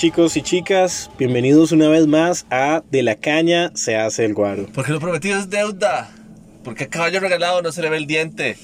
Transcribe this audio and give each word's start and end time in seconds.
Chicos 0.00 0.34
y 0.38 0.40
chicas, 0.40 1.10
bienvenidos 1.18 1.72
una 1.72 1.90
vez 1.90 2.06
más 2.06 2.46
a 2.48 2.82
De 2.90 3.02
la 3.02 3.16
caña 3.16 3.70
se 3.74 3.96
hace 3.96 4.24
el 4.24 4.32
guaro. 4.32 4.66
Porque 4.72 4.92
lo 4.92 4.98
prometido 4.98 5.38
es 5.38 5.50
deuda. 5.50 6.10
Porque 6.64 6.84
a 6.84 6.88
caballo 6.88 7.20
regalado 7.20 7.60
no 7.60 7.70
se 7.70 7.82
le 7.82 7.90
ve 7.90 7.98
el 7.98 8.06
diente. 8.06 8.56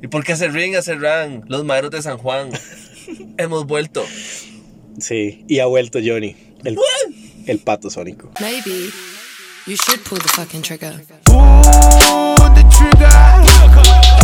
Y 0.00 0.06
porque 0.06 0.32
hace 0.32 0.48
ring, 0.48 0.74
hace 0.76 0.94
ran. 0.94 1.44
Los 1.48 1.66
maderos 1.66 1.90
de 1.90 2.00
San 2.00 2.16
Juan. 2.16 2.48
Hemos 3.36 3.66
vuelto. 3.66 4.06
Sí, 4.98 5.44
y 5.48 5.58
ha 5.58 5.66
vuelto 5.66 5.98
Johnny, 6.02 6.34
el, 6.64 6.78
el 7.44 7.58
pato 7.58 7.90
sónico. 7.90 8.30
Maybe 8.40 8.88
you 9.66 9.76
should 9.76 10.02
pull 10.08 10.18
the 10.18 10.28
fucking 10.30 10.62
trigger. 10.62 10.94
Pull 11.24 12.54
the 12.54 12.64
trigger. 12.70 13.06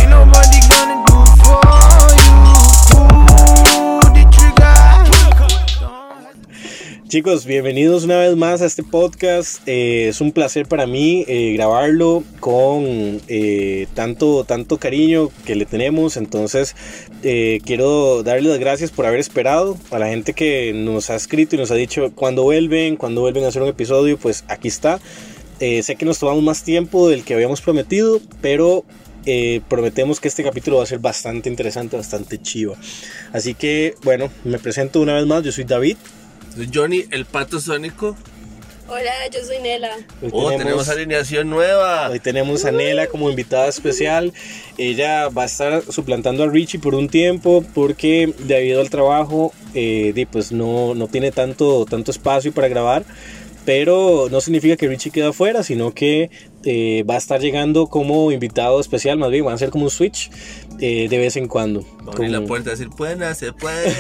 Ain't 0.01 0.09
nobody 0.09 0.61
gonna 0.71 1.05
do 1.05 1.45
for 1.45 1.86
Chicos, 7.09 7.47
bienvenidos 7.47 8.03
una 8.03 8.19
vez 8.19 8.35
más 8.35 8.63
a 8.63 8.67
este 8.67 8.83
podcast. 8.83 9.63
Eh, 9.69 10.09
es 10.09 10.21
un 10.21 10.33
placer 10.33 10.67
para 10.67 10.89
mí 10.89 11.25
eh, 11.29 11.53
grabarlo 11.53 12.25
con 12.41 13.21
eh, 13.29 13.87
tanto, 13.95 14.43
tanto 14.43 14.79
cariño 14.79 15.31
que 15.45 15.55
le 15.55 15.67
tenemos. 15.67 16.17
Entonces, 16.17 16.75
quiero 17.23 18.25
darle 18.25 18.49
las 18.49 18.59
gracias 18.59 18.91
por 18.91 19.07
haber 19.07 19.21
esperado. 19.21 19.79
A 19.93 20.01
la 20.01 20.09
gente 20.09 20.33
que 20.33 20.73
nos 20.75 21.09
ha 21.09 21.15
escrito 21.15 21.55
y 21.55 21.59
nos 21.61 21.71
ha 21.71 21.77
dicho 21.77 22.11
cuando 22.13 22.43
vuelven, 22.43 22.97
cuando 22.97 23.21
vuelven 23.21 23.45
a 23.45 23.49
hacer 23.49 23.63
un 23.63 23.69
episodio, 23.69 24.19
pues 24.19 24.43
aquí 24.49 24.67
está. 24.67 24.99
Sé 25.61 25.95
que 25.97 26.05
nos 26.07 26.19
tomamos 26.19 26.43
más 26.43 26.65
tiempo 26.65 27.09
del 27.09 27.23
que 27.23 27.35
habíamos 27.35 27.61
prometido, 27.61 28.21
pero 28.41 28.85
prometemos 29.69 30.19
que 30.19 30.27
este 30.27 30.43
capítulo 30.43 30.79
va 30.79 30.83
a 30.83 30.87
ser 30.87 30.99
bastante 30.99 31.49
interesante, 31.49 31.97
bastante 31.97 32.43
chiva. 32.43 32.75
Así 33.33 33.55
que, 33.55 33.95
bueno, 34.03 34.29
me 34.43 34.59
presento 34.59 35.01
una 35.01 35.15
vez 35.15 35.27
más. 35.27 35.45
Yo 35.45 35.53
soy 35.53 35.63
David. 35.63 35.99
Johnny, 36.73 37.05
el 37.11 37.25
pato 37.25 37.61
sónico. 37.61 38.17
Hola, 38.89 39.11
yo 39.33 39.45
soy 39.45 39.59
Nela. 39.59 39.91
Hoy 40.23 40.31
Oh, 40.33 40.49
tenemos, 40.57 40.89
alineación 40.89 41.51
nueva. 41.51 42.09
Hoy 42.09 42.21
tenemos 42.21 42.65
a 42.65 42.71
Nela 42.71 43.09
como 43.09 43.29
invitada 43.29 43.67
especial. 43.67 44.33
Ella 44.79 45.29
va 45.29 45.43
a 45.43 45.47
estar 45.47 45.83
suplantando 45.91 46.45
a 46.45 46.49
Richie 46.49 46.79
por 46.79 46.95
un 46.95 47.09
tiempo 47.09 47.65
porque 47.75 48.33
debido 48.39 48.81
al 48.81 48.89
trabajo 48.89 49.53
eh, 49.75 50.13
di, 50.15 50.25
pues 50.25 50.53
no, 50.53 50.95
no 50.95 51.09
tiene 51.09 51.33
tanto, 51.33 51.85
tanto 51.85 52.13
espacio 52.13 52.53
para 52.53 52.69
grabar. 52.69 53.05
Pero 53.67 54.29
no 54.31 54.41
significa 54.41 54.77
que 54.77 54.89
Richie 54.89 55.11
quede 55.11 55.27
afuera, 55.27 55.63
sino 55.65 55.93
que 55.93 56.31
eh, 56.65 57.05
va 57.09 57.15
a 57.17 57.19
estar 57.19 57.41
llegando 57.41 57.89
como 57.89 58.31
invitado 58.33 58.81
especial. 58.81 59.19
Más 59.19 59.31
bien, 59.31 59.45
van 59.45 59.55
a 59.55 59.59
ser 59.59 59.71
como 59.71 59.85
un 59.85 59.91
switch 59.91 60.31
eh, 60.81 61.09
de 61.11 61.19
vez 61.19 61.37
en 61.37 61.49
cuando. 61.49 61.85
Abrir 62.07 62.31
la 62.31 62.39
Como- 62.39 62.47
puerta 62.49 62.71
y 62.71 62.73
decir, 62.73 62.89
pueden, 62.97 63.35
se 63.35 63.53
puede. 63.53 63.93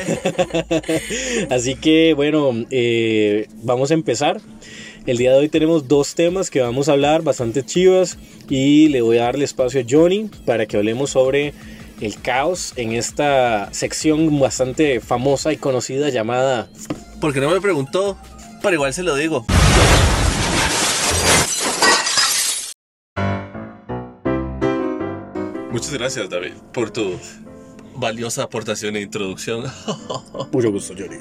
Así 1.50 1.74
que 1.74 2.14
bueno, 2.14 2.52
eh, 2.70 3.48
vamos 3.62 3.90
a 3.90 3.94
empezar. 3.94 4.40
El 5.06 5.18
día 5.18 5.32
de 5.32 5.38
hoy 5.38 5.48
tenemos 5.48 5.86
dos 5.86 6.14
temas 6.16 6.50
que 6.50 6.60
vamos 6.60 6.88
a 6.88 6.92
hablar 6.92 7.22
bastante 7.22 7.64
chivas 7.64 8.18
y 8.48 8.88
le 8.88 9.02
voy 9.02 9.18
a 9.18 9.24
darle 9.24 9.44
espacio 9.44 9.80
a 9.80 9.84
Johnny 9.88 10.28
para 10.44 10.66
que 10.66 10.76
hablemos 10.76 11.10
sobre 11.10 11.54
el 12.00 12.20
caos 12.20 12.72
en 12.76 12.92
esta 12.92 13.72
sección 13.72 14.38
bastante 14.40 14.98
famosa 15.00 15.52
y 15.52 15.56
conocida 15.58 16.08
llamada 16.10 16.68
Porque 17.20 17.40
no 17.40 17.50
me 17.50 17.60
preguntó, 17.60 18.18
pero 18.66 18.74
igual 18.74 18.92
se 18.92 19.04
lo 19.04 19.14
digo. 19.14 19.46
Muchas 25.70 25.92
gracias, 25.92 26.28
David, 26.28 26.54
por 26.72 26.90
tu 26.90 27.16
valiosa 27.94 28.42
aportación 28.42 28.96
e 28.96 29.02
introducción. 29.02 29.66
Mucho 30.52 30.72
gusto, 30.72 30.94
Johnny. 30.98 31.18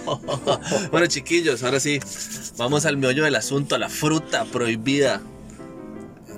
bueno, 0.90 1.06
chiquillos, 1.08 1.62
ahora 1.62 1.78
sí, 1.78 2.00
vamos 2.56 2.86
al 2.86 2.96
meollo 2.96 3.24
del 3.24 3.36
asunto, 3.36 3.74
a 3.74 3.78
la 3.78 3.90
fruta 3.90 4.46
prohibida. 4.46 5.20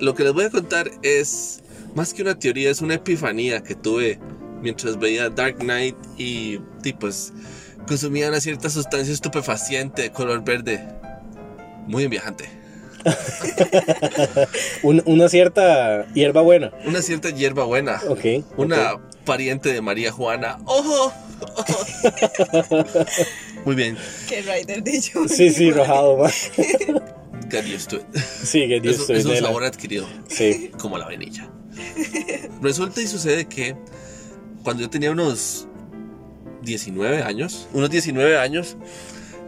Lo 0.01 0.17
que 0.17 0.25
les 0.25 0.33
voy 0.33 0.47
a 0.47 0.51
contar 0.51 0.91
es, 1.03 1.63
más 1.95 2.13
que 2.13 2.23
una 2.23 2.37
teoría, 2.37 2.73
es 2.73 2.81
una 2.81 2.95
epifanía 2.95 3.63
que 3.63 3.77
tuve 3.77 4.19
mientras 4.61 4.99
veía 4.99 5.31
Dark 5.31 5.59
Knight 5.59 5.95
y, 6.19 6.59
y, 6.83 6.93
pues 6.95 7.33
consumía 7.87 8.29
una 8.29 8.41
cierta 8.41 8.71
sustancia 8.71 9.13
estupefaciente 9.13 10.03
de 10.03 10.11
color 10.11 10.43
verde, 10.45 10.87
muy 11.87 12.07
viajante. 12.09 12.49
Un- 14.83 15.03
una 15.05 15.29
cierta 15.29 16.07
hierba 16.15 16.41
buena. 16.43 16.73
Una 16.87 17.03
cierta 17.03 17.31
hierba 17.31 17.65
buena, 17.65 18.01
Ok. 18.09 18.25
una 18.57 18.97
pariente 19.25 19.73
de 19.73 19.81
María 19.83 20.11
Juana. 20.13 20.59
¡Ojo! 20.65 21.13
muy 23.65 23.75
bien, 23.75 23.97
Qué 24.29 24.43
rider 24.43 24.83
de 24.83 25.01
yo. 25.01 25.29
Sí, 25.29 25.51
sí, 25.51 25.71
rojado. 25.71 26.19
ma. 26.19 26.29
got 27.51 27.65
used 27.67 27.89
to 27.89 27.97
it. 27.97 28.17
Sí, 28.43 28.67
que 28.69 28.81
Dios 28.81 29.01
Es, 29.01 29.07
te 29.07 29.17
es 29.19 29.27
un 29.27 29.37
sabor 29.37 29.65
adquirido. 29.65 30.07
Sí. 30.29 30.71
como 30.79 30.97
la 30.99 31.07
vainilla. 31.07 31.49
Resulta 32.63 33.01
y 33.03 33.07
sucede 33.07 33.47
que 33.47 33.77
cuando 34.63 34.83
yo 34.83 34.91
tenía 34.91 35.11
unos 35.11 35.67
19 36.65 37.23
años, 37.23 37.69
unos 37.73 37.91
19 37.91 38.39
años, 38.39 38.77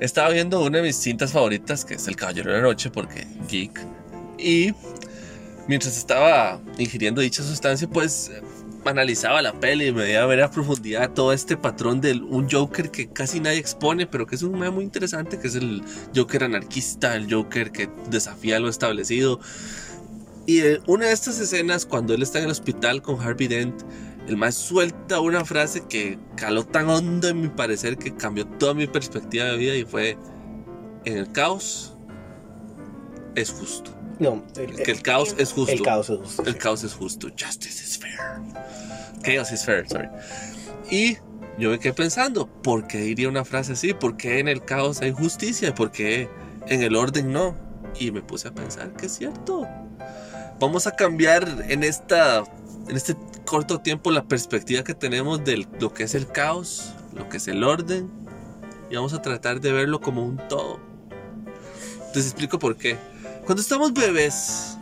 estaba 0.00 0.30
viendo 0.30 0.62
una 0.62 0.78
de 0.78 0.84
mis 0.84 0.96
cintas 0.96 1.32
favoritas, 1.32 1.84
que 1.84 1.94
es 1.94 2.06
El 2.08 2.16
Caballero 2.16 2.50
de 2.50 2.58
la 2.58 2.62
Noche, 2.62 2.90
porque 2.90 3.26
geek. 3.48 3.80
Y 4.38 4.74
mientras 5.68 5.96
estaba 5.96 6.60
ingiriendo 6.78 7.20
dicha 7.20 7.42
sustancia, 7.42 7.88
pues 7.88 8.30
analizaba 8.84 9.42
la 9.42 9.52
peli 9.52 9.86
y 9.86 9.92
me 9.92 10.02
veía 10.02 10.24
ver 10.26 10.42
a 10.42 10.50
profundidad 10.50 11.10
todo 11.10 11.32
este 11.32 11.56
patrón 11.56 12.00
de 12.00 12.12
un 12.12 12.48
Joker 12.48 12.90
que 12.90 13.08
casi 13.08 13.40
nadie 13.40 13.58
expone, 13.58 14.06
pero 14.06 14.26
que 14.26 14.36
es 14.36 14.42
un 14.42 14.52
meme 14.52 14.70
muy 14.70 14.84
interesante, 14.84 15.38
que 15.38 15.48
es 15.48 15.54
el 15.56 15.82
Joker 16.14 16.44
anarquista, 16.44 17.16
el 17.16 17.32
Joker 17.32 17.72
que 17.72 17.88
desafía 18.10 18.60
lo 18.60 18.68
establecido. 18.68 19.40
Y 20.46 20.60
una 20.86 21.06
de 21.06 21.12
estas 21.12 21.40
escenas, 21.40 21.86
cuando 21.86 22.14
él 22.14 22.22
está 22.22 22.38
en 22.38 22.44
el 22.44 22.50
hospital 22.52 23.02
con 23.02 23.20
Harvey 23.20 23.48
Dent, 23.48 23.82
el 24.26 24.36
más 24.36 24.54
suelta 24.54 25.20
una 25.20 25.44
frase 25.44 25.84
que 25.88 26.18
caló 26.36 26.64
tan 26.64 26.88
hondo 26.88 27.28
en 27.28 27.40
mi 27.40 27.48
parecer 27.48 27.96
que 27.96 28.14
cambió 28.14 28.46
toda 28.46 28.74
mi 28.74 28.86
perspectiva 28.86 29.46
de 29.46 29.56
vida 29.56 29.74
y 29.74 29.84
fue, 29.84 30.18
en 31.04 31.16
el 31.18 31.30
caos 31.32 31.96
es 33.34 33.50
justo. 33.50 33.92
No, 34.18 34.42
Que 34.54 34.90
el 34.90 35.02
caos 35.02 35.34
es 35.38 35.52
justo. 35.52 35.72
el 35.72 35.82
caos 35.82 36.08
es 36.10 36.18
justo. 36.18 36.42
El 36.44 36.56
caos 36.56 36.84
es 36.84 36.94
justo. 36.94 37.28
Justice 37.28 37.84
is 37.84 37.98
fair. 37.98 38.18
Chaos 39.22 39.52
is 39.52 39.64
fair, 39.64 39.86
sorry. 39.88 40.08
Y 40.90 41.18
yo 41.58 41.70
me 41.70 41.78
quedé 41.78 41.92
pensando, 41.92 42.46
¿por 42.46 42.86
qué 42.86 42.98
diría 42.98 43.28
una 43.28 43.44
frase 43.44 43.72
así? 43.72 43.92
¿Por 43.92 44.16
qué 44.16 44.38
en 44.38 44.48
el 44.48 44.64
caos 44.64 45.02
hay 45.02 45.12
justicia? 45.12 45.74
¿Por 45.74 45.90
qué 45.90 46.28
en 46.66 46.82
el 46.82 46.96
orden 46.96 47.30
no? 47.30 47.54
Y 47.98 48.10
me 48.10 48.22
puse 48.22 48.48
a 48.48 48.54
pensar 48.54 48.92
que 48.94 49.06
es 49.06 49.12
cierto. 49.12 49.68
Vamos 50.58 50.86
a 50.86 50.92
cambiar 50.96 51.66
en 51.68 51.84
esta 51.84 52.42
en 52.88 52.96
este 52.96 53.16
corto 53.46 53.80
tiempo 53.80 54.10
la 54.10 54.28
perspectiva 54.28 54.84
que 54.84 54.94
tenemos 54.94 55.42
de 55.44 55.66
lo 55.80 55.94
que 55.94 56.02
es 56.02 56.14
el 56.14 56.26
caos, 56.26 56.92
lo 57.14 57.30
que 57.30 57.38
es 57.38 57.48
el 57.48 57.64
orden 57.64 58.10
y 58.90 58.96
vamos 58.96 59.14
a 59.14 59.22
tratar 59.22 59.60
de 59.60 59.72
verlo 59.72 60.00
como 60.00 60.22
un 60.22 60.36
todo. 60.48 60.78
Les 62.14 62.26
explico 62.26 62.58
por 62.58 62.76
qué. 62.76 62.98
Cuando 63.44 63.62
estamos 63.62 63.92
bebés, 63.92 64.76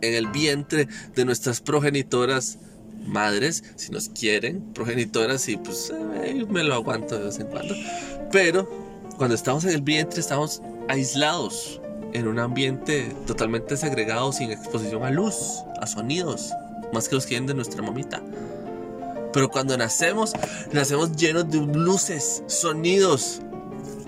en 0.00 0.14
el 0.14 0.26
vientre 0.28 0.88
de 1.14 1.24
nuestras 1.24 1.60
progenitoras 1.60 2.58
madres, 3.06 3.64
si 3.76 3.90
nos 3.90 4.08
quieren, 4.08 4.72
progenitoras, 4.72 5.48
y 5.48 5.56
pues 5.56 5.92
eh, 6.22 6.46
me 6.48 6.62
lo 6.62 6.74
aguanto 6.74 7.18
de 7.18 7.24
vez 7.24 7.38
en 7.38 7.46
cuando. 7.46 7.74
Pero 8.30 8.68
cuando 9.16 9.34
estamos 9.34 9.64
en 9.64 9.70
el 9.70 9.82
vientre, 9.82 10.20
estamos 10.20 10.62
aislados 10.88 11.80
en 12.12 12.28
un 12.28 12.38
ambiente 12.38 13.14
totalmente 13.26 13.76
segregado, 13.76 14.32
sin 14.32 14.50
exposición 14.50 15.04
a 15.04 15.10
luz, 15.10 15.62
a 15.80 15.86
sonidos, 15.86 16.52
más 16.92 17.08
que 17.08 17.14
los 17.14 17.26
que 17.26 17.30
vienen 17.30 17.46
de 17.46 17.54
nuestra 17.54 17.82
mamita. 17.82 18.22
Pero 19.32 19.50
cuando 19.50 19.76
nacemos, 19.76 20.32
nacemos 20.72 21.14
llenos 21.16 21.50
de 21.50 21.58
luces, 21.58 22.42
sonidos, 22.46 23.42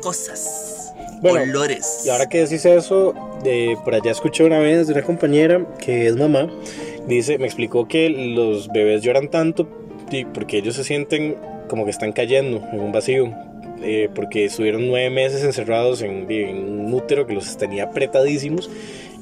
cosas, 0.01 0.95
Bueno, 1.21 1.43
olores. 1.43 2.03
Y 2.07 2.09
ahora 2.09 2.29
que 2.29 2.39
decís 2.39 2.65
eso, 2.65 3.15
de, 3.43 3.77
por 3.85 3.95
allá 3.95 4.11
escuché 4.11 4.45
una 4.45 4.59
vez 4.59 4.87
de 4.87 4.95
una 4.95 5.03
compañera 5.03 5.67
que 5.79 6.07
es 6.07 6.17
mamá, 6.17 6.49
dice, 7.07 7.39
me 7.39 7.47
explicó 7.47 7.87
que 7.89 8.09
los 8.09 8.69
bebés 8.69 9.03
lloran 9.03 9.29
tanto 9.29 9.69
porque 10.33 10.59
ellos 10.59 10.77
se 10.77 10.85
sienten 10.85 11.37
como 11.69 11.85
que 11.85 11.91
están 11.91 12.13
cayendo 12.13 12.63
en 12.73 12.81
un 12.81 12.93
vacío, 12.93 13.31
eh, 13.83 14.09
porque 14.15 14.47
estuvieron 14.47 14.89
nueve 14.89 15.11
meses 15.11 15.45
encerrados 15.45 16.01
en, 16.03 16.31
en 16.31 16.87
un 16.87 16.95
útero 16.95 17.27
que 17.27 17.35
los 17.35 17.57
tenía 17.57 17.85
apretadísimos 17.85 18.71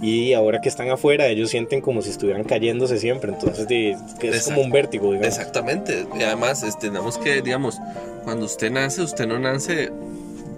y 0.02 0.34
ahora 0.34 0.60
que 0.60 0.68
están 0.68 0.90
afuera 0.90 1.26
ellos 1.28 1.50
sienten 1.50 1.80
como 1.80 2.02
si 2.02 2.10
estuvieran 2.10 2.44
cayéndose 2.44 2.98
siempre, 2.98 3.32
entonces 3.32 3.66
que 3.66 4.28
es 4.28 4.44
como 4.44 4.60
un 4.62 4.70
vértigo, 4.70 5.12
digamos. 5.12 5.26
Exactamente. 5.38 6.06
Y 6.18 6.22
además, 6.22 6.62
este, 6.62 6.88
tenemos 6.88 7.16
que, 7.18 7.40
digamos, 7.42 7.78
cuando 8.24 8.44
usted 8.46 8.70
nace, 8.70 9.02
usted 9.02 9.26
no 9.26 9.38
nace 9.38 9.90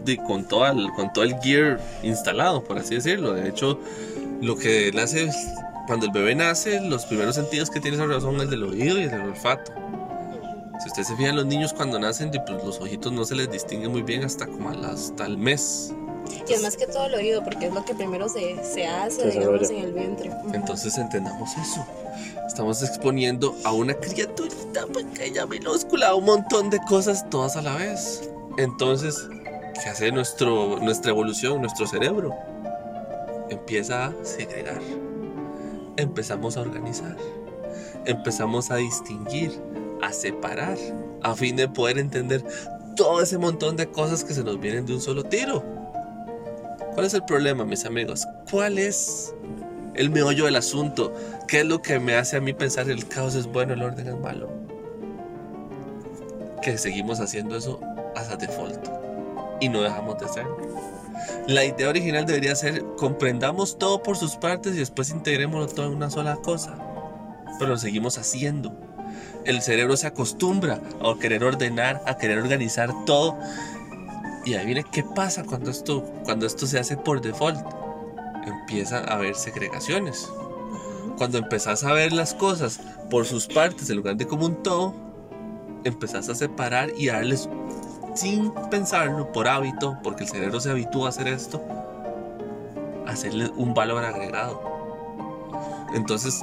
de- 0.05 0.17
con, 0.17 0.46
todo 0.46 0.67
el, 0.67 0.88
con 0.96 1.12
todo 1.12 1.25
el 1.25 1.35
gear 1.40 1.79
instalado, 2.02 2.64
por 2.64 2.79
así 2.79 2.96
decirlo. 2.96 3.35
De 3.35 3.49
hecho, 3.49 3.79
lo 4.40 4.56
que 4.56 4.90
nace, 4.93 5.29
cuando 5.87 6.06
el 6.06 6.12
bebé 6.12 6.35
nace, 6.35 6.81
los 6.81 7.06
primeros 7.06 7.35
sentidos 7.37 7.70
que 7.70 7.81
tiene 7.81 7.96
esa 7.96 8.20
son 8.20 8.40
el 8.40 8.50
del 8.50 8.64
oído 8.64 8.99
y 8.99 9.05
el 9.05 9.11
del 9.11 9.20
olfato. 9.20 9.73
Si 10.82 10.88
usted 10.88 11.02
se 11.02 11.17
fija 11.17 11.32
los 11.32 11.46
niños 11.46 11.73
cuando 11.73 11.99
nacen, 11.99 12.31
pues 12.31 12.64
los 12.64 12.81
ojitos 12.81 13.12
no 13.12 13.25
se 13.25 13.35
les 13.35 13.50
distingue 13.50 13.88
muy 13.88 14.02
bien 14.02 14.25
hasta 14.25 14.46
como 14.46 14.70
hasta 14.70 15.26
el 15.26 15.37
mes. 15.37 15.93
Y 16.48 16.52
es 16.52 16.62
más 16.62 16.76
que 16.76 16.86
todo 16.86 17.06
el 17.06 17.14
oído, 17.14 17.42
porque 17.44 17.66
es 17.66 17.75
lo 17.75 17.84
que 17.84 17.94
primero 17.94 18.28
se, 18.28 18.56
se 18.64 18.86
hace, 18.86 19.22
Se 19.22 19.30
digamos, 19.30 19.60
desarrolla. 19.60 19.80
en 19.82 19.88
el 19.88 19.92
vientre. 19.92 20.30
Entonces 20.54 20.96
entendamos 20.98 21.50
eso. 21.56 21.84
Estamos 22.46 22.82
exponiendo 22.82 23.54
a 23.64 23.72
una 23.72 23.94
criaturita 23.94 24.86
pequeña, 24.86 25.46
minúscula, 25.46 26.08
a 26.08 26.14
un 26.14 26.25
montón 26.25 26.70
de 26.70 26.78
cosas 26.88 27.28
todas 27.30 27.56
a 27.56 27.62
la 27.62 27.75
vez. 27.76 28.28
Entonces, 28.56 29.28
¿qué 29.82 29.88
hace 29.90 30.10
nuestro, 30.10 30.78
nuestra 30.80 31.10
evolución, 31.10 31.60
nuestro 31.60 31.86
cerebro? 31.86 32.34
Empieza 33.50 34.06
a 34.06 34.12
segregar. 34.22 34.80
Empezamos 35.96 36.56
a 36.56 36.60
organizar. 36.62 37.16
Empezamos 38.04 38.70
a 38.70 38.76
distinguir, 38.76 39.52
a 40.02 40.12
separar, 40.12 40.78
a 41.22 41.34
fin 41.34 41.56
de 41.56 41.69
poder 41.69 41.98
entender 41.98 42.44
todo 42.96 43.20
ese 43.22 43.38
montón 43.38 43.76
de 43.76 43.88
cosas 43.88 44.25
que 44.25 44.34
se 44.34 44.42
nos 44.42 44.58
vienen 44.58 44.86
de 44.86 44.94
un 44.94 45.00
solo 45.00 45.25
tiro. 45.25 45.62
¿Cuál 46.98 47.06
es 47.06 47.14
el 47.14 47.22
problema, 47.22 47.64
mis 47.64 47.84
amigos? 47.84 48.26
¿Cuál 48.50 48.76
es 48.76 49.32
el 49.94 50.10
meollo 50.10 50.46
del 50.46 50.56
asunto? 50.56 51.14
¿Qué 51.46 51.60
es 51.60 51.64
lo 51.64 51.80
que 51.80 52.00
me 52.00 52.16
hace 52.16 52.36
a 52.36 52.40
mí 52.40 52.52
pensar 52.52 52.90
el 52.90 53.06
caos 53.06 53.36
es 53.36 53.46
bueno, 53.46 53.74
el 53.74 53.84
orden 53.84 54.08
es 54.08 54.18
malo? 54.18 54.50
Que 56.60 56.76
seguimos 56.76 57.20
haciendo 57.20 57.56
eso 57.56 57.78
hasta 58.16 58.34
default 58.34 58.84
y 59.60 59.68
no 59.68 59.82
dejamos 59.82 60.18
de 60.18 60.26
hacerlo. 60.26 60.56
La 61.46 61.64
idea 61.64 61.88
original 61.88 62.26
debería 62.26 62.56
ser 62.56 62.84
comprendamos 62.96 63.78
todo 63.78 64.02
por 64.02 64.16
sus 64.16 64.34
partes 64.34 64.74
y 64.74 64.78
después 64.78 65.10
integrémoslo 65.10 65.68
todo 65.68 65.86
en 65.86 65.94
una 65.94 66.10
sola 66.10 66.34
cosa. 66.34 66.76
Pero 67.60 67.70
lo 67.70 67.78
seguimos 67.78 68.18
haciendo. 68.18 68.76
El 69.44 69.62
cerebro 69.62 69.96
se 69.96 70.08
acostumbra 70.08 70.80
a 71.00 71.16
querer 71.20 71.44
ordenar, 71.44 72.02
a 72.06 72.16
querer 72.16 72.38
organizar 72.38 72.90
todo. 73.06 73.38
Y 74.48 74.54
ahí 74.54 74.64
viene 74.64 74.82
qué 74.82 75.04
pasa 75.04 75.44
cuando 75.44 75.70
esto, 75.70 76.02
cuando 76.24 76.46
esto 76.46 76.66
se 76.66 76.78
hace 76.78 76.96
por 76.96 77.20
default. 77.20 77.60
Empieza 78.46 79.00
a 79.00 79.16
haber 79.16 79.34
segregaciones. 79.34 80.26
Cuando 81.18 81.36
empezás 81.36 81.84
a 81.84 81.92
ver 81.92 82.14
las 82.14 82.32
cosas 82.32 82.80
por 83.10 83.26
sus 83.26 83.46
partes 83.46 83.90
en 83.90 83.98
lugar 83.98 84.16
de 84.16 84.26
como 84.26 84.46
un 84.46 84.62
todo, 84.62 84.94
empezás 85.84 86.30
a 86.30 86.34
separar 86.34 86.90
y 86.96 87.10
a 87.10 87.16
darles 87.16 87.46
sin 88.14 88.50
pensarlo, 88.70 89.30
por 89.32 89.48
hábito, 89.48 89.98
porque 90.02 90.24
el 90.24 90.30
cerebro 90.30 90.60
se 90.60 90.70
habitúa 90.70 91.08
a 91.08 91.08
hacer 91.10 91.28
esto, 91.28 91.62
hacerle 93.06 93.50
un 93.54 93.74
valor 93.74 94.02
agregado. 94.02 94.62
Entonces, 95.92 96.40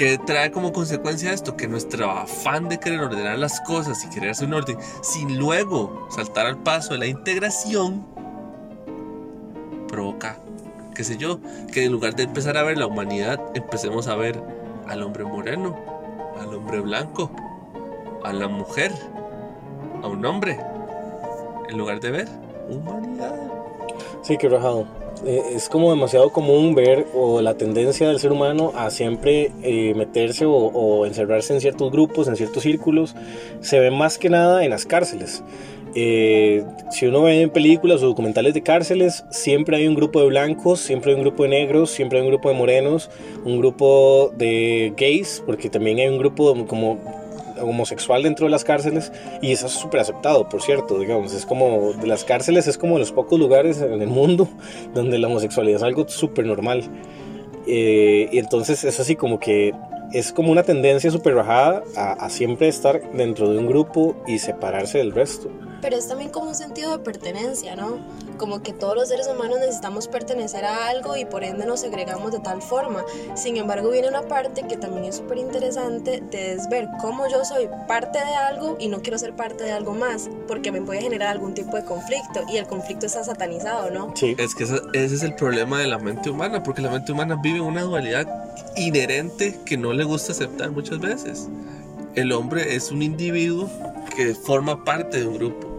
¿qué 0.00 0.16
trae 0.16 0.50
como 0.50 0.72
consecuencia 0.72 1.30
esto? 1.30 1.58
Que 1.58 1.68
nuestro 1.68 2.10
afán 2.10 2.70
de 2.70 2.80
querer 2.80 3.00
ordenar 3.00 3.38
las 3.38 3.60
cosas 3.60 4.02
y 4.02 4.08
querer 4.08 4.30
hacer 4.30 4.48
un 4.48 4.54
orden, 4.54 4.78
sin 5.02 5.38
luego 5.38 6.08
saltar 6.08 6.46
al 6.46 6.56
paso 6.56 6.94
de 6.94 7.00
la 7.00 7.06
integración, 7.06 8.06
provoca, 9.88 10.38
qué 10.94 11.04
sé 11.04 11.18
yo, 11.18 11.38
que 11.70 11.84
en 11.84 11.92
lugar 11.92 12.16
de 12.16 12.22
empezar 12.22 12.56
a 12.56 12.62
ver 12.62 12.78
la 12.78 12.86
humanidad, 12.86 13.38
empecemos 13.54 14.08
a 14.08 14.16
ver 14.16 14.42
al 14.88 15.02
hombre 15.02 15.24
moreno, 15.24 15.76
al 16.40 16.54
hombre 16.54 16.80
blanco, 16.80 17.30
a 18.24 18.32
la 18.32 18.48
mujer, 18.48 18.92
a 20.02 20.06
un 20.06 20.24
hombre, 20.24 20.58
en 21.68 21.76
lugar 21.76 22.00
de 22.00 22.10
ver 22.10 22.28
humanidad. 22.70 23.34
Sí, 24.22 24.38
qué 24.38 24.48
rajado. 24.48 24.86
Eh, 25.26 25.42
es 25.54 25.68
como 25.68 25.90
demasiado 25.90 26.30
común 26.30 26.74
ver 26.74 27.06
o 27.14 27.40
la 27.42 27.54
tendencia 27.54 28.08
del 28.08 28.18
ser 28.18 28.32
humano 28.32 28.72
a 28.74 28.90
siempre 28.90 29.52
eh, 29.62 29.92
meterse 29.94 30.46
o, 30.46 30.52
o 30.52 31.06
encerrarse 31.06 31.52
en 31.54 31.60
ciertos 31.60 31.90
grupos, 31.92 32.28
en 32.28 32.36
ciertos 32.36 32.62
círculos. 32.62 33.14
Se 33.60 33.78
ve 33.78 33.90
más 33.90 34.18
que 34.18 34.30
nada 34.30 34.64
en 34.64 34.70
las 34.70 34.86
cárceles. 34.86 35.42
Eh, 35.94 36.64
si 36.90 37.06
uno 37.06 37.22
ve 37.22 37.42
en 37.42 37.50
películas 37.50 38.02
o 38.02 38.06
documentales 38.06 38.54
de 38.54 38.62
cárceles, 38.62 39.24
siempre 39.30 39.76
hay 39.76 39.88
un 39.88 39.94
grupo 39.94 40.20
de 40.20 40.28
blancos, 40.28 40.80
siempre 40.80 41.10
hay 41.10 41.16
un 41.16 41.22
grupo 41.22 41.42
de 41.42 41.48
negros, 41.48 41.90
siempre 41.90 42.18
hay 42.18 42.24
un 42.24 42.30
grupo 42.30 42.48
de 42.48 42.54
morenos, 42.54 43.10
un 43.44 43.58
grupo 43.58 44.32
de 44.36 44.92
gays, 44.96 45.42
porque 45.44 45.68
también 45.68 45.98
hay 45.98 46.08
un 46.08 46.18
grupo 46.18 46.66
como 46.66 46.98
homosexual 47.62 48.22
dentro 48.22 48.46
de 48.46 48.50
las 48.50 48.64
cárceles 48.64 49.12
y 49.40 49.52
eso 49.52 49.66
es 49.66 49.72
súper 49.72 50.00
aceptado, 50.00 50.48
por 50.48 50.62
cierto, 50.62 50.98
digamos, 50.98 51.32
es 51.34 51.46
como 51.46 51.92
de 51.92 52.06
las 52.06 52.24
cárceles 52.24 52.66
es 52.66 52.78
como 52.78 52.94
de 52.94 53.00
los 53.00 53.12
pocos 53.12 53.38
lugares 53.38 53.80
en 53.80 54.00
el 54.00 54.08
mundo 54.08 54.48
donde 54.94 55.18
la 55.18 55.28
homosexualidad 55.28 55.78
es 55.78 55.82
algo 55.82 56.08
súper 56.08 56.46
normal. 56.46 56.84
Eh, 57.66 58.28
y 58.32 58.38
entonces 58.38 58.84
es 58.84 58.98
así 59.00 59.16
como 59.16 59.38
que 59.38 59.74
es 60.12 60.32
como 60.32 60.50
una 60.50 60.62
tendencia 60.62 61.10
súper 61.10 61.34
bajada 61.34 61.82
a, 61.96 62.12
a 62.12 62.30
siempre 62.30 62.68
estar 62.68 63.00
dentro 63.12 63.50
de 63.50 63.58
un 63.58 63.66
grupo 63.66 64.16
y 64.26 64.38
separarse 64.38 64.98
del 64.98 65.12
resto. 65.12 65.50
Pero 65.80 65.96
es 65.96 66.08
también 66.08 66.30
como 66.30 66.48
un 66.48 66.54
sentido 66.54 66.96
de 66.96 66.98
pertenencia, 67.02 67.76
¿no? 67.76 67.98
Como 68.36 68.62
que 68.62 68.72
todos 68.72 68.94
los 68.94 69.08
seres 69.08 69.28
humanos 69.28 69.58
necesitamos 69.60 70.08
pertenecer 70.08 70.64
a 70.64 70.88
algo 70.88 71.16
y 71.16 71.24
por 71.24 71.44
ende 71.44 71.66
nos 71.66 71.80
segregamos 71.80 72.32
de 72.32 72.40
tal 72.40 72.62
forma. 72.62 73.04
Sin 73.34 73.56
embargo, 73.56 73.90
viene 73.90 74.08
una 74.08 74.22
parte 74.22 74.66
que 74.66 74.76
también 74.76 75.04
es 75.04 75.16
súper 75.16 75.38
interesante 75.38 76.22
de 76.30 76.50
es 76.52 76.68
ver 76.68 76.88
cómo 77.00 77.28
yo 77.28 77.44
soy 77.44 77.68
parte 77.86 78.18
de 78.18 78.34
algo 78.34 78.76
y 78.78 78.88
no 78.88 79.02
quiero 79.02 79.18
ser 79.18 79.34
parte 79.34 79.64
de 79.64 79.72
algo 79.72 79.94
más, 79.94 80.28
porque 80.48 80.72
me 80.72 80.82
puede 80.82 81.00
generar 81.00 81.28
algún 81.28 81.54
tipo 81.54 81.76
de 81.76 81.84
conflicto 81.84 82.40
y 82.48 82.56
el 82.56 82.66
conflicto 82.66 83.06
está 83.06 83.22
satanizado, 83.24 83.90
¿no? 83.90 84.12
Sí. 84.16 84.34
Es 84.38 84.54
que 84.54 84.64
ese 84.64 84.80
es 84.92 85.22
el 85.22 85.34
problema 85.34 85.78
de 85.78 85.86
la 85.86 85.98
mente 85.98 86.30
humana, 86.30 86.62
porque 86.62 86.82
la 86.82 86.90
mente 86.90 87.12
humana 87.12 87.38
vive 87.42 87.60
una 87.60 87.82
dualidad 87.82 88.26
inherente 88.76 89.58
que 89.64 89.76
no 89.76 89.92
le 89.92 90.04
gusta 90.04 90.32
aceptar 90.32 90.70
muchas 90.70 90.98
veces. 90.98 91.48
El 92.14 92.32
hombre 92.32 92.74
es 92.74 92.90
un 92.90 93.02
individuo 93.02 93.70
que 94.16 94.34
forma 94.34 94.84
parte 94.84 95.20
de 95.20 95.26
un 95.26 95.34
grupo. 95.34 95.69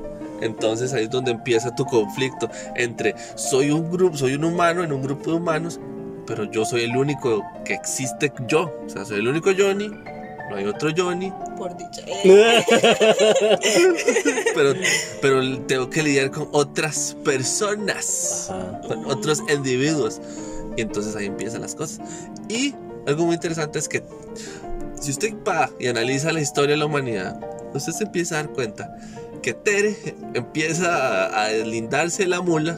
Entonces 0.41 0.93
ahí 0.93 1.05
es 1.05 1.09
donde 1.09 1.31
empieza 1.31 1.73
tu 1.75 1.85
conflicto 1.85 2.49
entre 2.75 3.15
soy 3.35 3.71
un 3.71 3.89
grupo, 3.91 4.17
soy 4.17 4.33
un 4.35 4.43
humano 4.43 4.83
en 4.83 4.91
un 4.91 5.01
grupo 5.01 5.31
de 5.31 5.37
humanos, 5.37 5.79
pero 6.25 6.45
yo 6.45 6.65
soy 6.65 6.83
el 6.83 6.95
único 6.95 7.43
que 7.65 7.73
existe 7.73 8.31
yo. 8.47 8.71
O 8.85 8.89
sea, 8.89 9.05
soy 9.05 9.19
el 9.19 9.27
único 9.27 9.51
Johnny, 9.57 9.89
no 10.51 10.57
hay 10.57 10.65
otro 10.65 10.89
Johnny, 10.95 11.31
Por 11.57 11.77
dicho. 11.77 12.01
Eh, 12.05 12.63
pero, 14.55 14.73
pero 15.21 15.59
tengo 15.61 15.89
que 15.89 16.03
lidiar 16.03 16.31
con 16.31 16.49
otras 16.51 17.15
personas. 17.23 18.49
Ajá. 18.49 18.81
con 18.87 19.05
otros 19.05 19.41
individuos. 19.53 20.19
Y 20.77 20.81
entonces 20.81 21.15
ahí 21.15 21.25
empiezan 21.25 21.61
las 21.61 21.75
cosas. 21.75 22.01
Y 22.49 22.75
algo 23.07 23.25
muy 23.25 23.35
interesante 23.35 23.79
es 23.79 23.87
que 23.87 24.03
si 24.99 25.11
usted 25.11 25.33
va 25.47 25.69
y 25.79 25.87
analiza 25.87 26.31
la 26.31 26.41
historia 26.41 26.71
de 26.71 26.77
la 26.77 26.85
humanidad, 26.85 27.39
usted 27.73 27.93
se 27.93 28.03
empieza 28.03 28.35
a 28.35 28.43
dar 28.43 28.53
cuenta 28.53 28.95
que 29.41 29.53
Tere 29.53 29.95
empieza 30.33 31.25
a, 31.27 31.43
a 31.43 31.47
deslindarse 31.49 32.23
de 32.23 32.29
la 32.29 32.41
mula 32.41 32.77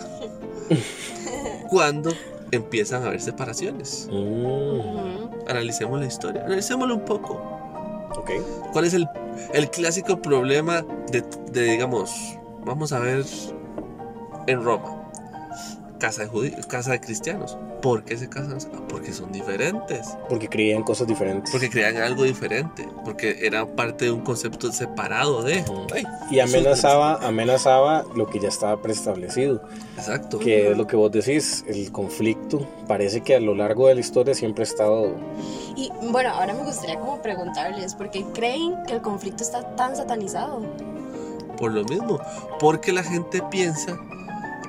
cuando 1.69 2.11
empiezan 2.51 3.03
a 3.03 3.07
haber 3.07 3.21
separaciones. 3.21 4.07
Mm. 4.11 5.49
Analicemos 5.49 5.99
la 5.99 6.05
historia, 6.05 6.45
analicémoslo 6.45 6.95
un 6.95 7.05
poco. 7.05 7.33
ok. 8.15 8.31
¿Cuál 8.71 8.85
es 8.85 8.93
el, 8.93 9.07
el 9.53 9.69
clásico 9.69 10.21
problema 10.21 10.85
de, 11.11 11.23
de, 11.51 11.63
digamos, 11.63 12.11
vamos 12.65 12.93
a 12.93 12.99
ver 12.99 13.25
en 14.47 14.63
Roma? 14.63 15.02
Casa 16.03 16.23
de, 16.23 16.27
judíos, 16.27 16.65
casa 16.65 16.91
de 16.91 16.99
cristianos. 16.99 17.57
¿Por 17.81 18.03
qué 18.03 18.17
se 18.17 18.27
casan? 18.27 18.57
Ah, 18.73 18.81
Porque 18.89 19.13
son 19.13 19.31
diferentes. 19.31 20.17
Porque 20.27 20.49
creían 20.49 20.83
cosas 20.83 21.07
diferentes. 21.07 21.49
Porque 21.49 21.69
crean 21.69 21.95
algo 21.95 22.23
diferente. 22.23 22.85
Porque 23.05 23.37
era 23.41 23.65
parte 23.65 24.03
de 24.03 24.11
un 24.11 24.19
concepto 24.19 24.69
separado 24.73 25.43
de. 25.43 25.63
Ay, 25.93 26.03
y 26.29 26.41
amenazaba, 26.41 27.25
amenazaba 27.25 28.03
lo 28.17 28.27
que 28.27 28.41
ya 28.41 28.49
estaba 28.49 28.81
preestablecido. 28.81 29.63
Exacto. 29.95 30.39
Que 30.39 30.71
es 30.71 30.77
lo 30.77 30.87
que 30.87 30.97
vos 30.97 31.09
decís, 31.09 31.63
el 31.69 31.89
conflicto. 31.93 32.67
Parece 32.85 33.21
que 33.21 33.37
a 33.37 33.39
lo 33.39 33.55
largo 33.55 33.87
de 33.87 33.95
la 33.95 34.01
historia 34.01 34.33
siempre 34.33 34.63
ha 34.63 34.67
estado. 34.67 35.15
Y 35.77 35.89
bueno, 36.11 36.31
ahora 36.31 36.53
me 36.53 36.63
gustaría 36.63 36.99
como 36.99 37.21
preguntarles, 37.21 37.95
¿por 37.95 38.11
qué 38.11 38.25
creen 38.33 38.75
que 38.87 38.95
el 38.95 39.01
conflicto 39.01 39.41
está 39.41 39.73
tan 39.77 39.95
satanizado? 39.95 40.65
Por 41.57 41.71
lo 41.71 41.85
mismo. 41.85 42.19
Porque 42.59 42.91
la 42.91 43.03
gente 43.03 43.41
piensa 43.49 43.97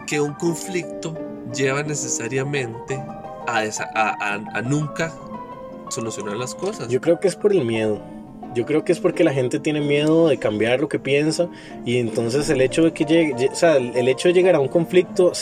que 0.06 0.20
un 0.20 0.34
conflicto 0.34 1.14
lleva 1.54 1.82
necesariamente 1.82 3.02
a, 3.46 3.64
esa- 3.64 3.90
a, 3.94 4.11
a- 4.34 4.58
a 4.58 4.62
nunca 4.62 5.12
solucionar 5.90 6.37
las 6.37 6.54
cosas. 6.54 6.88
Yo 6.88 7.00
creo 7.00 7.20
que 7.20 7.28
es 7.28 7.37
por 7.37 7.52
el 7.52 7.64
miedo. 7.64 8.00
Yo 8.54 8.64
creo 8.66 8.84
que 8.84 8.92
es 8.92 9.00
porque 9.00 9.25
la 9.25 9.32
gente 9.32 9.58
tiene 9.58 9.80
miedo 9.80 10.28
de 10.28 10.38
cambiar 10.38 10.80
lo 10.80 10.88
que 10.88 10.99
piensa 11.00 11.49
y 11.84 11.99
entonces 11.99 12.49
el 12.50 12.61
hecho 12.61 12.82
de 12.84 12.92
que 12.92 13.04
llegue, 13.04 13.34
lle- 13.34 13.50
o 13.52 13.54
sea, 13.56 13.76
el 13.76 14.06
hecho 14.08 14.28
de 14.28 14.34
llegar 14.34 14.54
a 14.54 14.61
un 14.61 14.68
conflicto 14.68 15.32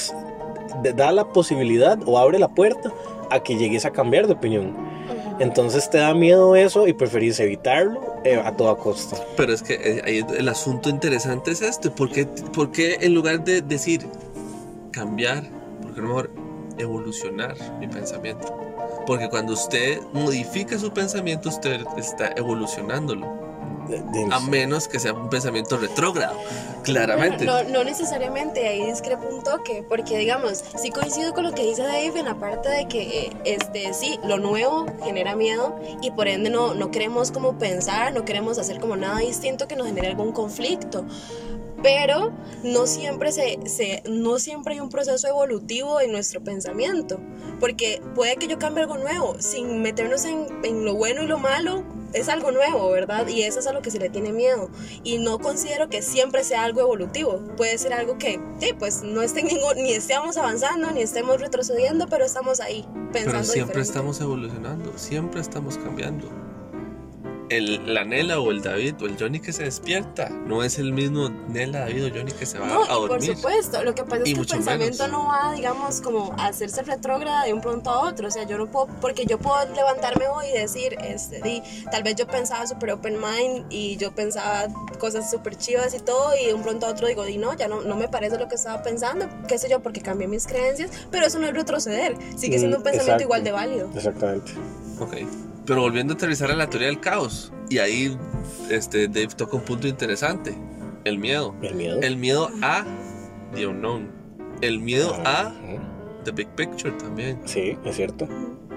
da 0.96 1.12
la 1.12 1.24
posibilidad 1.28 1.98
o 2.06 2.18
abre 2.18 2.38
la 2.38 2.48
puerta 2.48 2.90
a 3.30 3.40
que 3.42 3.56
llegues 3.56 3.84
a 3.84 3.90
cambiar 3.90 4.26
de 4.26 4.32
opinión. 4.32 4.74
Entonces 5.38 5.88
te 5.90 5.98
da 5.98 6.14
miedo 6.14 6.56
eso 6.56 6.86
y 6.86 6.92
preferís 6.92 7.38
evitarlo 7.40 8.00
eh, 8.24 8.40
a 8.42 8.52
toda 8.56 8.76
costa. 8.76 9.16
Pero 9.36 9.52
es 9.52 9.62
que 9.62 9.74
eh, 9.74 10.24
el 10.38 10.48
asunto 10.48 10.88
interesante 10.88 11.50
es 11.50 11.62
este. 11.62 11.90
¿Por 11.90 12.10
qué, 12.10 12.26
por 12.26 12.70
qué 12.70 12.98
en 13.00 13.14
lugar 13.14 13.42
de 13.44 13.60
decir 13.60 14.06
cambiar, 14.92 15.42
por 15.82 15.94
qué 15.94 16.00
no 16.00 16.08
mejor 16.08 16.30
evolucionar 16.78 17.56
mi 17.80 17.88
pensamiento? 17.88 18.56
Porque 19.06 19.28
cuando 19.28 19.54
usted 19.54 20.00
modifica 20.12 20.78
su 20.78 20.92
pensamiento, 20.92 21.48
usted 21.48 21.84
está 21.96 22.32
evolucionándolo. 22.36 23.42
A 24.30 24.40
menos 24.40 24.86
que 24.86 25.00
sea 25.00 25.12
un 25.12 25.28
pensamiento 25.28 25.76
retrógrado, 25.76 26.38
claramente. 26.84 27.44
No, 27.44 27.64
no 27.64 27.82
necesariamente, 27.82 28.66
ahí 28.66 28.86
discrepo 28.86 29.26
un 29.28 29.42
toque, 29.42 29.84
porque 29.86 30.16
digamos, 30.18 30.62
sí 30.76 30.90
coincido 30.90 31.34
con 31.34 31.42
lo 31.44 31.52
que 31.52 31.64
dice 31.64 31.82
Dave 31.82 32.12
en 32.16 32.26
la 32.26 32.36
parte 32.36 32.68
de 32.68 32.86
que, 32.86 33.26
eh, 33.26 33.32
este, 33.44 33.92
sí, 33.92 34.20
lo 34.24 34.38
nuevo 34.38 34.86
genera 35.02 35.34
miedo 35.34 35.78
y 36.00 36.12
por 36.12 36.28
ende 36.28 36.48
no, 36.48 36.74
no 36.74 36.92
queremos 36.92 37.32
como 37.32 37.58
pensar, 37.58 38.14
no 38.14 38.24
queremos 38.24 38.58
hacer 38.58 38.78
como 38.78 38.96
nada 38.96 39.18
distinto 39.18 39.66
que 39.66 39.74
nos 39.74 39.88
genere 39.88 40.08
algún 40.08 40.32
conflicto. 40.32 41.04
Pero 41.82 42.32
no 42.62 42.86
siempre, 42.86 43.32
se, 43.32 43.58
se- 43.66 44.02
no 44.08 44.38
siempre 44.38 44.74
hay 44.74 44.80
un 44.80 44.88
proceso 44.88 45.26
evolutivo 45.28 46.00
en 46.00 46.12
nuestro 46.12 46.42
pensamiento, 46.42 47.18
porque 47.58 48.00
puede 48.14 48.36
que 48.36 48.46
yo 48.46 48.58
cambie 48.58 48.82
algo 48.84 48.98
nuevo, 48.98 49.36
sin 49.40 49.82
meternos 49.82 50.24
en, 50.24 50.46
en 50.64 50.84
lo 50.84 50.94
bueno 50.94 51.22
y 51.22 51.26
lo 51.26 51.38
malo, 51.38 51.82
es 52.12 52.28
algo 52.28 52.50
nuevo, 52.52 52.90
¿verdad? 52.90 53.26
Y 53.26 53.42
eso 53.42 53.58
es 53.60 53.66
a 53.66 53.72
lo 53.72 53.80
que 53.80 53.90
se 53.90 53.98
le 53.98 54.10
tiene 54.10 54.32
miedo. 54.32 54.68
Y 55.02 55.16
no 55.18 55.38
considero 55.38 55.88
que 55.88 56.02
siempre 56.02 56.44
sea 56.44 56.62
algo 56.64 56.80
evolutivo. 56.82 57.40
Puede 57.56 57.78
ser 57.78 57.94
algo 57.94 58.18
que, 58.18 58.38
sí, 58.60 58.74
pues 58.78 59.02
no 59.02 59.22
esté 59.22 59.42
ningún, 59.42 59.76
ni 59.76 59.92
estemos 59.92 60.36
avanzando, 60.36 60.90
ni 60.90 61.00
estemos 61.00 61.40
retrocediendo, 61.40 62.06
pero 62.08 62.24
estamos 62.26 62.60
ahí, 62.60 62.82
pensando 63.12 63.30
Pero 63.32 63.44
siempre 63.44 63.52
diferente. 63.62 63.80
estamos 63.80 64.20
evolucionando, 64.20 64.92
siempre 64.98 65.40
estamos 65.40 65.78
cambiando. 65.78 66.28
El, 67.48 67.92
la 67.92 68.04
Nela 68.04 68.40
o 68.40 68.50
el 68.50 68.62
David 68.62 68.94
o 69.02 69.06
el 69.06 69.16
Johnny 69.18 69.38
que 69.40 69.52
se 69.52 69.64
despierta 69.64 70.30
no 70.30 70.62
es 70.62 70.78
el 70.78 70.92
mismo 70.92 71.28
Nela, 71.28 71.80
David 71.80 72.06
o 72.06 72.08
Johnny 72.08 72.32
que 72.32 72.46
se 72.46 72.58
va 72.58 72.66
No, 72.66 72.82
a 72.82 72.84
y 72.84 72.88
por 72.88 73.08
dormir. 73.08 73.36
supuesto, 73.36 73.82
lo 73.84 73.94
que 73.94 74.04
pasa 74.04 74.22
Y 74.24 74.30
es 74.30 74.34
que 74.34 74.40
el 74.40 74.46
pensamiento 74.46 75.04
menos. 75.04 75.20
no 75.22 75.28
va, 75.28 75.52
digamos, 75.52 76.00
como 76.00 76.32
a 76.38 76.46
hacerse 76.46 76.82
retrógrada 76.82 77.44
de 77.44 77.52
un 77.52 77.60
pronto 77.60 77.90
a 77.90 78.08
otro. 78.08 78.28
O 78.28 78.30
sea, 78.30 78.44
yo 78.44 78.56
no 78.56 78.70
puedo, 78.70 78.86
porque 79.00 79.26
yo 79.26 79.38
puedo 79.38 79.56
levantarme 79.74 80.28
hoy 80.28 80.46
y 80.54 80.58
decir, 80.58 80.96
este, 81.04 81.42
di, 81.42 81.62
tal 81.90 82.02
vez 82.02 82.14
yo 82.16 82.26
pensaba 82.26 82.66
súper 82.66 82.92
open 82.92 83.18
mind 83.20 83.66
y 83.70 83.96
yo 83.98 84.12
pensaba 84.14 84.66
cosas 84.98 85.30
súper 85.30 85.56
chivas 85.56 85.92
y 85.94 85.98
todo, 86.00 86.32
y 86.40 86.46
de 86.46 86.54
un 86.54 86.62
pronto 86.62 86.86
a 86.86 86.90
otro 86.90 87.06
digo, 87.06 87.24
di, 87.24 87.36
no, 87.36 87.54
ya 87.54 87.68
no, 87.68 87.82
no 87.82 87.96
me 87.96 88.08
parece 88.08 88.38
lo 88.38 88.48
que 88.48 88.54
estaba 88.54 88.82
pensando, 88.82 89.28
qué 89.46 89.58
sé 89.58 89.68
yo, 89.68 89.80
porque 89.82 90.00
cambié 90.00 90.26
mis 90.26 90.46
creencias, 90.46 90.90
pero 91.10 91.26
eso 91.26 91.38
no 91.38 91.46
es 91.46 91.52
retroceder, 91.54 92.16
sigue 92.36 92.58
siendo 92.58 92.78
un 92.78 92.82
Mm, 92.82 92.84
pensamiento 92.84 93.12
exacto. 93.12 93.22
igual 93.24 93.44
de 93.44 93.52
válido. 93.52 93.90
Exactamente. 93.94 94.52
Ok. 95.00 95.16
Pero 95.66 95.80
volviendo 95.82 96.14
a 96.14 96.16
aterrizar 96.16 96.50
a 96.50 96.56
la 96.56 96.68
teoría 96.68 96.88
del 96.88 97.00
caos. 97.00 97.52
Y 97.70 97.78
ahí 97.78 98.16
este, 98.70 99.06
Dave 99.08 99.28
toca 99.28 99.56
un 99.56 99.62
punto 99.62 99.86
interesante. 99.88 100.54
El 101.04 101.18
miedo. 101.18 101.54
El 101.62 101.74
miedo. 101.74 102.00
El 102.02 102.16
miedo 102.16 102.50
a 102.62 102.84
the 103.54 103.66
unknown. 103.66 104.10
El 104.60 104.78
miedo 104.80 105.14
a 105.24 105.48
Ujú. 105.64 105.80
the 106.24 106.30
big 106.32 106.48
picture 106.56 106.92
también. 106.96 107.40
Sí, 107.44 107.76
es 107.84 107.96
cierto. 107.96 108.28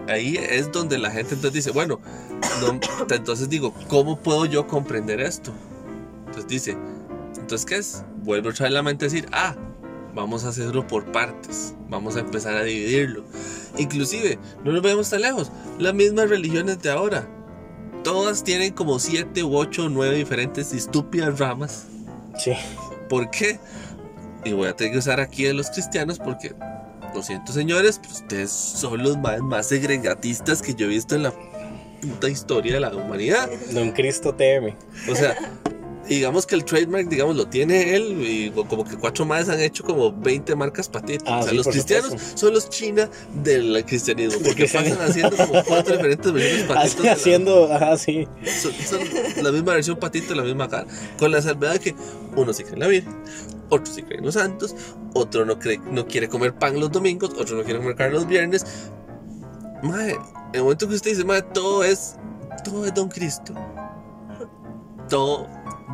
Ahí 0.08 0.38
es 0.38 0.72
donde 0.72 0.98
la 1.00 1.10
gente 1.10 1.34
entonces 1.34 1.54
dice, 1.54 1.72
bueno, 1.72 2.00
no- 2.62 2.80
entonces 3.16 3.50
digo, 3.50 3.74
¿cómo 3.88 4.20
puedo 4.20 4.46
yo 4.46 4.68
comprender 4.68 5.20
esto? 5.20 5.52
Entonces 6.28 6.48
dice, 6.48 6.78
entonces 7.38 7.66
¿qué 7.66 7.76
es? 7.78 8.04
Vuelve 8.24 8.50
otra 8.50 8.66
vez 8.66 8.74
la 8.74 8.84
mente 8.84 9.06
a 9.06 9.08
decir, 9.10 9.28
ah, 9.32 9.56
vamos 10.16 10.46
a 10.46 10.50
hacerlo 10.50 10.88
por 10.88 11.12
partes, 11.12 11.76
vamos 11.90 12.16
a 12.16 12.22
empezar 12.22 12.56
a 12.56 12.64
dividirlo. 12.64 13.26
Inclusive, 13.78 14.40
no 14.64 14.72
nos 14.72 14.82
vayamos 14.82 15.10
tan 15.10 15.22
lejos, 15.22 15.52
las 15.78 15.94
mismas 15.94 16.30
religiones 16.30 16.82
de 16.82 16.90
ahora, 16.90 17.28
todas 18.04 18.44
tienen 18.44 18.74
como 18.74 18.98
siete 18.98 19.44
u 19.44 19.56
ocho 19.56 19.86
o 19.86 19.90
nueve 19.90 20.16
diferentes 20.16 20.74
y 20.74 20.78
estúpidas 20.78 21.38
ramas. 21.38 21.88
Sí. 22.38 22.54
¿Por 23.10 23.30
qué? 23.30 23.60
Y 24.46 24.54
voy 24.54 24.70
a 24.70 24.76
tener 24.76 24.94
que 24.94 25.00
usar 25.00 25.20
aquí 25.20 25.48
a 25.48 25.54
los 25.54 25.70
cristianos 25.70 26.18
porque, 26.20 26.56
lo 27.14 27.22
siento 27.22 27.52
señores, 27.52 28.00
ustedes 28.10 28.52
son 28.52 29.04
los 29.04 29.18
más, 29.18 29.42
más 29.42 29.68
segregatistas 29.68 30.62
que 30.62 30.74
yo 30.74 30.86
he 30.86 30.90
visto 30.90 31.16
en 31.16 31.24
la 31.24 31.34
puta 32.02 32.30
historia 32.30 32.76
de 32.76 32.80
la 32.80 32.96
humanidad. 32.96 33.50
Don 33.72 33.92
Cristo 33.92 34.34
teme. 34.34 34.76
O 35.10 35.16
sea, 35.16 35.36
digamos 36.08 36.46
que 36.46 36.56
el 36.56 36.64
trademark, 36.66 37.08
digamos, 37.08 37.36
lo 37.36 37.48
tiene 37.48 37.96
él 37.96 38.18
y 38.22 38.50
como 38.52 38.84
que 38.84 38.96
cuatro 38.98 39.26
más 39.26 39.50
han 39.50 39.60
hecho 39.60 39.84
como 39.84 40.12
20 40.12 40.56
marcas 40.56 40.88
patitas. 40.90 41.24
Ah, 41.28 41.40
o 41.40 41.42
sea, 41.44 41.52
sí, 41.52 41.58
los 41.58 41.68
cristianos 41.68 42.12
supuesto. 42.12 42.38
son 42.38 42.54
los 42.54 42.70
China 42.70 43.10
del 43.44 43.84
cristianismo 43.86 44.40
porque 44.44 44.66
pasan 44.66 44.98
haciendo 45.02 45.36
como 45.38 45.64
cuatro 45.64 45.96
diferentes 45.96 46.32
versiones 46.32 46.64
patitas. 46.68 46.86
Así, 46.94 46.98
de 46.98 47.04
la- 47.06 47.12
haciendo, 47.14 47.74
ajá, 47.74 47.98
sí. 47.98 48.28
son, 48.62 48.72
son 48.74 49.44
la 49.44 49.52
misma 49.52 49.74
versión 49.74 49.98
patito, 49.98 50.36
la 50.36 50.44
misma 50.44 50.68
cara. 50.70 50.86
Con 51.18 51.32
la 51.32 51.42
salvedad 51.42 51.78
que 51.78 51.96
uno 52.36 52.54
sí 52.54 52.64
cree 52.64 52.74
en 52.76 52.80
la 52.80 52.88
Virgen, 52.88 53.16
otro 53.70 53.94
sí 53.94 54.02
cree 54.04 54.20
en 54.20 54.26
los 54.26 54.34
santos, 54.36 54.76
otro 55.14 55.46
no, 55.46 55.58
cree, 55.60 55.80
no 55.92 56.06
quiere 56.08 56.28
comer 56.30 56.54
pan 56.54 56.80
los 56.80 56.92
domingos, 56.92 57.32
otro 57.38 57.58
no 57.58 57.64
quiere 57.64 57.80
comer 57.80 57.96
carne 57.96 58.14
los 58.16 58.28
viernes. 58.28 58.66
Mae, 59.84 60.12
en 60.12 60.20
el 60.54 60.62
momento 60.64 60.88
que 60.88 60.96
usted 60.96 61.12
dice, 61.12 61.24
mae, 61.24 61.42
todo 61.42 61.84
es, 61.84 62.16
todo 62.64 62.86
es 62.86 62.94
Don 62.94 63.10
Cristo, 63.10 63.54
todo 65.10 65.48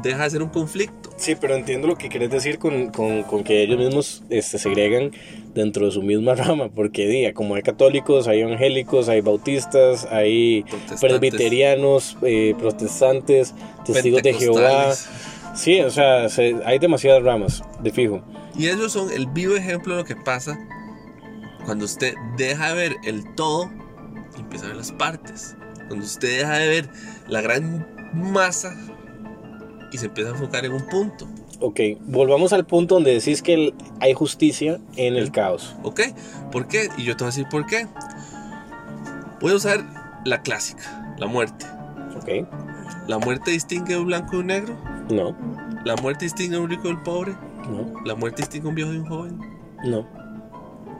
deja 0.03 0.23
de 0.23 0.29
ser 0.29 0.41
un 0.43 0.49
conflicto. 0.49 1.09
Sí, 1.17 1.35
pero 1.39 1.55
entiendo 1.55 1.87
lo 1.87 1.95
que 1.97 2.09
querés 2.09 2.31
decir 2.31 2.57
con, 2.57 2.89
con, 2.89 3.21
con 3.23 3.43
que 3.43 3.61
ellos 3.61 3.77
mismos 3.77 4.23
este, 4.29 4.57
segregan 4.57 5.11
dentro 5.53 5.85
de 5.85 5.91
su 5.91 6.01
misma 6.01 6.33
rama, 6.35 6.69
porque 6.69 7.07
diga, 7.07 7.33
como 7.33 7.55
hay 7.55 7.61
católicos, 7.61 8.27
hay 8.27 8.41
evangélicos, 8.41 9.07
hay 9.09 9.21
bautistas, 9.21 10.05
hay 10.09 10.65
presbiterianos, 10.99 12.17
eh, 12.23 12.55
protestantes, 12.57 13.53
testigos 13.85 14.23
de 14.23 14.33
Jehová. 14.33 14.93
Sí, 15.53 15.81
o 15.81 15.89
sea, 15.91 16.29
se- 16.29 16.55
hay 16.65 16.79
demasiadas 16.79 17.21
ramas, 17.23 17.63
de 17.81 17.91
fijo. 17.91 18.21
Y 18.57 18.67
ellos 18.67 18.91
son 18.93 19.11
el 19.11 19.27
vivo 19.27 19.55
ejemplo 19.55 19.95
de 19.95 20.01
lo 20.01 20.05
que 20.07 20.15
pasa 20.15 20.57
cuando 21.65 21.85
usted 21.85 22.15
deja 22.37 22.69
de 22.69 22.75
ver 22.75 22.95
el 23.03 23.35
todo 23.35 23.69
y 24.37 24.41
empieza 24.41 24.65
a 24.65 24.67
ver 24.69 24.77
las 24.77 24.91
partes. 24.93 25.55
Cuando 25.87 26.05
usted 26.05 26.39
deja 26.39 26.57
de 26.57 26.67
ver 26.69 26.89
la 27.27 27.41
gran 27.41 27.85
masa 28.13 28.75
y 29.91 29.97
se 29.97 30.05
empieza 30.07 30.29
a 30.31 30.33
enfocar 30.33 30.65
en 30.65 30.73
un 30.73 30.85
punto. 30.87 31.27
Ok, 31.59 31.79
volvamos 32.07 32.53
al 32.53 32.65
punto 32.65 32.95
donde 32.95 33.13
decís 33.13 33.41
que 33.41 33.53
el- 33.53 33.73
hay 33.99 34.13
justicia 34.13 34.79
en 34.95 35.15
el 35.15 35.31
caos. 35.31 35.75
¿Ok? 35.83 36.01
¿Por 36.51 36.67
qué? 36.67 36.89
Y 36.97 37.03
yo 37.03 37.15
te 37.15 37.23
voy 37.23 37.29
a 37.31 37.35
decir 37.35 37.47
por 37.49 37.65
qué. 37.65 37.87
Voy 39.41 39.51
a 39.51 39.55
usar 39.55 39.83
la 40.25 40.41
clásica, 40.41 41.15
la 41.17 41.27
muerte. 41.27 41.65
Ok, 42.17 42.47
¿La 43.07 43.17
muerte 43.17 43.51
distingue 43.51 43.97
un 43.97 44.05
blanco 44.07 44.31
de 44.33 44.37
un 44.39 44.47
negro? 44.47 44.77
no, 45.09 45.35
¿La 45.85 45.95
muerte 45.95 46.25
distingue 46.25 46.55
a 46.57 46.59
un 46.59 46.69
rico 46.69 46.87
del 46.87 47.01
pobre? 47.01 47.35
no, 47.69 47.91
¿La 48.05 48.15
muerte 48.15 48.41
distingue 48.43 48.67
a 48.67 48.69
un 48.69 48.75
viejo 48.75 48.91
de 48.91 48.99
un 48.99 49.05
joven? 49.07 49.39
no. 49.85 50.05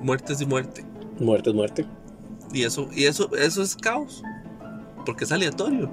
Muerte 0.01 0.33
es 0.33 0.41
y 0.41 0.45
muerte. 0.47 0.83
Muerte 1.19 1.51
es 1.51 1.55
muerte. 1.55 1.85
Y 2.51 2.63
eso, 2.63 2.89
y 2.91 3.05
eso, 3.05 3.29
eso 3.35 3.61
es 3.61 3.75
caos. 3.75 4.23
Porque 5.05 5.25
es 5.25 5.31
aleatorio. 5.31 5.91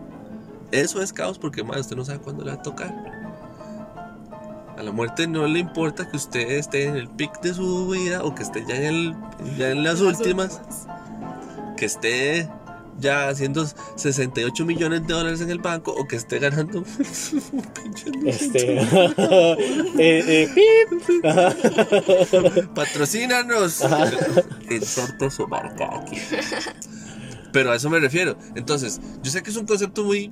Eso 0.72 1.02
es 1.02 1.12
caos 1.12 1.38
porque 1.38 1.64
más 1.64 1.80
usted 1.80 1.96
no 1.96 2.04
sabe 2.04 2.18
cuándo 2.20 2.44
le 2.44 2.52
va 2.52 2.58
a 2.58 2.62
tocar. 2.62 2.94
A 4.76 4.82
la 4.82 4.92
muerte 4.92 5.26
no 5.26 5.46
le 5.46 5.58
importa 5.58 6.08
que 6.08 6.16
usted 6.16 6.50
esté 6.52 6.84
en 6.84 6.96
el 6.96 7.08
pic 7.08 7.40
de 7.40 7.52
su 7.52 7.88
vida 7.88 8.22
o 8.22 8.34
que 8.34 8.44
esté 8.44 8.64
ya 8.66 8.76
en, 8.76 8.84
el, 8.84 9.16
ya 9.56 9.70
en 9.70 9.82
las 9.82 10.00
últimas. 10.00 10.60
Que 11.76 11.86
esté 11.86 12.48
ya 12.98 13.28
haciendo 13.28 13.66
68 13.96 14.64
millones 14.64 15.06
de 15.06 15.14
dólares 15.14 15.40
en 15.40 15.50
el 15.50 15.58
banco 15.58 15.92
o 15.92 16.06
que 16.06 16.16
esté 16.16 16.38
ganando 16.38 16.78
un 17.52 17.62
pinche 17.62 18.10
Este. 18.24 18.78
eh, 19.98 20.48
eh. 20.48 20.48
Patrocínanos. 22.74 23.82
Inserte 24.70 25.30
su 25.30 25.48
marca 25.48 25.90
aquí. 26.00 26.18
Pero 27.58 27.72
a 27.72 27.74
eso 27.74 27.90
me 27.90 27.98
refiero. 27.98 28.38
Entonces, 28.54 29.00
yo 29.20 29.32
sé 29.32 29.42
que 29.42 29.50
es 29.50 29.56
un 29.56 29.66
concepto 29.66 30.04
muy 30.04 30.30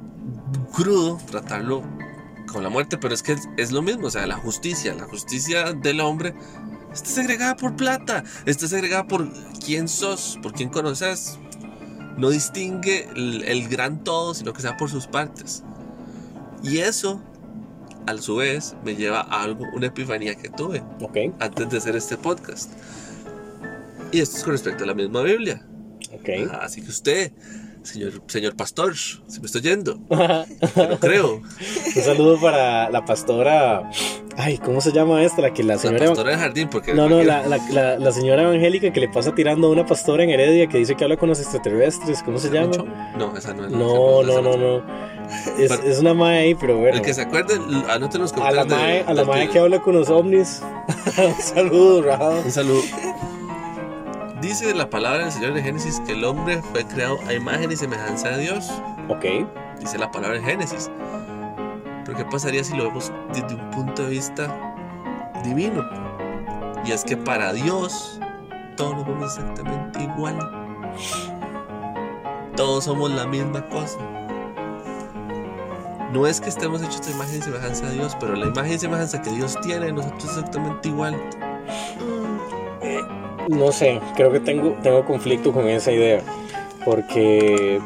crudo 0.73 1.19
tratarlo 1.29 1.83
con 2.47 2.63
la 2.63 2.69
muerte, 2.69 2.99
pero 2.99 3.15
es 3.15 3.21
que 3.21 3.33
es, 3.33 3.49
es 3.57 3.73
lo 3.73 3.83
mismo. 3.83 4.07
O 4.07 4.11
sea, 4.11 4.29
la 4.29 4.37
justicia, 4.37 4.95
la 4.95 5.07
justicia 5.07 5.73
del 5.73 5.99
hombre 5.99 6.37
está 6.93 7.09
segregada 7.09 7.57
por 7.57 7.75
plata, 7.75 8.23
está 8.45 8.69
segregada 8.69 9.09
por 9.09 9.29
quién 9.59 9.89
sos, 9.89 10.39
por 10.41 10.53
quién 10.53 10.69
conoces. 10.69 11.37
No 12.17 12.31
distingue 12.31 13.09
el, 13.17 13.43
el 13.43 13.67
gran 13.67 14.05
todo, 14.05 14.33
sino 14.33 14.53
que 14.53 14.63
sea 14.63 14.77
por 14.77 14.89
sus 14.89 15.09
partes. 15.09 15.65
Y 16.63 16.79
eso, 16.79 17.21
a 18.07 18.17
su 18.19 18.37
vez, 18.37 18.77
me 18.85 18.95
lleva 18.95 19.23
a 19.23 19.43
algo, 19.43 19.65
una 19.75 19.87
epifanía 19.87 20.37
que 20.37 20.49
tuve 20.49 20.81
antes 21.41 21.71
de 21.71 21.77
hacer 21.77 21.97
este 21.97 22.17
podcast. 22.19 22.71
Y 24.13 24.21
esto 24.21 24.37
es 24.37 24.45
con 24.45 24.53
respecto 24.53 24.85
a 24.85 24.87
la 24.87 24.95
misma 24.95 25.23
Biblia. 25.23 25.67
Ok. 26.21 26.51
Ah, 26.53 26.61
Así 26.63 26.83
que 26.83 26.89
usted, 26.91 27.33
señor, 27.83 28.23
señor 28.27 28.57
pastor, 28.57 28.95
si 28.97 29.41
me 29.41 29.47
estoy 29.47 29.61
yendo, 29.63 29.99
no 30.11 30.99
creo, 31.01 31.37
Un 31.97 32.03
saludo 32.03 32.41
para 32.41 32.91
la 32.91 33.05
pastora. 33.05 33.91
Ay, 34.39 34.59
¿cómo 34.59 34.83
se 34.83 34.93
llama 34.93 35.23
esta? 35.23 35.41
La 35.41 35.55
que 35.55 35.63
la 35.63 35.75
la 35.77 35.81
señora. 35.81 36.07
pastora 36.09 36.31
de 36.33 36.37
jardín, 36.37 36.69
porque 36.69 36.93
No, 36.93 37.09
no, 37.09 37.23
la, 37.23 37.47
la, 37.47 37.57
la, 37.73 37.99
la 37.99 38.13
señora 38.13 38.43
evangélica 38.43 38.93
que 38.93 39.01
le 39.01 39.09
pasa 39.09 39.35
tirando 39.35 39.69
a 39.69 39.71
una 39.71 39.87
pastora 39.87 40.25
en 40.25 40.31
Heredia 40.31 40.67
que 40.67 40.77
dice 40.77 40.95
que 40.95 41.05
habla 41.05 41.17
con 41.17 41.31
los 41.31 41.41
extraterrestres. 41.41 42.23
¿Cómo 42.23 42.39
se 42.39 42.51
llama? 42.51 42.73
No, 43.19 43.35
esa 43.35 43.55
no 43.55 43.65
es. 43.65 43.73
la- 43.73 43.79
No, 43.79 44.23
no, 44.23 44.43
no, 44.43 44.57
no. 44.59 44.83
Es, 45.59 45.71
es 45.73 45.99
una 46.01 46.13
mae 46.13 46.39
ahí, 46.41 46.55
pero 46.55 46.77
bueno. 46.77 46.97
El 46.99 47.03
que 47.03 47.15
se 47.15 47.23
acuerde, 47.23 47.55
anoten 47.89 48.21
los 48.21 48.33
A 48.35 48.51
la 48.51 48.63
comentarios. 48.63 49.07
de- 49.07 49.11
a 49.11 49.15
la 49.15 49.21
del 49.23 49.27
mae 49.27 49.49
que 49.49 49.59
habla 49.59 49.81
con 49.81 49.95
los 49.95 50.11
ovnis. 50.11 50.61
Un 51.17 51.43
saludo, 51.43 52.03
Raja. 52.03 52.29
Un 52.45 52.51
saludo. 52.53 52.83
Dice 54.41 54.75
la 54.75 54.91
palabra 54.91 55.25
del 55.25 55.33
Señor 55.33 55.55
de 55.55 55.63
Génesis 55.63 55.99
que 56.01 56.13
el 56.13 56.23
hombre 56.25 56.61
fue 56.71 56.85
creado 56.85 57.19
a 57.27 57.33
imagen 57.33 57.73
y 57.73 57.77
semejanza 57.77 58.31
de 58.31 58.43
Dios. 58.43 58.71
Ok, 59.09 59.25
Dice 59.81 59.99
la 59.99 60.11
palabra 60.11 60.39
en 60.39 60.45
Génesis. 60.45 60.91
¿qué 62.17 62.25
pasaría 62.25 62.65
si 62.65 62.75
lo 62.77 62.85
vemos 62.85 63.13
desde 63.35 63.55
un 63.55 63.71
punto 63.71 64.05
de 64.05 64.11
vista 64.11 64.75
divino? 65.45 65.85
Y 66.85 66.93
es 66.93 67.05
que 67.05 67.17
para 67.17 67.53
Dios 67.53 68.21
todos 68.77 68.97
nos 68.97 69.07
vemos 69.07 69.37
exactamente 69.37 70.03
igual. 70.03 70.39
Todos 72.57 72.85
somos 72.85 73.11
la 73.11 73.27
misma 73.27 73.67
cosa. 73.69 73.99
No 76.13 76.27
es 76.27 76.41
que 76.41 76.49
estemos 76.49 76.81
hechos 76.83 77.07
de 77.07 77.13
imagen 77.13 77.39
y 77.39 77.43
semejanza 77.43 77.87
a 77.87 77.91
Dios, 77.91 78.17
pero 78.19 78.35
la 78.35 78.47
imagen 78.47 78.73
y 78.73 78.79
semejanza 78.79 79.21
que 79.21 79.31
Dios 79.31 79.59
tiene, 79.63 79.93
nosotros 79.93 80.25
es 80.25 80.31
exactamente 80.31 80.89
igual. 80.89 81.17
No 83.47 83.71
sé, 83.73 84.01
creo 84.17 84.33
que 84.33 84.41
tengo, 84.41 84.77
tengo 84.83 85.05
conflicto 85.05 85.53
con 85.53 85.69
esa 85.69 85.93
idea. 85.93 86.21
Porque, 86.85 87.81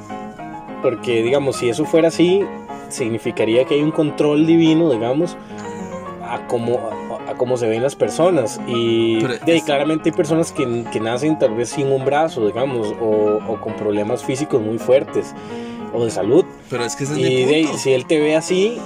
porque, 0.82 1.22
digamos, 1.22 1.56
si 1.56 1.68
eso 1.68 1.84
fuera 1.84 2.08
así, 2.08 2.42
significaría 2.88 3.64
que 3.64 3.74
hay 3.74 3.82
un 3.82 3.90
control 3.92 4.46
divino, 4.46 4.90
digamos, 4.90 5.36
a 6.22 6.46
cómo, 6.46 6.78
a, 6.78 7.30
a 7.30 7.34
cómo 7.34 7.56
se 7.56 7.68
ven 7.68 7.82
las 7.82 7.96
personas. 7.96 8.60
Y 8.66 9.22
de 9.22 9.56
es- 9.56 9.64
claramente 9.64 10.10
hay 10.10 10.16
personas 10.16 10.52
que, 10.52 10.84
que 10.92 11.00
nacen 11.00 11.38
tal 11.38 11.54
vez 11.54 11.70
sin 11.70 11.88
un 11.92 12.04
brazo, 12.04 12.46
digamos, 12.46 12.94
o, 13.00 13.38
o 13.48 13.60
con 13.60 13.74
problemas 13.74 14.24
físicos 14.24 14.60
muy 14.62 14.78
fuertes, 14.78 15.34
o 15.92 16.04
de 16.04 16.10
salud. 16.10 16.44
Pero 16.68 16.84
es 16.84 16.96
que 16.96 17.04
ese 17.04 17.14
es 17.14 17.18
Y 17.18 17.22
mi 17.22 17.44
de 17.44 17.62
punto. 17.64 17.78
si 17.78 17.92
él 17.92 18.06
te 18.06 18.18
ve 18.18 18.36
así, 18.36 18.78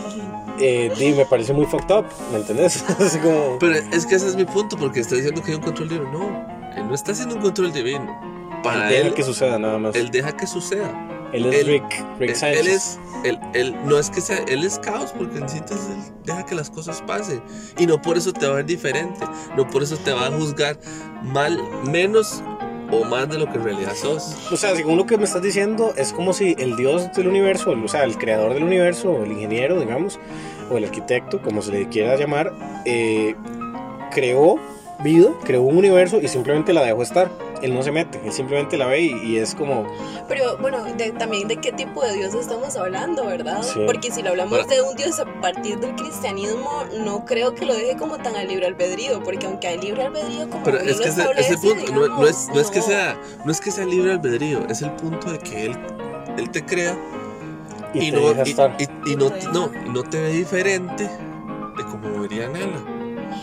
eh, 0.60 0.92
me 1.16 1.24
parece 1.26 1.52
muy 1.52 1.66
fucked 1.66 1.94
up, 1.94 2.04
¿me 2.32 2.38
entendés? 2.38 2.82
Como... 3.22 3.58
Pero 3.58 3.74
es 3.92 4.06
que 4.06 4.14
ese 4.14 4.28
es 4.28 4.36
mi 4.36 4.44
punto, 4.44 4.76
porque 4.76 5.00
está 5.00 5.16
diciendo 5.16 5.42
que 5.42 5.50
hay 5.50 5.56
un 5.56 5.62
control 5.62 5.88
divino. 5.88 6.10
No, 6.12 6.63
él 6.76 6.88
no 6.88 6.94
está 6.94 7.12
haciendo 7.12 7.36
un 7.36 7.42
control 7.42 7.72
divino. 7.72 8.18
Para 8.62 8.86
deja 8.88 9.08
él, 9.08 9.14
que 9.14 9.22
suceda 9.22 9.58
nada 9.58 9.78
más. 9.78 9.94
él 9.94 10.10
deja 10.10 10.36
que 10.36 10.46
suceda. 10.46 10.90
él 11.32 11.46
es 11.46 11.60
él- 11.60 11.66
Rick, 11.66 12.04
Rick 12.18 12.30
Él, 12.30 12.36
Sánchez. 12.36 12.60
él 12.60 12.68
es, 12.68 12.98
él, 13.24 13.38
él- 13.54 13.76
no 13.84 13.98
es 13.98 14.08
que 14.10 14.20
sea, 14.20 14.38
él 14.48 14.64
es 14.64 14.78
caos 14.78 15.12
porque 15.16 15.40
necesitas, 15.40 15.88
él 15.90 16.12
deja 16.24 16.46
que 16.46 16.54
las 16.54 16.70
cosas 16.70 17.02
pasen. 17.02 17.42
Y 17.78 17.86
no 17.86 18.00
por 18.00 18.16
eso 18.16 18.32
te 18.32 18.46
va 18.46 18.52
a 18.52 18.56
ver 18.56 18.66
diferente, 18.66 19.20
no 19.56 19.66
por 19.68 19.82
eso 19.82 19.96
te 19.98 20.12
va 20.12 20.28
a 20.28 20.30
juzgar 20.30 20.78
mal, 21.22 21.60
menos 21.90 22.42
o 22.90 23.04
más 23.04 23.28
de 23.28 23.38
lo 23.38 23.50
que 23.50 23.58
en 23.58 23.64
realidad 23.64 23.92
sos. 23.94 24.36
O 24.52 24.56
sea, 24.56 24.74
según 24.76 24.96
lo 24.96 25.04
que 25.06 25.18
me 25.18 25.24
estás 25.24 25.42
diciendo, 25.42 25.92
es 25.96 26.12
como 26.12 26.32
si 26.32 26.54
el 26.58 26.76
dios 26.76 27.12
del 27.12 27.26
universo, 27.28 27.70
o 27.72 27.88
sea, 27.88 28.04
el 28.04 28.16
creador 28.16 28.54
del 28.54 28.62
universo, 28.62 29.24
el 29.24 29.32
ingeniero, 29.32 29.80
digamos, 29.80 30.18
o 30.70 30.78
el 30.78 30.84
arquitecto, 30.84 31.42
como 31.42 31.60
se 31.62 31.72
le 31.72 31.88
quiera 31.88 32.14
llamar, 32.16 32.54
eh, 32.84 33.34
creó 34.12 34.58
vida, 35.02 35.28
creó 35.44 35.62
un 35.62 35.76
universo 35.76 36.20
y 36.20 36.28
simplemente 36.28 36.72
la 36.72 36.82
dejó 36.82 37.02
estar. 37.02 37.30
Él 37.62 37.72
no 37.74 37.82
se 37.82 37.92
mete, 37.92 38.20
él 38.24 38.32
simplemente 38.32 38.76
la 38.76 38.86
ve 38.86 39.00
y, 39.00 39.12
y 39.24 39.38
es 39.38 39.54
como, 39.54 39.86
Pero 40.28 40.58
bueno, 40.58 40.84
de- 40.84 41.12
también 41.12 41.48
de 41.48 41.56
qué 41.56 41.72
tipo 41.72 42.02
de 42.02 42.12
Dios 42.14 42.34
estamos 42.34 42.76
hablando, 42.76 43.24
¿verdad? 43.24 43.62
Sí. 43.62 43.80
Porque 43.86 44.10
si 44.10 44.22
lo 44.22 44.30
hablamos 44.30 44.52
Ahora- 44.60 44.74
de 44.74 44.82
un 44.82 44.94
Dios 44.96 45.18
a 45.18 45.24
partir 45.40 45.78
del 45.78 45.94
cristianismo, 45.94 46.84
no 47.04 47.24
creo 47.24 47.54
que 47.54 47.64
lo 47.64 47.72
deje 47.74 47.96
como 47.96 48.18
tan 48.18 48.36
al 48.36 48.48
libre 48.48 48.66
albedrío, 48.66 49.22
porque 49.22 49.46
aunque 49.46 49.68
hay 49.68 49.78
libre 49.78 50.02
albedrío 50.02 50.50
como 50.50 50.62
Pero 50.64 50.78
es 50.78 51.00
que 51.00 51.08
ese, 51.08 51.20
establece, 51.22 51.54
ese 51.54 51.66
punto 51.74 51.92
no, 51.92 52.06
no 52.20 52.26
es, 52.26 52.48
no 52.52 52.60
es 52.60 52.70
que 52.70 52.80
digamos, 52.80 52.86
sea, 52.86 53.20
no 53.46 53.50
es 53.52 53.60
que 53.60 53.70
sea 53.70 53.86
libre 53.86 54.12
albedrío, 54.12 54.66
es 54.68 54.82
el 54.82 54.90
punto 54.92 55.30
de 55.32 55.38
que 55.38 55.66
él, 55.66 55.78
él 56.36 56.50
te 56.50 56.64
crea 56.66 56.98
y, 57.94 58.06
y, 58.08 58.10
te 58.10 58.16
no, 58.20 58.32
y, 58.44 58.50
estar. 58.50 58.76
y- 58.78 59.12
y 59.12 59.16
no, 59.16 59.32
no, 59.52 59.70
no 59.90 60.02
te 60.02 60.20
ve 60.20 60.30
diferente 60.32 61.04
de 61.04 61.84
como 61.84 62.20
vería 62.20 62.48
Nela. 62.48 62.78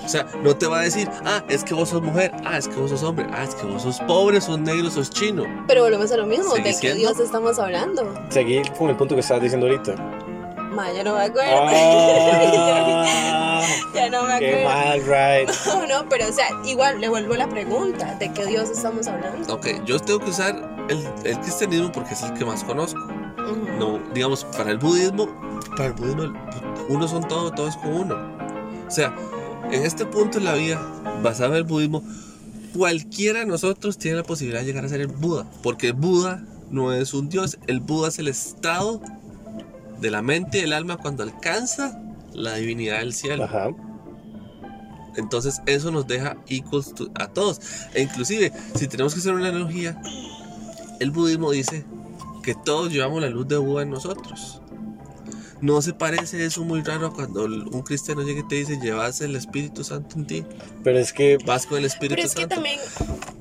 O 0.04 0.10
sea, 0.10 0.26
no 0.44 0.56
te 0.56 0.68
va 0.68 0.80
a 0.80 0.84
decir, 0.84 1.10
ah, 1.26 1.44
es 1.48 1.64
que 1.64 1.74
vos 1.74 1.90
sos 1.90 2.02
mujer, 2.02 2.32
ah, 2.46 2.58
es 2.58 2.68
que 2.68 2.76
vos 2.76 2.90
sos 2.90 3.04
hombre, 3.04 3.26
ah, 3.32 3.44
es 3.44 3.56
que 3.56 3.66
vos 3.66 3.84
sos 3.84 4.00
pobre, 4.02 4.42
sos 4.42 4.60
negro, 4.60 4.90
sos 4.90 5.10
chino. 5.10 5.44
Pero 5.68 5.84
volvemos 5.84 6.12
a 6.12 6.18
lo 6.18 6.26
mismo, 6.26 6.54
¿Sigue 6.56 6.74
¿de 6.74 6.80
qué? 6.80 6.94
Dios 6.96 7.20
estamos 7.20 7.60
hablando? 7.60 8.14
Seguir 8.30 8.72
con 8.74 8.90
el 8.90 8.98
punto 8.98 9.16
que 9.16 9.22
estabas 9.22 9.44
diciendo 9.44 9.68
ahorita. 9.68 9.96
Ma, 10.72 10.92
ya 10.92 11.04
no 11.04 11.16
me 11.16 11.24
acuerdo. 11.26 11.52
Ah, 11.54 13.62
ya 13.94 14.10
no 14.10 14.24
me 14.24 14.40
qué 14.40 14.66
acuerdo. 14.66 14.70
mal, 14.70 15.02
right. 15.46 15.50
No, 15.66 15.86
no, 15.86 16.10
pero 16.10 16.28
o 16.28 16.32
sea, 16.32 16.48
igual 16.66 17.00
le 17.02 17.10
vuelvo 17.10 17.36
la 17.36 17.48
pregunta, 17.50 18.16
¿de 18.16 18.32
qué 18.32 18.46
Dios 18.46 18.70
estamos 18.70 19.08
hablando? 19.08 19.54
Ok, 19.54 19.68
yo 19.86 20.00
tengo 20.00 20.20
que 20.20 20.30
usar 20.30 20.56
el, 20.90 21.08
el 21.26 21.40
cristianismo 21.40 21.92
porque 21.92 22.14
es 22.14 22.24
el 22.24 22.34
que 22.34 22.46
más 22.46 22.64
conozco. 22.64 23.00
No, 23.78 24.00
digamos, 24.14 24.46
para 24.46 24.72
el 24.72 24.78
budismo, 24.78 25.28
para 25.76 25.88
el 25.88 25.94
budismo, 25.94 26.34
uno 26.88 27.08
son 27.08 27.28
todo, 27.28 27.52
todo 27.52 27.68
es 27.68 27.76
con 27.78 27.94
uno. 27.94 28.16
O 28.88 28.92
sea, 28.92 29.14
en 29.72 29.84
este 29.86 30.06
punto 30.06 30.38
en 30.38 30.46
la 30.46 30.54
vida, 30.54 30.80
basado 31.24 31.52
en 31.52 31.58
el 31.58 31.64
budismo, 31.64 32.04
cualquiera 32.74 33.40
de 33.40 33.46
nosotros 33.46 33.98
tiene 33.98 34.18
la 34.18 34.24
posibilidad 34.24 34.62
de 34.62 34.66
llegar 34.68 34.86
a 34.86 34.90
ser 34.90 35.02
el 35.02 35.08
Buda. 35.08 35.50
Porque 35.64 35.92
Buda 35.92 36.44
no 36.70 36.94
es 36.94 37.14
un 37.14 37.30
dios, 37.30 37.58
el 37.68 37.80
Buda 37.80 38.10
es 38.10 38.20
el 38.20 38.28
estado 38.28 39.02
de 40.00 40.12
la 40.12 40.22
mente 40.22 40.58
y 40.60 40.62
del 40.62 40.74
alma 40.74 40.98
cuando 40.98 41.24
alcanza 41.24 42.02
la 42.34 42.56
divinidad 42.56 43.00
del 43.00 43.14
cielo. 43.14 43.44
Ajá. 43.44 43.70
Entonces 45.18 45.62
eso 45.66 45.92
nos 45.92 46.08
deja 46.08 46.38
equals 46.48 46.94
to- 46.96 47.10
a 47.16 47.28
todos. 47.28 47.60
E 47.94 48.02
inclusive, 48.02 48.54
si 48.76 48.88
tenemos 48.88 49.14
que 49.14 49.20
hacer 49.20 49.34
una 49.34 49.50
analogía, 49.50 50.02
el 51.02 51.12
budismo 51.12 51.52
dice 51.52 51.86
que 52.44 52.56
todos 52.56 52.92
llevamos 52.92 53.22
la 53.22 53.30
luz 53.30 53.48
de 53.48 53.58
Buda 53.58 53.84
en 53.84 53.90
nosotros. 53.90 54.61
¿No 55.62 55.82
se 55.84 55.94
parece 55.94 56.44
eso 56.44 56.64
muy 56.64 56.82
raro 56.82 57.08
a 57.08 57.14
cuando 57.14 57.44
un 57.46 57.82
cristiano 57.84 58.24
llega 58.24 58.40
y 58.40 58.48
te 58.48 58.56
dice, 58.56 58.80
llevas 58.82 59.22
el 59.22 59.36
Espíritu 59.36 59.84
Santo 59.84 60.18
en 60.18 60.26
ti? 60.26 60.44
Pero 60.84 60.98
es 60.98 61.14
que 61.14 61.38
Vas 61.46 61.68
con 61.68 61.78
el 61.78 61.86
Espíritu 61.86 62.16
Pero 62.16 62.28
es 62.28 62.34
que 62.34 62.42
Santo. 62.42 62.56
también, 62.56 62.80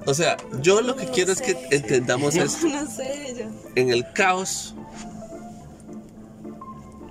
O 0.07 0.13
sea, 0.13 0.37
yo 0.61 0.83
lo 0.83 0.97
que 0.97 1.07
No 1.07 1.13
quiero 1.13 1.33
es 1.33 1.41
que 1.41 1.53
sé. 1.53 1.69
entendamos 1.71 2.35
esto. 2.37 2.67
no 2.69 2.87
sé 2.91 3.35
yo. 3.39 3.47
En 3.75 3.89
el 3.91 4.05
caos, 4.13 4.75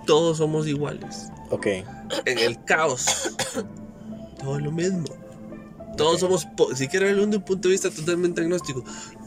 todos 0.05 0.37
somos 0.37 0.67
iguales. 0.67 1.29
Ok. 1.51 1.65
en 2.25 2.37
el 2.37 2.63
caos. 2.65 3.31
Todo 4.39 4.57
es 4.57 4.63
lo 4.63 4.71
mismo. 4.71 5.05
Todos 5.97 6.19
somos, 6.21 6.45
po- 6.55 6.73
si 6.75 6.87
quiero 6.87 7.07
verlo 7.07 7.25
desde 7.25 7.37
un 7.37 7.43
punto 7.43 7.67
de 7.67 7.73
vista 7.73 7.89
totalmente 7.89 8.41
agnóstico, 8.41 8.83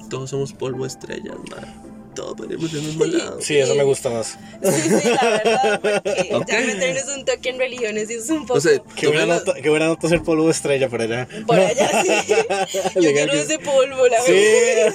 todos 0.09 0.31
somos 0.31 0.53
polvo 0.53 0.87
estrellas, 0.87 1.37
man. 1.51 1.92
Todos 2.15 2.37
venimos 2.37 2.71
del 2.73 2.83
mismo 2.83 3.05
lado. 3.07 3.41
Sí, 3.41 3.57
eso 3.57 3.75
me 3.75 3.85
gusta 3.85 4.11
más. 4.11 4.37
Sí, 4.63 4.81
sí, 4.83 5.09
la 5.11 5.31
verdad, 5.31 5.81
porque 5.81 6.29
Ok. 6.35 6.47
ya 6.49 6.61
meternos 6.61 7.17
un 7.17 7.25
toque 7.25 7.49
en 7.51 7.59
religiones 7.59 8.11
y 8.11 8.15
es 8.15 8.29
un 8.31 8.47
poco 8.47 8.59
O 8.59 8.61
sea, 8.61 8.81
Qué 8.97 9.07
buena, 9.07 9.27
la- 9.27 9.35
nota, 9.37 9.55
qué 9.55 9.69
buena 9.71 9.87
nota 9.87 10.09
ser 10.09 10.23
polvo 10.23 10.51
estrella 10.51 10.89
por 10.89 11.01
allá. 11.01 11.27
por 11.47 11.59
allá, 11.59 12.03
sí. 12.05 12.35
Yo 12.95 13.01
Legal 13.01 13.31
quiero 13.31 13.33
que- 13.33 13.41
ese 13.55 13.59
polvo, 13.59 14.07
la 14.09 14.23
verdad. 14.23 14.95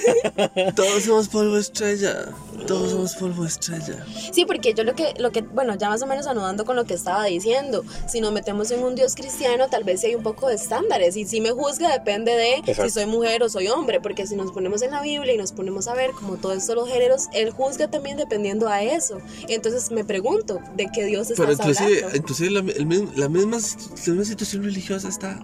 Sí. 0.54 0.60
todos 0.76 1.02
somos 1.02 1.28
polvo 1.28 1.58
estrella. 1.58 2.26
Todos 2.66 2.90
somos 2.90 3.14
polvo 3.16 3.44
estrella. 3.46 4.04
Sí, 4.32 4.44
porque 4.44 4.74
yo 4.74 4.84
lo 4.84 4.94
que, 4.94 5.14
lo 5.18 5.30
que, 5.32 5.40
bueno, 5.42 5.76
ya 5.76 5.88
más 5.88 6.02
o 6.02 6.06
menos 6.06 6.26
anudando 6.26 6.64
con 6.64 6.76
lo 6.76 6.84
que 6.84 6.94
estaba 6.94 7.24
diciendo, 7.24 7.84
si 8.08 8.20
nos 8.20 8.32
metemos 8.32 8.70
en 8.70 8.82
un 8.82 8.94
Dios 8.94 9.14
cristiano, 9.14 9.68
tal 9.70 9.84
vez 9.84 10.00
sí 10.00 10.08
hay 10.08 10.14
un 10.16 10.22
poco 10.22 10.48
de 10.48 10.54
estándares. 10.56 11.16
Y 11.16 11.24
si 11.24 11.40
me 11.40 11.50
juzga, 11.50 11.90
depende 11.92 12.32
de 12.32 12.54
Exacto. 12.56 12.84
si 12.84 12.90
soy 12.90 13.06
mujer 13.06 13.42
o 13.42 13.48
soy 13.48 13.68
hombre. 13.68 14.00
Porque 14.00 14.26
si 14.26 14.36
nos 14.36 14.52
ponemos 14.52 14.82
en 14.82 14.90
la 14.90 15.00
Biblia 15.02 15.32
y 15.34 15.38
nos 15.38 15.52
ponemos 15.52 15.88
a 15.88 15.94
ver 15.94 16.10
como 16.10 16.36
todo 16.36 16.52
esto 16.52 16.74
los 16.74 16.88
géneros, 16.88 17.07
Él 17.32 17.50
juzga 17.50 17.88
también 17.88 18.16
dependiendo 18.16 18.68
a 18.68 18.82
eso. 18.82 19.20
Entonces 19.48 19.90
me 19.90 20.04
pregunto, 20.04 20.60
¿de 20.76 20.88
qué 20.92 21.04
Dios 21.04 21.30
estás 21.30 21.36
Pero 21.38 21.52
inclusive, 21.52 22.04
hablando? 22.04 22.08
la, 22.08 22.16
el 22.16 22.24
la 23.16 23.28
misma, 23.28 23.58
la 23.58 24.12
misma 24.12 24.24
situación 24.24 24.62
religiosa 24.64 25.08
está. 25.08 25.40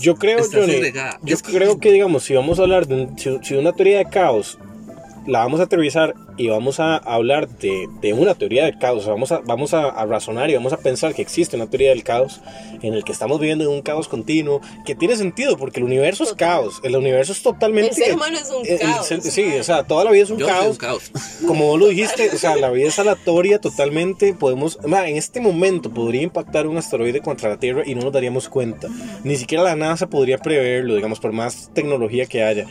Yo 0.00 0.14
creo, 0.14 0.38
Está 0.40 0.58
Johnny, 0.60 0.80
yo 1.22 1.38
creo 1.38 1.78
que, 1.80 1.90
digamos, 1.92 2.22
si 2.24 2.34
vamos 2.34 2.58
a 2.58 2.62
hablar 2.62 2.86
de 2.86 2.94
un- 3.02 3.18
si, 3.18 3.36
si 3.42 3.54
una 3.54 3.72
teoría 3.72 3.98
de 3.98 4.04
caos, 4.08 4.58
la 5.26 5.40
vamos 5.40 5.58
a 5.60 5.64
aterrizar 5.64 6.14
y 6.36 6.48
vamos 6.48 6.80
a 6.80 6.96
hablar 6.96 7.48
de, 7.48 7.88
de 8.00 8.12
una 8.12 8.34
teoría 8.34 8.64
del 8.64 8.78
caos, 8.78 9.06
vamos, 9.06 9.32
a, 9.32 9.38
vamos 9.40 9.72
a, 9.74 9.88
a 9.88 10.04
razonar 10.06 10.50
y 10.50 10.54
vamos 10.54 10.72
a 10.72 10.76
pensar 10.78 11.14
que 11.14 11.22
existe 11.22 11.56
una 11.56 11.66
teoría 11.68 11.90
del 11.90 12.04
caos 12.04 12.40
en 12.82 12.94
el 12.94 13.04
que 13.04 13.12
estamos 13.12 13.40
viviendo 13.40 13.64
en 13.64 13.70
un 13.70 13.82
caos 13.82 14.06
continuo, 14.08 14.60
que 14.84 14.94
tiene 14.94 15.16
sentido 15.16 15.56
porque 15.56 15.80
el 15.80 15.84
universo 15.84 16.24
es 16.24 16.34
caos, 16.34 16.80
el 16.82 16.94
universo 16.96 17.32
es 17.32 17.42
totalmente... 17.42 17.90
El 17.90 17.94
ser 17.96 18.14
humano 18.14 18.38
es 18.38 18.50
un 18.50 18.66
el- 18.66 18.72
el 18.72 18.78
caos. 18.80 19.06
ser- 19.06 19.22
sí, 19.22 19.44
o 19.58 19.62
sea, 19.64 19.84
toda 19.84 20.04
la 20.04 20.10
vida 20.10 20.24
es 20.24 20.30
un 20.30 20.38
Yo 20.38 20.46
soy 20.46 20.54
caos. 20.54 20.70
un 20.70 20.76
caos. 20.76 21.10
Como 21.46 21.66
vos 21.66 21.78
lo 21.80 21.86
dijiste, 21.88 22.30
o 22.30 22.36
sea, 22.38 22.54
la 22.56 22.70
vida 22.70 22.88
es 22.88 22.98
aleatoria 22.98 23.58
totalmente. 23.60 24.34
Podemos, 24.34 24.78
en 24.84 25.16
este 25.16 25.40
momento 25.40 25.90
podría 25.90 26.22
impactar 26.22 26.66
un 26.66 26.76
asteroide 26.76 27.20
contra 27.20 27.48
la 27.48 27.58
Tierra 27.58 27.82
y 27.86 27.94
no 27.94 28.02
nos 28.02 28.12
daríamos 28.12 28.48
cuenta. 28.48 28.88
Ni 29.24 29.36
siquiera 29.36 29.64
la 29.64 29.74
NASA 29.76 30.06
podría 30.08 30.38
preverlo, 30.38 30.94
digamos, 30.94 31.18
por 31.20 31.32
más 31.32 31.70
tecnología 31.72 32.26
que 32.26 32.42
haya. 32.42 32.66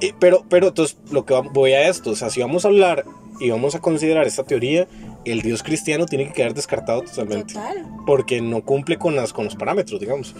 Eh, 0.00 0.12
pero, 0.18 0.44
pero 0.48 0.68
entonces, 0.68 0.96
lo 1.10 1.24
que 1.24 1.34
voy 1.52 1.72
a 1.72 1.88
esto, 1.88 2.10
o 2.10 2.16
sea, 2.16 2.30
si 2.30 2.40
vamos 2.40 2.64
a 2.64 2.68
hablar 2.68 3.04
y 3.40 3.50
vamos 3.50 3.74
a 3.74 3.80
considerar 3.80 4.26
esta 4.26 4.44
teoría, 4.44 4.88
el 5.24 5.42
Dios 5.42 5.62
cristiano 5.62 6.06
tiene 6.06 6.26
que 6.26 6.32
quedar 6.32 6.54
descartado 6.54 7.02
totalmente. 7.02 7.54
Total. 7.54 7.86
Porque 8.06 8.40
no 8.40 8.62
cumple 8.62 8.98
con, 8.98 9.16
las, 9.16 9.32
con 9.32 9.44
los 9.44 9.56
parámetros, 9.56 10.00
digamos. 10.00 10.34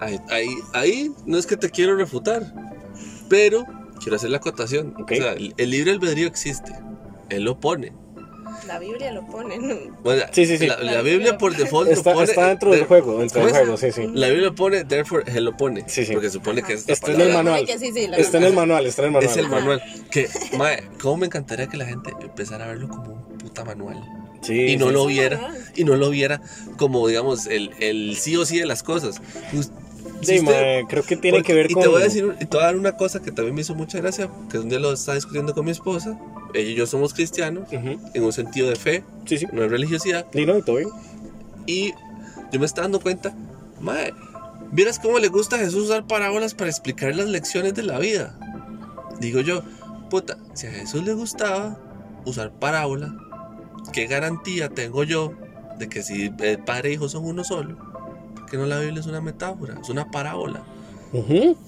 Ahí, 0.00 0.18
ahí, 0.30 0.48
ahí 0.74 1.10
no 1.26 1.38
es 1.38 1.46
que 1.46 1.56
te 1.56 1.70
quiero 1.70 1.96
refutar, 1.96 2.52
pero 3.28 3.64
quiero 4.00 4.16
hacer 4.16 4.30
la 4.30 4.38
acotación. 4.38 4.94
Ok. 4.98 5.12
O 5.12 5.16
sea, 5.16 5.32
el, 5.32 5.54
el 5.56 5.70
libre 5.70 5.90
albedrío 5.90 6.26
existe. 6.26 6.72
Él 7.28 7.44
lo 7.44 7.58
pone. 7.58 7.92
La 8.68 8.78
Biblia 8.78 9.10
lo 9.12 9.26
pone, 9.26 9.58
¿no? 9.58 9.74
Bueno, 10.04 10.22
Sí, 10.32 10.46
sí, 10.46 10.58
sí. 10.58 10.66
La, 10.66 10.76
la 10.78 11.02
Biblia 11.02 11.36
por 11.38 11.56
default 11.56 11.90
Está, 11.90 12.12
pone. 12.12 12.24
está 12.26 12.48
dentro 12.48 12.70
del 12.70 12.80
de- 12.80 12.86
juego, 12.86 13.18
dentro 13.18 13.40
del 13.44 13.50
juego, 13.50 13.76
sí, 13.76 13.90
sí. 13.92 14.06
La 14.14 14.28
Biblia 14.28 14.52
pone, 14.52 14.84
therefore 14.84 15.24
él 15.26 15.44
lo 15.44 15.56
pone. 15.56 15.84
Sí, 15.88 16.04
sí. 16.04 16.12
Porque 16.12 16.30
supone 16.30 16.62
que 16.62 16.74
es 16.74 16.88
Está 16.88 17.12
en 17.12 17.20
el 17.22 17.32
manual. 17.32 17.64
Que 17.66 17.78
sí, 17.78 17.90
sí, 17.92 18.08
Está 18.16 18.38
en 18.38 18.44
el 18.44 18.52
manual, 18.52 18.86
está 18.86 19.02
en 19.02 19.06
el 19.06 19.12
manual. 19.14 19.30
Es 19.30 19.36
el 19.38 19.48
manual. 19.48 19.82
Que, 20.10 20.28
mae, 20.56 20.84
¿cómo 21.00 21.16
me 21.16 21.26
encantaría 21.26 21.66
que 21.66 21.76
la 21.76 21.86
gente 21.86 22.12
empezara 22.20 22.66
a 22.66 22.68
verlo 22.68 22.88
como 22.88 23.12
un 23.14 23.38
puta 23.38 23.64
manual? 23.64 24.02
Sí, 24.42 24.66
y 24.68 24.76
no 24.76 24.86
sí, 24.88 24.92
lo 24.92 25.06
viera 25.06 25.52
y 25.74 25.82
no 25.84 25.96
lo 25.96 26.10
viera 26.10 26.40
como 26.76 27.08
digamos 27.08 27.46
el, 27.46 27.72
el 27.80 28.14
sí 28.16 28.36
o 28.36 28.44
sí 28.46 28.58
de 28.60 28.66
las 28.66 28.84
cosas. 28.84 29.20
Si 29.50 29.58
Sí, 30.22 30.40
mae, 30.40 30.84
creo 30.88 31.02
que 31.04 31.16
tiene 31.16 31.38
porque- 31.38 31.52
que 31.52 31.54
ver 31.54 31.70
y 31.70 31.74
con. 31.74 31.82
te 31.82 31.88
voy 31.88 32.00
a 32.02 32.04
decir 32.04 32.34
y 32.40 32.44
te 32.46 32.56
voy 32.56 32.60
a 32.64 32.66
dar 32.66 32.76
una 32.76 32.96
cosa 32.96 33.20
que 33.22 33.30
también 33.30 33.54
me 33.54 33.60
hizo 33.60 33.74
mucha 33.74 33.98
gracia, 33.98 34.28
que 34.50 34.58
un 34.58 34.68
día 34.68 34.78
lo 34.78 34.92
estaba 34.92 35.14
discutiendo 35.16 35.54
con 35.54 35.64
mi 35.64 35.70
esposa. 35.70 36.18
Ella 36.54 36.70
y 36.70 36.74
yo 36.74 36.86
somos 36.86 37.14
cristianos 37.14 37.68
Ujú, 37.72 38.00
en 38.14 38.22
un 38.24 38.32
sentido 38.32 38.68
de 38.68 38.76
fe, 38.76 39.04
Sí, 39.26 39.38
sí. 39.38 39.46
no 39.52 39.62
de 39.62 39.68
religiosidad. 39.68 40.26
Y 40.34 40.46
no, 40.46 40.56
y 40.58 40.62
todo 40.62 40.76
bien. 40.76 40.88
Y 41.66 41.92
yo 42.52 42.58
me 42.60 42.66
estaba 42.66 42.86
dando 42.86 43.00
cuenta, 43.00 43.34
mae, 43.80 44.12
vieras 44.72 44.98
cómo 44.98 45.18
le 45.18 45.28
gusta 45.28 45.56
a 45.56 45.58
Jesús 45.58 45.84
usar 45.84 46.06
parábolas 46.06 46.54
para 46.54 46.70
explicar 46.70 47.14
las 47.14 47.28
lecciones 47.28 47.74
de 47.74 47.82
la 47.82 47.98
vida. 47.98 48.34
Digo 49.20 49.40
yo, 49.40 49.62
puta, 50.10 50.38
si 50.54 50.66
a 50.66 50.70
Jesús 50.70 51.04
le 51.04 51.12
gustaba 51.12 51.78
usar 52.24 52.50
parábola, 52.52 53.14
¿qué 53.92 54.06
garantía 54.06 54.68
tengo 54.70 55.04
yo 55.04 55.32
de 55.78 55.88
que 55.88 56.02
si 56.02 56.32
el 56.40 56.58
padre 56.58 56.88
e 56.90 56.92
hijo 56.94 57.08
son 57.08 57.24
uno 57.24 57.44
solo? 57.44 57.76
Porque 58.48 58.56
no 58.56 58.64
la 58.64 58.80
Biblia 58.80 59.00
es 59.00 59.06
una 59.06 59.20
metáfora, 59.20 59.78
es 59.78 59.90
una 59.90 60.10
parábola. 60.10 60.62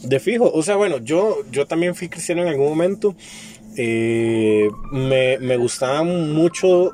De 0.02 0.18
fijo, 0.18 0.50
o 0.50 0.62
sea, 0.62 0.76
bueno, 0.76 0.96
yo, 0.96 1.42
yo 1.50 1.66
también 1.66 1.94
fui 1.94 2.08
cristiano 2.08 2.40
en 2.40 2.48
algún 2.48 2.70
momento. 2.70 3.14
Eh, 3.76 4.66
me, 4.90 5.38
me 5.40 5.58
gustaban 5.58 6.32
mucho, 6.32 6.92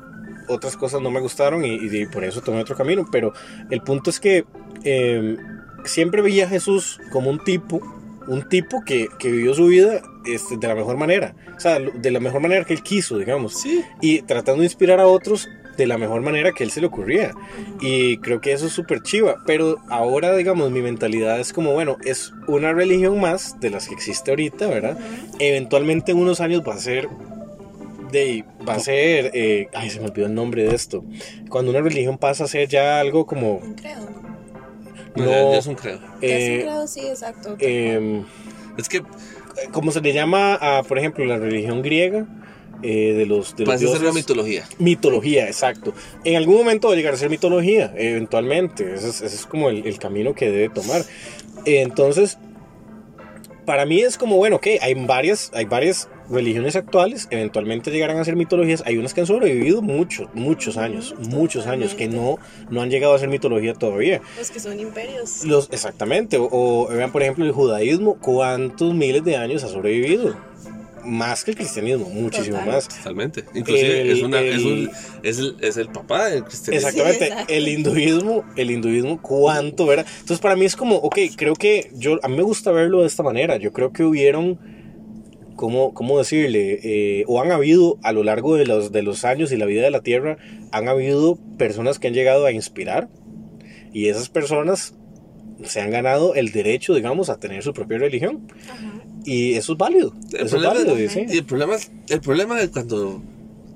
otras 0.49 0.75
cosas 0.75 1.01
no 1.01 1.09
me 1.09 1.21
gustaron 1.21 1.63
y, 1.63 1.75
y 1.75 2.05
por 2.07 2.25
eso 2.25 2.41
tomé 2.41 2.59
otro 2.59 2.75
camino. 2.75 3.07
Pero 3.09 3.31
el 3.69 3.81
punto 3.81 4.09
es 4.09 4.19
que 4.19 4.43
eh, 4.83 5.37
siempre 5.85 6.21
veía 6.21 6.47
a 6.47 6.49
Jesús 6.49 6.99
como 7.09 7.29
un 7.29 7.41
tipo, 7.41 7.81
un 8.27 8.49
tipo 8.49 8.83
que, 8.85 9.07
que 9.19 9.31
vivió 9.31 9.53
su 9.53 9.67
vida 9.67 10.01
este, 10.25 10.57
de 10.57 10.67
la 10.67 10.75
mejor 10.75 10.97
manera. 10.97 11.33
O 11.55 11.59
sea, 11.61 11.79
de 11.79 12.11
la 12.11 12.19
mejor 12.19 12.41
manera 12.41 12.65
que 12.65 12.73
él 12.73 12.83
quiso, 12.83 13.17
digamos. 13.17 13.53
Sí, 13.61 13.85
y 14.01 14.21
tratando 14.23 14.59
de 14.59 14.65
inspirar 14.65 14.99
a 14.99 15.07
otros 15.07 15.47
de 15.77 15.87
la 15.87 15.97
mejor 15.97 16.21
manera 16.21 16.51
que 16.51 16.63
él 16.63 16.71
se 16.71 16.81
le 16.81 16.87
ocurría. 16.87 17.31
Y 17.79 18.17
creo 18.17 18.41
que 18.41 18.51
eso 18.51 18.65
es 18.67 18.73
súper 18.73 19.01
chiva. 19.03 19.37
Pero 19.45 19.77
ahora, 19.89 20.35
digamos, 20.35 20.71
mi 20.71 20.81
mentalidad 20.81 21.39
es 21.39 21.53
como, 21.53 21.73
bueno, 21.73 21.97
es 22.03 22.33
una 22.47 22.73
religión 22.73 23.19
más 23.21 23.59
de 23.59 23.69
las 23.69 23.87
que 23.87 23.93
existe 23.93 24.31
ahorita, 24.31 24.67
¿verdad? 24.67 24.97
Eventualmente 25.39 26.11
en 26.11 26.17
unos 26.19 26.41
años 26.41 26.63
va 26.67 26.73
a 26.73 26.77
ser... 26.79 27.07
De, 28.11 28.43
va 28.67 28.75
a 28.75 28.79
ser... 28.79 29.31
eh, 29.33 29.67
ay, 29.73 29.89
se 29.89 29.99
me 29.99 30.07
olvidó 30.07 30.27
el 30.27 30.33
nombre 30.33 30.63
de 30.63 30.73
esto. 30.75 31.03
Cuando 31.49 31.71
una 31.71 31.81
religión 31.81 32.17
pasa 32.17 32.45
a 32.45 32.47
ser 32.47 32.67
ya 32.69 32.99
algo 32.99 33.25
como... 33.25 33.57
Un 33.57 33.73
credo. 33.75 34.09
no, 35.15 35.23
No, 35.25 35.29
ya- 35.31 35.51
ya 35.51 35.57
es 35.57 35.67
un 35.67 35.75
credo. 35.75 35.99
Ya 35.99 36.05
es 36.05 36.49
un 36.49 36.55
eh, 36.55 36.59
credo, 36.63 36.87
sí, 36.87 37.01
exacto. 37.07 37.55
em, 37.59 38.23
Es 38.77 38.87
que 38.89 39.03
como 39.71 39.91
se 39.91 40.01
le 40.01 40.13
llama 40.13 40.53
a, 40.55 40.83
por 40.83 40.97
ejemplo, 40.99 41.25
la 41.25 41.37
religión 41.37 41.81
griega, 41.81 42.25
eh, 42.83 43.13
de 43.13 43.25
los, 43.25 43.55
de 43.55 43.65
los 43.65 43.79
ser 43.79 44.01
una 44.01 44.13
mitología. 44.13 44.65
Mitología, 44.79 45.47
exacto. 45.47 45.93
En 46.23 46.35
algún 46.35 46.57
momento 46.57 46.87
va 46.87 46.93
a 46.93 46.97
llegar 46.97 47.13
a 47.13 47.17
ser 47.17 47.29
mitología, 47.29 47.93
eventualmente. 47.95 48.93
Ese 48.93 49.09
es, 49.09 49.21
ese 49.21 49.35
es 49.35 49.45
como 49.45 49.69
el, 49.69 49.85
el 49.85 49.99
camino 49.99 50.33
que 50.33 50.49
debe 50.49 50.69
tomar. 50.69 51.03
Entonces, 51.65 52.37
para 53.65 53.85
mí 53.85 53.99
es 53.99 54.17
como, 54.17 54.37
bueno, 54.37 54.57
ok, 54.57 54.67
hay 54.81 54.93
varias, 54.93 55.51
hay 55.53 55.65
varias 55.65 56.07
religiones 56.29 56.75
actuales, 56.75 57.27
eventualmente 57.31 57.89
llegarán 57.91 58.17
a 58.17 58.25
ser 58.25 58.35
mitologías. 58.35 58.83
Hay 58.85 58.97
unas 58.97 59.13
que 59.13 59.21
han 59.21 59.27
sobrevivido 59.27 59.81
muchos, 59.81 60.27
muchos 60.33 60.77
años, 60.77 61.15
muchos 61.29 61.67
años, 61.67 61.93
que 61.93 62.07
no, 62.07 62.37
no 62.69 62.81
han 62.81 62.89
llegado 62.89 63.13
a 63.13 63.19
ser 63.19 63.29
mitología 63.29 63.73
todavía. 63.73 64.21
Los 64.37 64.51
que 64.51 64.59
son 64.59 64.79
imperios. 64.79 65.43
Los, 65.45 65.69
exactamente, 65.71 66.37
o, 66.37 66.47
o 66.51 66.87
vean 66.87 67.11
por 67.11 67.23
ejemplo 67.23 67.45
el 67.45 67.51
judaísmo, 67.51 68.17
cuántos 68.19 68.93
miles 68.93 69.23
de 69.23 69.35
años 69.35 69.63
ha 69.63 69.67
sobrevivido. 69.67 70.35
Más 71.07 71.43
que 71.43 71.51
el 71.51 71.57
cristianismo, 71.57 72.09
muchísimo 72.09 72.57
Total. 72.57 72.73
más. 72.73 72.87
Totalmente. 72.89 73.45
Inclusive 73.55 74.01
El- 74.01 74.09
es, 74.11 74.21
una, 74.23 74.41
es, 74.41 74.55
el- 74.55 74.65
un- 74.67 74.89
es 75.23 75.39
el, 75.39 75.55
es 75.61 75.77
el 75.77 75.87
papá 75.89 76.27
del 76.29 76.43
cristianismo. 76.43 76.89
Exactamente, 76.89 77.25
Sí, 77.25 77.31
exacto. 77.31 77.53
el 77.53 77.67
hinduismo, 77.69 78.43
el 78.57 78.71
hinduismo, 78.71 79.21
cuánto, 79.21 79.85
¿verdad? 79.85 80.05
Entonces 80.19 80.39
para 80.39 80.55
mí 80.55 80.65
es 80.65 80.75
como, 80.75 80.95
ok, 80.97 81.17
creo 81.35 81.53
que 81.55 81.89
yo, 81.93 82.19
a 82.23 82.27
mí 82.27 82.35
me 82.35 82.43
gusta 82.43 82.71
verlo 82.71 83.01
de 83.01 83.07
esta 83.07 83.23
manera, 83.23 83.57
yo 83.57 83.71
creo 83.73 83.93
que 83.93 84.03
hubieron, 84.03 84.59
¿cómo, 85.55 85.93
cómo 85.93 86.17
decirle? 86.17 86.79
Eh, 86.83 87.23
o 87.27 87.41
han 87.41 87.51
habido 87.51 87.97
a 88.03 88.11
lo 88.11 88.23
largo 88.23 88.55
de 88.57 88.65
los, 88.65 88.91
de 88.91 89.01
los 89.01 89.23
años 89.25 89.51
y 89.51 89.57
la 89.57 89.65
vida 89.65 89.83
de 89.83 89.91
la 89.91 90.01
Tierra, 90.01 90.37
han 90.71 90.87
habido 90.87 91.37
personas 91.57 91.99
que 91.99 92.07
han 92.09 92.13
llegado 92.13 92.45
a 92.45 92.51
inspirar 92.51 93.09
y 93.93 94.09
esas 94.09 94.29
personas 94.29 94.93
se 95.63 95.81
han 95.81 95.89
ganado 95.89 96.35
el 96.35 96.51
derecho, 96.51 96.93
digamos, 96.93 97.29
a 97.29 97.39
tener 97.39 97.63
su 97.63 97.73
propia 97.73 97.97
religión. 97.97 98.47
Ajá. 98.69 98.96
Y 99.27 99.53
eso 99.55 99.73
es 99.73 99.77
válido, 99.77 100.13
El 100.31 100.35
eso 100.35 100.45
es 100.45 100.51
problema- 100.53 100.73
válido, 100.73 101.09
¿sí? 101.09 101.25
Y 101.27 101.37
el 101.37 101.45
problema, 101.45 101.75
es- 101.75 101.91
el 102.07 102.21
problema 102.21 102.61
es 102.61 102.69
cuando, 102.69 103.21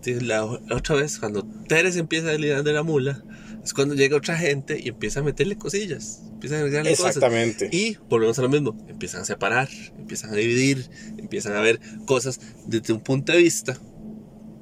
la, 0.06 0.60
la 0.68 0.76
otra 0.78 0.96
vez, 0.96 1.20
cuando 1.20 1.46
Teres 1.68 1.98
empieza 1.98 2.30
a 2.30 2.34
lidiar 2.34 2.64
de 2.64 2.72
la 2.74 2.84
mula, 2.84 3.22
es 3.64 3.74
cuando 3.74 3.94
llega 3.94 4.16
otra 4.18 4.38
gente 4.38 4.80
y 4.84 4.88
empieza 4.88 5.20
a 5.20 5.24
meterle 5.24 5.58
cosillas, 5.58 6.22
empieza 6.32 6.56
a 6.56 6.60
agregarle 6.60 6.92
cosas. 6.92 7.18
Exactamente. 7.18 7.70
Y 7.72 7.98
volvemos 8.10 8.40
a 8.40 8.42
lo 8.44 8.50
mismo, 8.50 8.78
empiezan 8.88 9.22
a 9.22 9.26
separar, 9.26 9.68
empiezan 10.00 10.32
a 10.32 10.36
dividir, 10.36 10.90
empiezan 11.18 11.54
a 11.54 11.60
ver 11.62 11.80
cosas 12.06 12.40
desde 12.66 12.94
un 12.94 13.02
punto 13.02 13.34
de 13.34 13.40
vista. 13.40 13.78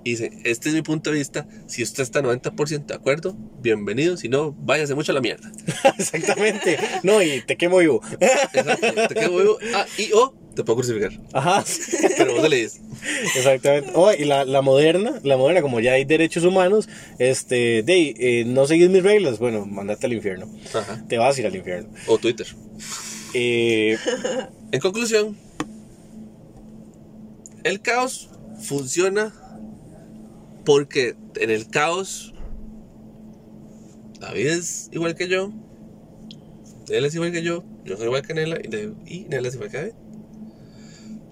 Y 0.04 0.12
dicen, 0.12 0.42
este 0.46 0.70
es 0.70 0.76
mi 0.76 0.82
punto 0.82 1.12
de 1.12 1.18
vista, 1.18 1.46
si 1.68 1.84
usted 1.84 2.04
está 2.04 2.22
90% 2.24 2.86
de 2.88 2.96
acuerdo, 2.96 3.38
bienvenido, 3.62 4.16
si 4.18 4.28
no, 4.30 4.54
váyase 4.54 4.96
mucho 4.96 5.12
a 5.12 5.16
la 5.16 5.22
mierda. 5.22 5.52
Exactamente. 6.00 6.78
No, 7.04 7.22
y 7.22 7.42
te 7.46 7.58
quemo 7.58 7.78
vivo. 7.78 8.02
Exacto, 8.20 9.08
te 9.10 9.14
quedo 9.16 9.38
vivo. 9.38 9.58
Ah, 9.76 9.86
y 9.98 10.12
o 10.14 10.34
te 10.60 10.66
puedo 10.66 10.80
crucificar, 10.80 11.12
Ajá. 11.32 11.64
pero 12.18 12.36
vos 12.36 12.50
le 12.50 12.58
dices. 12.58 12.82
Exactamente. 13.34 13.92
Oh, 13.96 14.12
y 14.12 14.26
la, 14.26 14.44
la 14.44 14.62
moderna, 14.62 15.22
la 15.24 15.38
moderna, 15.38 15.62
como 15.62 15.80
ya 15.80 15.94
hay 15.94 16.04
derechos 16.04 16.44
humanos, 16.44 16.90
este, 17.18 17.82
de, 17.82 18.14
eh, 18.20 18.44
no 18.46 18.68
seguís 18.68 18.90
mis 18.90 19.02
reglas, 19.02 19.40
bueno, 19.40 19.66
mandate 19.66 20.06
al 20.06 20.12
infierno. 20.14 20.50
Ajá. 20.74 21.02
Te 21.08 21.18
vas 21.18 21.38
a 21.38 21.40
ir 21.40 21.48
al 21.48 21.56
infierno. 21.56 21.90
O 22.08 22.18
Twitter. 22.18 22.46
Eh, 23.34 23.98
En 24.74 24.82
conclusión, 24.82 25.38
el 27.64 27.80
caos 27.82 28.30
funciona 28.62 29.34
porque 30.66 31.16
en 31.38 31.50
el 31.50 31.70
caos 31.70 32.34
David 34.20 34.48
es 34.48 34.90
igual 34.92 35.16
que 35.16 35.30
yo, 35.30 35.54
él 36.90 37.06
es 37.06 37.16
igual 37.16 37.32
que 37.32 37.42
yo, 37.42 37.64
yo 37.86 37.96
soy 37.98 38.08
igual 38.08 38.22
que 38.28 38.34
Nela 38.34 38.60
y 39.08 39.26
Nela 39.30 39.48
es 39.48 39.56
igual 39.56 39.72
que 39.72 39.78
David. 39.78 39.94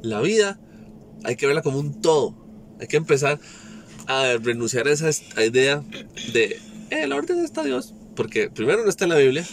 La 0.02 0.22
vida 0.22 0.60
hay 1.24 1.36
que 1.36 1.48
verla 1.48 1.62
como 1.62 1.80
un 1.80 2.02
todo, 2.02 2.36
hay 2.80 2.88
que 2.88 2.98
empezar 2.98 3.40
a 4.08 4.38
renunciar 4.42 4.88
a 4.88 4.92
esa 4.92 5.10
idea 5.44 5.84
de 6.34 6.60
"Eh, 6.90 7.04
el 7.04 7.12
orden 7.14 7.40
está 7.44 7.64
Dios, 7.64 7.94
porque 8.16 8.50
primero 8.50 8.84
no 8.84 8.90
está 8.90 9.06
en 9.06 9.10
la 9.10 9.18
Biblia, 9.18 9.46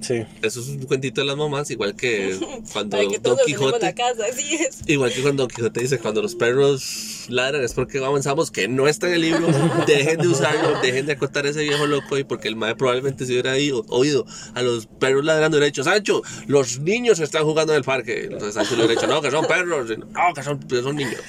sí. 0.00 0.24
eso 0.42 0.60
es 0.60 0.68
un 0.68 0.78
cuentito 0.84 1.20
de 1.20 1.26
las 1.26 1.36
mamás, 1.36 1.70
igual 1.70 1.94
que 1.94 2.36
cuando 2.72 2.96
que 2.98 3.18
Don 3.18 3.36
Quijote. 3.46 3.78
la 3.86 3.94
casa, 3.94 4.24
así 4.30 4.54
es. 4.54 4.80
Igual 4.86 5.12
que 5.12 5.22
cuando 5.22 5.42
Don 5.44 5.50
Quijote 5.50 5.80
dice, 5.80 5.98
cuando 5.98 6.22
los 6.22 6.34
perros 6.34 7.26
ladran 7.28 7.62
es 7.62 7.74
porque 7.74 7.98
avanzamos, 7.98 8.50
que 8.50 8.68
no 8.68 8.88
está 8.88 9.08
en 9.08 9.14
el 9.14 9.20
libro, 9.22 9.46
dejen 9.86 10.18
de 10.20 10.28
usarlo, 10.28 10.80
dejen 10.80 11.06
de 11.06 11.12
acotar 11.12 11.46
a 11.46 11.50
ese 11.50 11.62
viejo 11.62 11.86
loco 11.86 12.16
y 12.18 12.24
porque 12.24 12.48
el 12.48 12.56
mae 12.56 12.74
probablemente 12.76 13.26
se 13.26 13.32
hubiera 13.32 13.58
ido- 13.58 13.84
oído 13.88 14.24
a 14.54 14.62
los 14.62 14.86
perros 14.86 15.24
ladrando 15.24 15.56
y 15.56 15.58
hubiera 15.58 15.66
dicho, 15.66 15.84
Sancho, 15.84 16.22
los 16.46 16.78
niños 16.80 17.18
están 17.20 17.44
jugando 17.44 17.72
en 17.72 17.78
el 17.78 17.84
parque. 17.84 18.24
Entonces 18.24 18.54
Sancho 18.54 18.76
le 18.76 18.84
hubiera 18.84 19.00
dicho, 19.00 19.12
no, 19.12 19.20
que 19.22 19.30
son 19.30 19.46
perros, 19.46 19.88
no, 19.98 20.34
que 20.34 20.42
son, 20.42 20.58
que 20.60 20.82
son 20.82 20.96
niños. 20.96 21.20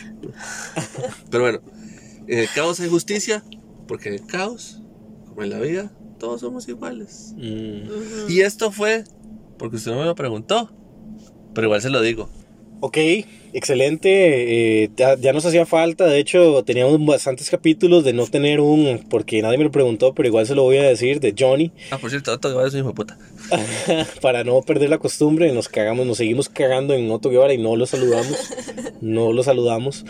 Pero 1.29 1.43
bueno, 1.43 1.61
en 2.27 2.39
el 2.39 2.47
caos 2.53 2.79
hay 2.79 2.89
justicia, 2.89 3.43
porque 3.87 4.09
en 4.09 4.15
el 4.15 4.25
caos, 4.25 4.81
como 5.27 5.43
en 5.43 5.49
la 5.49 5.59
vida, 5.59 5.91
todos 6.19 6.41
somos 6.41 6.67
iguales. 6.67 7.33
Mm. 7.37 8.29
Y 8.29 8.41
esto 8.41 8.71
fue 8.71 9.03
porque 9.57 9.75
usted 9.75 9.91
no 9.91 9.99
me 9.99 10.05
lo 10.05 10.15
preguntó, 10.15 10.69
pero 11.53 11.67
igual 11.67 11.81
se 11.81 11.89
lo 11.89 12.01
digo. 12.01 12.29
Ok, 12.81 12.97
excelente. 13.51 14.83
eh, 14.83 14.89
ya, 14.95 15.17
ya 15.17 15.33
nos 15.33 15.45
hacía 15.45 15.65
falta. 15.65 16.05
De 16.05 16.17
hecho, 16.17 16.63
teníamos 16.63 17.03
bastantes 17.05 17.49
capítulos 17.49 18.05
de 18.05 18.13
no 18.13 18.25
tener 18.27 18.61
un, 18.61 19.05
porque 19.09 19.41
nadie 19.41 19.57
me 19.57 19.65
lo 19.65 19.71
preguntó, 19.71 20.13
pero 20.13 20.29
igual 20.29 20.47
se 20.47 20.55
lo 20.55 20.63
voy 20.63 20.77
a 20.77 20.83
decir, 20.83 21.19
de 21.19 21.35
Johnny, 21.37 21.73
Ah, 21.91 21.97
por 21.97 22.09
cierto, 22.09 22.31
Otto 22.31 22.47
Guevara 22.47 22.69
es 22.69 22.73
un 22.73 22.79
hijo 22.79 22.89
de 22.89 22.93
puta. 22.95 23.17
para 24.21 24.45
no 24.45 24.61
perder 24.61 24.89
la 24.89 24.97
costumbre. 24.97 25.51
Nos 25.51 25.67
cagamos, 25.67 26.05
nos 26.07 26.17
seguimos 26.17 26.47
cagando 26.47 26.93
en 26.93 27.11
Otto 27.11 27.29
Guevara 27.29 27.53
y 27.53 27.57
no 27.57 27.75
lo 27.75 27.85
saludamos. 27.85 28.49
no 29.01 29.33
lo 29.33 29.43
saludamos. 29.43 30.05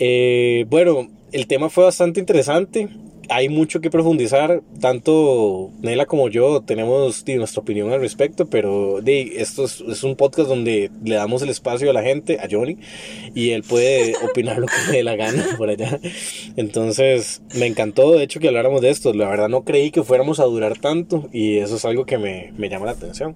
Eh, 0.00 0.66
bueno, 0.68 1.08
el 1.30 1.46
tema 1.46 1.70
fue 1.70 1.84
bastante 1.84 2.18
interesante. 2.18 2.88
Hay 3.34 3.48
mucho 3.48 3.80
que 3.80 3.88
profundizar, 3.88 4.60
tanto 4.78 5.70
Nela 5.80 6.04
como 6.04 6.28
yo 6.28 6.60
tenemos 6.60 7.24
di, 7.24 7.36
nuestra 7.36 7.62
opinión 7.62 7.90
al 7.90 8.00
respecto, 8.00 8.44
pero 8.44 9.00
di, 9.00 9.32
esto 9.36 9.64
es, 9.64 9.80
es 9.80 10.04
un 10.04 10.16
podcast 10.16 10.50
donde 10.50 10.90
le 11.02 11.14
damos 11.14 11.40
el 11.40 11.48
espacio 11.48 11.88
a 11.88 11.94
la 11.94 12.02
gente, 12.02 12.38
a 12.40 12.48
Johnny, 12.50 12.76
y 13.34 13.52
él 13.52 13.62
puede 13.62 14.14
opinar 14.22 14.58
lo 14.58 14.66
que 14.66 14.74
le 14.86 14.98
dé 14.98 15.02
la 15.02 15.16
gana 15.16 15.46
por 15.56 15.70
allá. 15.70 15.98
Entonces, 16.56 17.40
me 17.54 17.66
encantó 17.66 18.12
de 18.12 18.22
hecho 18.22 18.38
que 18.38 18.48
habláramos 18.48 18.82
de 18.82 18.90
esto. 18.90 19.14
La 19.14 19.28
verdad 19.28 19.48
no 19.48 19.64
creí 19.64 19.90
que 19.90 20.02
fuéramos 20.02 20.38
a 20.38 20.44
durar 20.44 20.78
tanto 20.78 21.30
y 21.32 21.56
eso 21.56 21.76
es 21.76 21.86
algo 21.86 22.04
que 22.04 22.18
me, 22.18 22.52
me 22.58 22.68
llama 22.68 22.84
la 22.84 22.92
atención. 22.92 23.34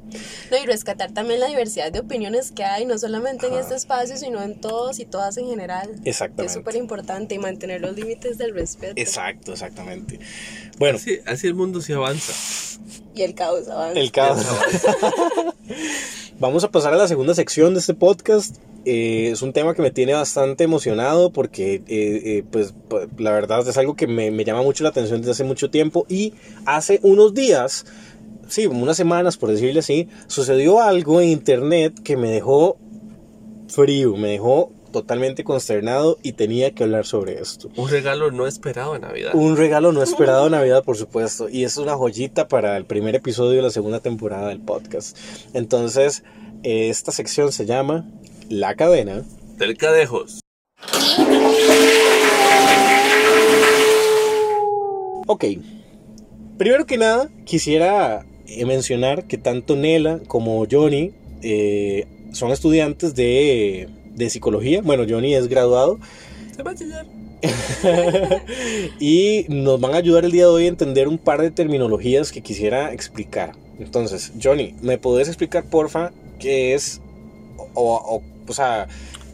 No, 0.50 0.58
y 0.62 0.66
rescatar 0.66 1.12
también 1.12 1.40
la 1.40 1.46
diversidad 1.46 1.90
de 1.90 2.00
opiniones 2.00 2.52
que 2.52 2.64
hay, 2.64 2.84
no 2.84 2.98
solamente 2.98 3.46
en 3.46 3.54
este 3.54 3.74
espacio, 3.74 4.18
sino 4.18 4.42
en 4.42 4.60
todos 4.60 5.00
y 5.00 5.06
todas 5.06 5.38
en 5.38 5.46
general. 5.46 5.88
Que 6.04 6.10
Exactamente. 6.10 6.46
es 6.46 6.52
súper 6.52 6.76
importante 6.76 7.34
y 7.34 7.38
mantener 7.38 7.80
los 7.80 7.96
límites 7.96 8.36
del 8.36 8.52
respeto. 8.52 8.92
Exacto, 8.96 9.52
exactamente. 9.52 9.85
Exactamente. 9.86 10.18
Bueno, 10.78 10.98
Así, 10.98 11.18
así 11.26 11.46
el 11.46 11.54
mundo 11.54 11.80
se 11.80 11.94
avanza. 11.94 12.32
Y 13.14 13.22
el 13.22 13.34
caos 13.34 13.68
avanza. 13.68 14.00
el 14.00 14.12
caos. 14.12 14.44
Vamos 16.38 16.64
a 16.64 16.70
pasar 16.70 16.92
a 16.92 16.96
la 16.96 17.08
segunda 17.08 17.34
sección 17.34 17.72
de 17.72 17.80
este 17.80 17.94
podcast. 17.94 18.56
Eh, 18.84 19.30
es 19.32 19.42
un 19.42 19.52
tema 19.52 19.74
que 19.74 19.82
me 19.82 19.90
tiene 19.90 20.12
bastante 20.12 20.64
emocionado 20.64 21.32
porque, 21.32 21.76
eh, 21.76 21.82
eh, 21.88 22.44
pues, 22.50 22.74
la 23.16 23.32
verdad 23.32 23.66
es 23.66 23.76
algo 23.78 23.96
que 23.96 24.06
me, 24.06 24.30
me 24.30 24.44
llama 24.44 24.62
mucho 24.62 24.84
la 24.84 24.90
atención 24.90 25.20
desde 25.20 25.32
hace 25.32 25.44
mucho 25.44 25.70
tiempo. 25.70 26.04
Y 26.08 26.34
hace 26.66 27.00
unos 27.02 27.32
días, 27.32 27.86
sí, 28.48 28.66
unas 28.66 28.96
semanas, 28.96 29.38
por 29.38 29.50
decirle 29.50 29.80
así, 29.80 30.08
sucedió 30.26 30.82
algo 30.82 31.20
en 31.20 31.30
internet 31.30 31.94
que 32.04 32.16
me 32.18 32.30
dejó 32.30 32.76
frío, 33.68 34.14
me 34.16 34.28
dejó 34.28 34.72
totalmente 34.96 35.44
consternado 35.44 36.16
y 36.22 36.32
tenía 36.32 36.70
que 36.70 36.82
hablar 36.82 37.04
sobre 37.04 37.38
esto. 37.38 37.68
Un 37.76 37.90
regalo 37.90 38.30
no 38.30 38.46
esperado 38.46 38.94
en 38.94 39.02
Navidad. 39.02 39.34
Un 39.34 39.58
regalo 39.58 39.92
no 39.92 40.02
esperado 40.02 40.44
de 40.44 40.50
Navidad, 40.50 40.82
por 40.84 40.96
supuesto. 40.96 41.50
Y 41.50 41.64
es 41.64 41.76
una 41.76 41.96
joyita 41.96 42.48
para 42.48 42.78
el 42.78 42.86
primer 42.86 43.14
episodio 43.14 43.56
de 43.56 43.62
la 43.62 43.68
segunda 43.68 44.00
temporada 44.00 44.48
del 44.48 44.60
podcast. 44.60 45.14
Entonces, 45.52 46.24
eh, 46.62 46.88
esta 46.88 47.12
sección 47.12 47.52
se 47.52 47.66
llama 47.66 48.10
La 48.48 48.74
cadena. 48.74 49.22
Del 49.58 49.76
Cadejos. 49.76 50.40
Ok. 55.26 55.44
Primero 56.56 56.86
que 56.86 56.96
nada, 56.96 57.28
quisiera 57.44 58.24
eh, 58.46 58.64
mencionar 58.64 59.26
que 59.26 59.36
tanto 59.36 59.76
Nela 59.76 60.20
como 60.26 60.66
Johnny 60.70 61.12
eh, 61.42 62.06
son 62.32 62.50
estudiantes 62.50 63.14
de, 63.14 63.90
de 64.16 64.30
psicología. 64.30 64.80
Bueno, 64.82 65.04
Johnny 65.08 65.34
es 65.34 65.48
graduado. 65.48 66.00
Se 66.54 66.62
va 66.62 66.72
a 66.72 66.74
chillar. 66.74 67.06
y 68.98 69.46
nos 69.48 69.80
van 69.80 69.94
a 69.94 69.98
ayudar 69.98 70.24
el 70.24 70.32
día 70.32 70.44
de 70.44 70.50
hoy 70.50 70.64
a 70.64 70.68
entender 70.68 71.06
un 71.06 71.18
par 71.18 71.42
de 71.42 71.50
terminologías 71.50 72.32
que 72.32 72.42
quisiera 72.42 72.92
explicar. 72.92 73.52
Entonces, 73.78 74.32
Johnny, 74.42 74.74
¿me 74.80 74.98
podés 74.98 75.28
explicar, 75.28 75.64
porfa, 75.64 76.12
qué 76.38 76.74
es, 76.74 77.00
o, 77.74 77.94
o, 77.94 78.22
o 78.48 78.52
sea, 78.54 78.88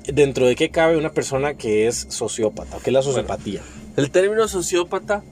dentro 0.07 0.47
de 0.47 0.57
qué 0.57 0.71
cabe 0.71 0.97
una 0.97 1.13
persona 1.13 1.55
que 1.55 1.87
es 1.87 2.07
sociópata? 2.11 2.79
¿Qué 2.83 2.91
es 2.91 2.95
la 2.95 3.03
sociopatía? 3.03 3.63
El 3.97 4.11
término 4.11 4.49
sociópata 4.49 5.23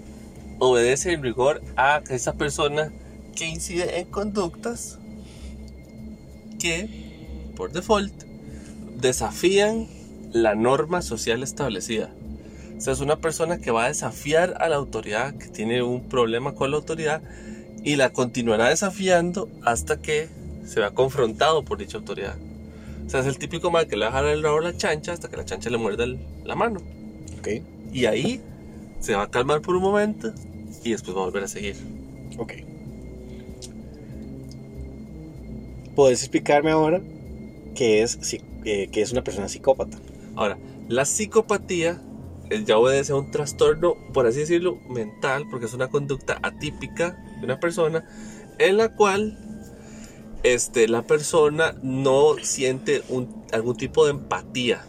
obedece 0.58 1.12
en 1.12 1.22
rigor 1.22 1.62
a 1.76 2.02
esa 2.08 2.34
persona 2.34 2.92
que 3.34 3.46
incide 3.46 3.98
en 3.98 4.06
conductas 4.06 4.98
que, 6.58 7.50
por 7.56 7.72
default, 7.72 8.29
desafían 9.00 9.86
la 10.32 10.54
norma 10.54 11.02
social 11.02 11.42
establecida. 11.42 12.10
O 12.76 12.80
sea, 12.80 12.92
es 12.92 13.00
una 13.00 13.16
persona 13.16 13.58
que 13.58 13.70
va 13.70 13.84
a 13.84 13.88
desafiar 13.88 14.54
a 14.60 14.68
la 14.68 14.76
autoridad, 14.76 15.34
que 15.34 15.48
tiene 15.48 15.82
un 15.82 16.02
problema 16.08 16.54
con 16.54 16.70
la 16.70 16.78
autoridad 16.78 17.20
y 17.84 17.96
la 17.96 18.10
continuará 18.10 18.68
desafiando 18.68 19.48
hasta 19.64 20.00
que 20.00 20.28
se 20.66 20.80
vea 20.80 20.90
confrontado 20.90 21.64
por 21.64 21.78
dicha 21.78 21.98
autoridad. 21.98 22.36
O 23.06 23.10
sea, 23.10 23.20
es 23.20 23.26
el 23.26 23.38
típico 23.38 23.70
mal 23.70 23.86
que 23.88 23.96
le 23.96 24.06
va 24.06 24.18
a 24.18 24.22
dejar 24.22 24.36
el 24.36 24.42
rabo 24.42 24.58
a 24.58 24.62
la 24.62 24.76
chancha 24.76 25.12
hasta 25.12 25.28
que 25.28 25.36
la 25.36 25.44
chancha 25.44 25.68
le 25.68 25.78
muerda 25.78 26.04
el- 26.04 26.20
la 26.44 26.54
mano. 26.54 26.80
Ok, 27.38 27.48
Y 27.92 28.06
ahí 28.06 28.40
se 29.00 29.14
va 29.14 29.24
a 29.24 29.30
calmar 29.30 29.60
por 29.62 29.74
un 29.74 29.82
momento 29.82 30.32
y 30.84 30.92
después 30.92 31.16
va 31.16 31.22
a 31.22 31.24
volver 31.24 31.42
a 31.44 31.48
seguir. 31.48 31.76
ok. 32.38 32.52
¿Podés 35.94 36.20
explicarme 36.22 36.70
ahora 36.70 37.00
qué 37.74 38.02
es, 38.02 38.18
psi- 38.20 38.42
eh, 38.64 38.88
qué 38.92 39.02
es 39.02 39.12
una 39.12 39.22
persona 39.22 39.48
psicópata? 39.48 39.98
Ahora, 40.36 40.58
la 40.88 41.04
psicopatía 41.04 42.00
ya 42.64 42.78
obedece 42.78 43.12
a 43.12 43.16
un 43.16 43.30
trastorno, 43.30 43.94
por 44.12 44.26
así 44.26 44.40
decirlo, 44.40 44.78
mental, 44.88 45.46
porque 45.50 45.66
es 45.66 45.74
una 45.74 45.88
conducta 45.88 46.38
atípica 46.42 47.16
de 47.38 47.44
una 47.44 47.60
persona 47.60 48.04
en 48.58 48.76
la 48.76 48.94
cual 48.94 49.38
este, 50.42 50.88
la 50.88 51.02
persona 51.02 51.74
no 51.82 52.34
siente 52.42 53.02
un- 53.08 53.44
algún 53.52 53.76
tipo 53.76 54.04
de 54.04 54.12
empatía. 54.12 54.84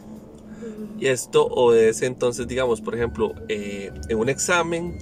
Y 0.99 1.07
esto 1.07 1.45
obedece 1.45 2.05
entonces, 2.05 2.47
digamos, 2.47 2.81
por 2.81 2.95
ejemplo, 2.95 3.33
eh, 3.49 3.91
en 4.09 4.17
un 4.19 4.29
examen 4.29 4.97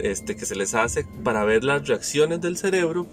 este, 0.00 0.36
que 0.36 0.46
se 0.46 0.54
les 0.54 0.74
hace 0.74 1.04
para 1.24 1.44
ver 1.44 1.64
las 1.64 1.86
reacciones 1.86 2.40
del 2.40 2.56
cerebro, 2.56 3.06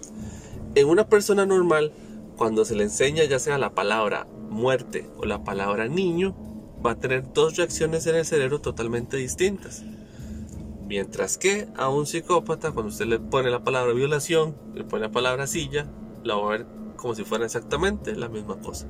en 0.74 0.88
una 0.88 1.08
persona 1.08 1.44
normal, 1.44 1.92
cuando 2.36 2.64
se 2.64 2.74
le 2.74 2.84
enseña 2.84 3.24
ya 3.24 3.38
sea 3.38 3.58
la 3.58 3.74
palabra 3.74 4.26
muerte 4.50 5.08
o 5.16 5.24
la 5.24 5.44
palabra 5.44 5.88
niño, 5.88 6.34
va 6.84 6.92
a 6.92 7.00
tener 7.00 7.32
dos 7.32 7.56
reacciones 7.56 8.06
en 8.06 8.16
el 8.16 8.24
cerebro 8.24 8.60
totalmente 8.60 9.16
distintas. 9.16 9.82
Mientras 10.86 11.38
que 11.38 11.68
a 11.76 11.88
un 11.88 12.06
psicópata, 12.06 12.72
cuando 12.72 12.90
usted 12.90 13.06
le 13.06 13.20
pone 13.20 13.50
la 13.50 13.62
palabra 13.62 13.92
violación, 13.92 14.56
le 14.74 14.84
pone 14.84 15.02
la 15.02 15.12
palabra 15.12 15.46
silla, 15.46 15.86
la 16.24 16.34
va 16.34 16.46
a 16.46 16.50
ver 16.50 16.66
como 16.96 17.14
si 17.14 17.24
fuera 17.24 17.44
exactamente 17.44 18.14
la 18.16 18.28
misma 18.28 18.58
cosa. 18.60 18.86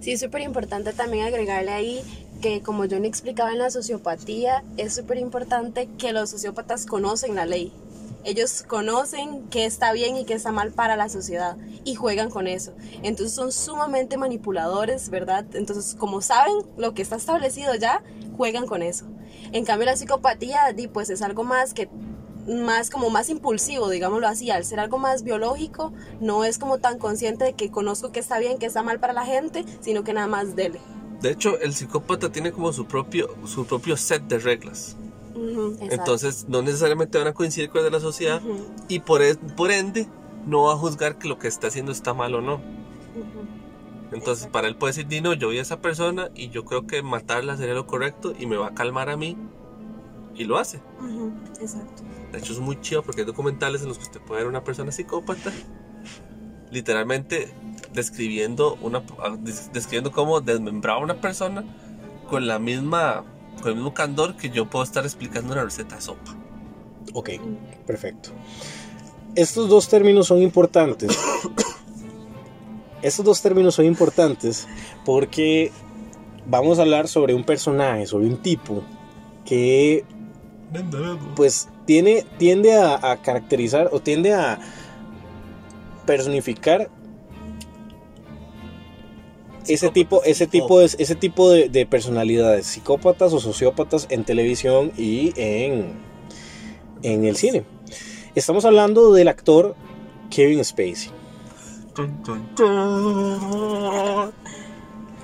Sí, 0.00 0.12
es 0.12 0.20
súper 0.20 0.42
importante 0.42 0.92
también 0.92 1.26
agregarle 1.26 1.72
ahí 1.72 2.02
que 2.40 2.62
como 2.62 2.84
Johnny 2.88 3.06
explicaba 3.08 3.52
en 3.52 3.58
la 3.58 3.70
sociopatía, 3.70 4.64
es 4.76 4.94
súper 4.94 5.18
importante 5.18 5.88
que 5.98 6.12
los 6.12 6.30
sociópatas 6.30 6.86
conocen 6.86 7.34
la 7.34 7.46
ley. 7.46 7.72
Ellos 8.24 8.64
conocen 8.66 9.48
qué 9.48 9.64
está 9.64 9.92
bien 9.92 10.16
y 10.16 10.24
qué 10.24 10.34
está 10.34 10.52
mal 10.52 10.72
para 10.72 10.96
la 10.96 11.08
sociedad 11.08 11.56
y 11.84 11.94
juegan 11.94 12.30
con 12.30 12.46
eso. 12.46 12.72
Entonces 13.02 13.34
son 13.34 13.52
sumamente 13.52 14.16
manipuladores, 14.16 15.08
¿verdad? 15.08 15.44
Entonces 15.54 15.94
como 15.94 16.20
saben 16.20 16.54
lo 16.76 16.94
que 16.94 17.02
está 17.02 17.16
establecido 17.16 17.74
ya, 17.74 18.02
juegan 18.36 18.66
con 18.66 18.82
eso. 18.82 19.06
En 19.52 19.64
cambio 19.64 19.86
la 19.86 19.96
psicopatía, 19.96 20.74
pues 20.92 21.10
es 21.10 21.22
algo 21.22 21.44
más 21.44 21.74
que 21.74 21.88
más 22.46 22.90
como 22.90 23.10
más 23.10 23.28
impulsivo, 23.28 23.88
digámoslo 23.88 24.26
así, 24.26 24.50
al 24.50 24.64
ser 24.64 24.80
algo 24.80 24.98
más 24.98 25.22
biológico, 25.22 25.92
no 26.20 26.44
es 26.44 26.58
como 26.58 26.78
tan 26.78 26.98
consciente 26.98 27.44
de 27.44 27.52
que 27.52 27.70
conozco 27.70 28.12
que 28.12 28.20
está 28.20 28.38
bien, 28.38 28.58
que 28.58 28.66
está 28.66 28.82
mal 28.82 28.98
para 28.98 29.12
la 29.12 29.24
gente, 29.24 29.64
sino 29.80 30.04
que 30.04 30.12
nada 30.12 30.26
más 30.26 30.56
dele. 30.56 30.80
De 31.20 31.30
hecho, 31.30 31.58
el 31.60 31.74
psicópata 31.74 32.32
tiene 32.32 32.50
como 32.50 32.72
su 32.72 32.86
propio, 32.86 33.28
su 33.44 33.66
propio 33.66 33.96
set 33.96 34.22
de 34.22 34.38
reglas. 34.38 34.96
Entonces, 35.80 36.46
no 36.48 36.62
necesariamente 36.62 37.18
van 37.18 37.28
a 37.28 37.32
coincidir 37.34 37.70
con 37.70 37.82
las 37.82 37.84
de 37.84 37.90
la 37.90 38.00
sociedad 38.00 38.42
Ujú, 38.44 38.66
y 38.88 39.00
por, 39.00 39.22
e- 39.22 39.36
por 39.36 39.70
ende 39.70 40.06
no 40.46 40.62
va 40.64 40.72
a 40.74 40.76
juzgar 40.76 41.18
que 41.18 41.28
lo 41.28 41.38
que 41.38 41.48
está 41.48 41.68
haciendo 41.68 41.92
está 41.92 42.14
mal 42.14 42.34
o 42.34 42.40
no. 42.40 42.60
Entonces, 44.12 44.48
para 44.48 44.66
él 44.66 44.74
puede 44.76 44.90
decir, 44.92 45.06
Dino, 45.06 45.34
yo 45.34 45.50
vi 45.50 45.58
a 45.58 45.62
esa 45.62 45.80
persona 45.80 46.30
y 46.34 46.48
yo 46.50 46.64
creo 46.64 46.86
que 46.86 47.02
matarla 47.02 47.56
sería 47.56 47.74
lo 47.74 47.86
correcto 47.86 48.32
y 48.38 48.46
me 48.46 48.56
va 48.56 48.68
a 48.68 48.74
calmar 48.74 49.08
a 49.08 49.16
mí. 49.16 49.36
Y 50.34 50.44
lo 50.44 50.58
hace. 50.58 50.80
Exacto. 51.60 52.02
De 52.32 52.38
hecho, 52.38 52.52
es 52.52 52.58
muy 52.60 52.80
chido 52.80 53.02
porque 53.02 53.20
hay 53.20 53.26
documentales 53.26 53.82
en 53.82 53.88
los 53.88 53.98
que 53.98 54.04
usted 54.04 54.20
puede 54.20 54.40
ver 54.42 54.48
una 54.48 54.64
persona 54.64 54.90
psicópata 54.90 55.52
literalmente 56.70 57.52
describiendo, 57.92 58.76
una, 58.80 59.02
des- 59.40 59.72
describiendo 59.72 60.12
cómo 60.12 60.40
desmembraba 60.40 61.00
a 61.00 61.02
una 61.04 61.20
persona 61.20 61.64
con 62.28 62.46
la 62.46 62.58
misma 62.58 63.24
con 63.60 63.70
el 63.70 63.76
mismo 63.76 63.94
candor 63.94 64.36
que 64.36 64.50
yo 64.50 64.68
puedo 64.68 64.82
estar 64.84 65.04
explicando 65.04 65.52
una 65.52 65.64
receta 65.64 65.96
de 65.96 66.02
sopa. 66.02 66.36
Ok, 67.12 67.30
perfecto. 67.86 68.30
Estos 69.34 69.68
dos 69.68 69.88
términos 69.88 70.26
son 70.26 70.42
importantes. 70.42 71.18
Estos 73.02 73.24
dos 73.24 73.40
términos 73.40 73.74
son 73.74 73.86
importantes 73.86 74.68
porque 75.04 75.72
vamos 76.46 76.78
a 76.78 76.82
hablar 76.82 77.08
sobre 77.08 77.34
un 77.34 77.44
personaje, 77.44 78.06
sobre 78.06 78.26
un 78.26 78.36
tipo 78.38 78.82
que 79.44 80.04
pues 81.34 81.68
tiene, 81.86 82.24
tiende 82.38 82.74
a, 82.74 83.10
a 83.10 83.22
caracterizar 83.22 83.88
o 83.92 84.00
tiende 84.00 84.34
a 84.34 84.60
personificar 86.06 86.90
ese 89.66 89.90
tipo, 89.90 90.22
ese 90.24 90.46
tipo, 90.46 90.80
de, 90.80 90.86
ese 90.86 91.14
tipo 91.14 91.50
de, 91.50 91.68
de 91.68 91.86
personalidades, 91.86 92.66
psicópatas 92.66 93.32
o 93.32 93.40
sociópatas 93.40 94.06
en 94.10 94.24
televisión 94.24 94.92
y 94.96 95.32
en, 95.36 95.92
en 97.02 97.24
el 97.24 97.36
cine. 97.36 97.64
Estamos 98.34 98.64
hablando 98.64 99.12
del 99.12 99.28
actor 99.28 99.74
Kevin 100.30 100.64
Spacey. 100.64 101.10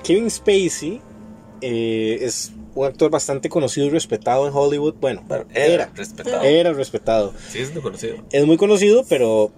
Kevin 0.02 0.30
Spacey 0.30 1.00
eh, 1.60 2.18
es 2.20 2.52
un 2.74 2.84
actor 2.84 3.10
bastante 3.10 3.48
conocido 3.48 3.86
y 3.86 3.90
respetado 3.90 4.46
en 4.46 4.54
Hollywood. 4.54 4.94
Bueno, 5.00 5.22
era, 5.54 5.90
respetado. 5.94 6.42
era 6.42 6.72
respetado. 6.72 7.32
Sí, 7.48 7.60
es 7.60 7.70
conocido. 7.70 8.16
Es 8.30 8.46
muy 8.46 8.56
conocido, 8.56 9.04
pero 9.08 9.50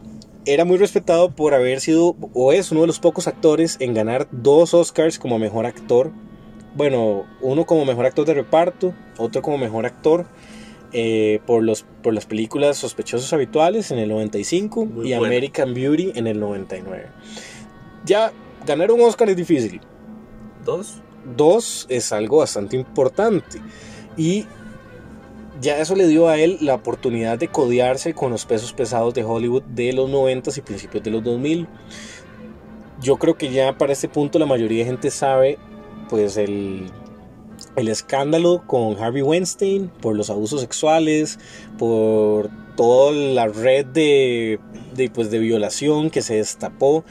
era 0.49 0.65
muy 0.65 0.79
respetado 0.79 1.31
por 1.31 1.53
haber 1.53 1.81
sido 1.81 2.17
o 2.33 2.53
es 2.53 2.73
uno 2.73 2.81
de 2.81 2.87
los 2.87 3.01
pocos 3.01 3.29
actores 3.29 3.77
en 3.81 3.93
ganar 3.93 4.29
dos 4.31 4.73
Oscars 4.73 5.19
como 5.19 5.39
mejor 5.39 5.67
actor. 5.67 6.11
Bueno, 6.75 7.27
uno 7.43 7.67
como 7.67 7.85
mejor 7.85 8.07
actor 8.07 8.25
de 8.25 8.33
reparto, 8.33 8.95
otro 9.19 9.43
como 9.43 9.59
mejor 9.59 9.85
actor 9.85 10.27
eh, 10.93 11.41
por, 11.47 11.63
los, 11.63 11.85
por 12.03 12.15
las 12.15 12.25
películas 12.25 12.79
Sospechosos 12.79 13.31
Habituales 13.35 13.91
en 13.91 13.99
el 13.99 14.09
95 14.09 14.87
Muy 14.87 15.09
y. 15.09 15.13
American 15.13 15.75
Beauty 15.75 16.13
en 16.15 16.27
el 16.27 16.41
99. 16.41 17.09
Ya 18.07 18.33
ganar 18.67 18.91
un 18.91 19.03
Oscar 19.03 19.29
es 19.29 19.37
difícil. 19.37 19.83
Dos. 20.65 21.03
Dos 21.37 21.85
es 21.91 22.11
algo 22.11 22.39
bastante 22.39 22.77
importante. 22.77 23.61
Y 24.17 24.47
ya 25.61 25.79
eso 25.79 25.95
le 25.95 26.07
dio 26.07 26.29
a 26.29 26.39
él 26.39 26.59
la 26.61 26.75
oportunidad 26.75 27.39
de 27.39 27.49
codearse 27.49 28.15
con 28.15 28.31
los 28.31 28.45
pesos 28.45 28.73
pesados 28.73 29.15
de 29.15 29.25
Hollywood 29.25 29.63
de 29.63 29.93
los 29.93 30.09
90 30.09 30.51
y 30.57 30.61
principios 30.61 31.03
de 31.03 31.11
los 31.11 31.25
2000. 31.25 31.67
Yo 33.01 33.17
creo 33.17 33.37
que 33.37 33.51
ya 33.51 33.77
para 33.79 33.93
este 33.93 34.09
punto 34.09 34.39
la 34.39 34.47
mayoría 34.47 34.79
de 34.79 34.91
gente 34.91 35.11
sabe 35.11 35.59
pues 36.09 36.37
el, 36.37 36.91
el 37.77 37.89
escándalo 37.89 38.63
con 38.67 38.97
Harvey 38.99 39.23
Weinstein 39.23 39.89
por 40.01 40.17
los 40.17 40.31
abusos 40.31 40.61
sexuales, 40.61 41.39
por 41.79 42.51
toda 42.77 43.13
la 43.13 43.49
red 43.49 43.87
de, 43.87 44.61
de, 44.95 45.11
pues, 45.11 45.31
de 45.31 45.39
violación 45.39 46.11
que 46.11 46.23
se 46.23 46.37
destapó 46.37 47.05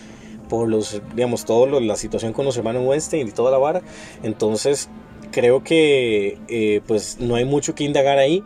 por 0.49 0.69
los, 0.69 1.01
digamos, 1.13 1.45
toda 1.45 1.79
la 1.81 1.95
situación 1.95 2.33
con 2.33 2.45
los 2.45 2.57
hermanos 2.57 2.83
Weinstein 2.85 3.27
y 3.27 3.31
toda 3.31 3.51
la 3.51 3.57
vara. 3.57 3.81
Entonces, 4.23 4.89
creo 5.31 5.63
que 5.63 6.37
eh, 6.47 6.81
pues 6.87 7.19
no 7.19 7.35
hay 7.35 7.45
mucho 7.45 7.75
que 7.75 7.83
indagar 7.83 8.17
ahí. 8.17 8.43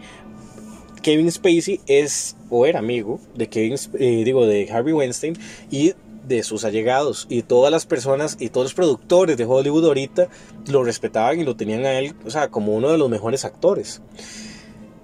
Kevin 1.02 1.32
Spacey 1.32 1.82
es 1.88 2.36
o 2.50 2.65
era 2.65 2.80
amigo 2.80 3.20
de 3.36 3.48
Kevin, 3.50 3.76
eh, 4.00 4.24
digo, 4.24 4.46
de 4.46 4.70
Harvey 4.72 4.94
Weinstein 4.94 5.36
y 5.72 5.94
de 6.28 6.44
sus 6.44 6.63
allegados 6.63 7.26
y 7.30 7.41
todas 7.41 7.72
las 7.72 7.86
personas 7.86 8.38
y 8.39 8.50
todos 8.50 8.65
los 8.65 8.74
productores 8.76 9.38
de 9.38 9.46
Hollywood 9.46 9.86
ahorita 9.86 10.28
lo 10.67 10.84
respetaban 10.84 11.39
y 11.39 11.44
lo 11.44 11.56
tenían 11.56 11.86
a 11.86 11.94
él, 11.94 12.13
o 12.26 12.30
sea, 12.30 12.50
como 12.50 12.76
uno 12.76 12.91
de 12.91 12.98
los 12.98 13.10
mejores 13.10 13.44
actores. 13.46 14.02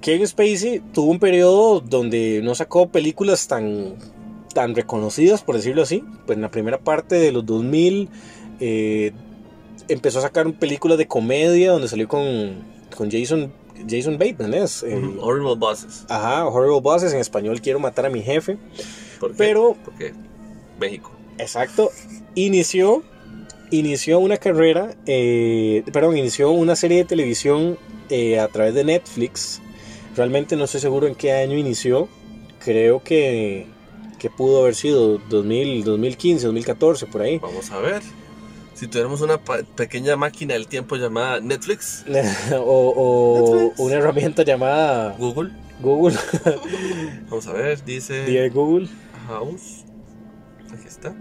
Kevin 0.02 0.28
Spacey 0.28 0.82
tuvo 0.94 1.12
un 1.12 1.20
periodo 1.20 1.82
donde 1.82 2.42
no 2.44 2.54
sacó 2.56 2.90
películas 2.90 3.48
tan, 3.48 3.96
tan 4.54 4.76
reconocidas, 4.76 5.42
por 5.42 5.56
decirlo 5.56 5.82
así. 5.82 6.04
Pues 6.26 6.38
en 6.38 6.44
la 6.44 6.52
primera 6.52 6.78
parte 6.78 7.16
de 7.16 7.32
los 7.32 7.46
2000 7.46 8.08
eh, 8.60 9.12
empezó 9.90 10.20
a 10.20 10.24
sacar 10.24 10.52
películas 10.54 10.98
de 10.98 11.08
comedia 11.08 11.72
donde 11.72 11.88
salió 11.88 12.08
con, 12.08 12.64
con 12.96 13.10
Jason, 13.12 13.52
Jason 13.88 14.18
Bateman, 14.18 14.54
¿es? 14.54 14.84
Horrible 15.20 15.56
Bosses. 15.56 16.06
Ajá, 16.10 16.46
Horrible 16.48 16.82
Bosses, 16.82 17.14
en 17.14 17.20
español 17.20 17.62
Quiero 17.62 17.80
matar 17.80 18.06
a 18.06 18.10
mi 18.10 18.22
jefe. 18.22 18.58
¿Por 19.20 19.32
qué? 19.32 19.38
Pero- 19.38 19.76
Porque 19.84 20.14
México. 20.80 21.12
Exacto. 21.38 21.92
Inició, 22.36 23.04
inició 23.72 24.20
una 24.20 24.38
carrera, 24.38 24.96
eh, 25.06 25.84
perdón, 25.94 26.18
inició 26.18 26.52
una 26.52 26.76
serie 26.76 26.98
de 27.00 27.06
televisión 27.06 27.78
eh, 28.10 28.40
a 28.40 28.48
través 28.48 28.74
de 28.74 28.84
Netflix. 28.84 29.62
Realmente 30.16 30.56
no 30.56 30.64
estoy 30.66 30.82
seguro 30.82 31.06
en 31.08 31.14
qué 31.16 31.32
año 31.34 31.58
inició. 31.58 32.10
Creo 32.64 33.04
que, 33.04 33.68
que 34.18 34.30
pudo 34.32 34.62
haber 34.62 34.74
sido 34.76 35.20
2000, 35.30 35.84
2015, 35.84 36.46
2014, 36.48 37.06
por 37.06 37.22
ahí. 37.22 37.38
Vamos 37.38 37.70
a 37.72 37.80
ver. 37.80 38.02
Si 38.78 38.88
tuviéramos 38.88 39.22
una 39.22 39.40
pequeña 39.40 40.16
máquina 40.16 40.54
del 40.54 40.68
tiempo 40.68 40.96
llamada 40.98 41.40
Netflix, 41.40 42.06
o 42.54 42.94
o 42.96 43.56
Netflix. 43.56 43.80
una 43.80 43.96
herramienta 43.96 44.44
llamada 44.44 45.16
Google. 45.18 45.52
Google. 45.82 46.16
Vamos 47.30 47.48
a 47.48 47.54
ver, 47.54 47.84
dice 47.84 48.50
Google. 48.54 48.88
House. 49.28 49.84
Aquí 50.72 50.88
está. 50.88 51.16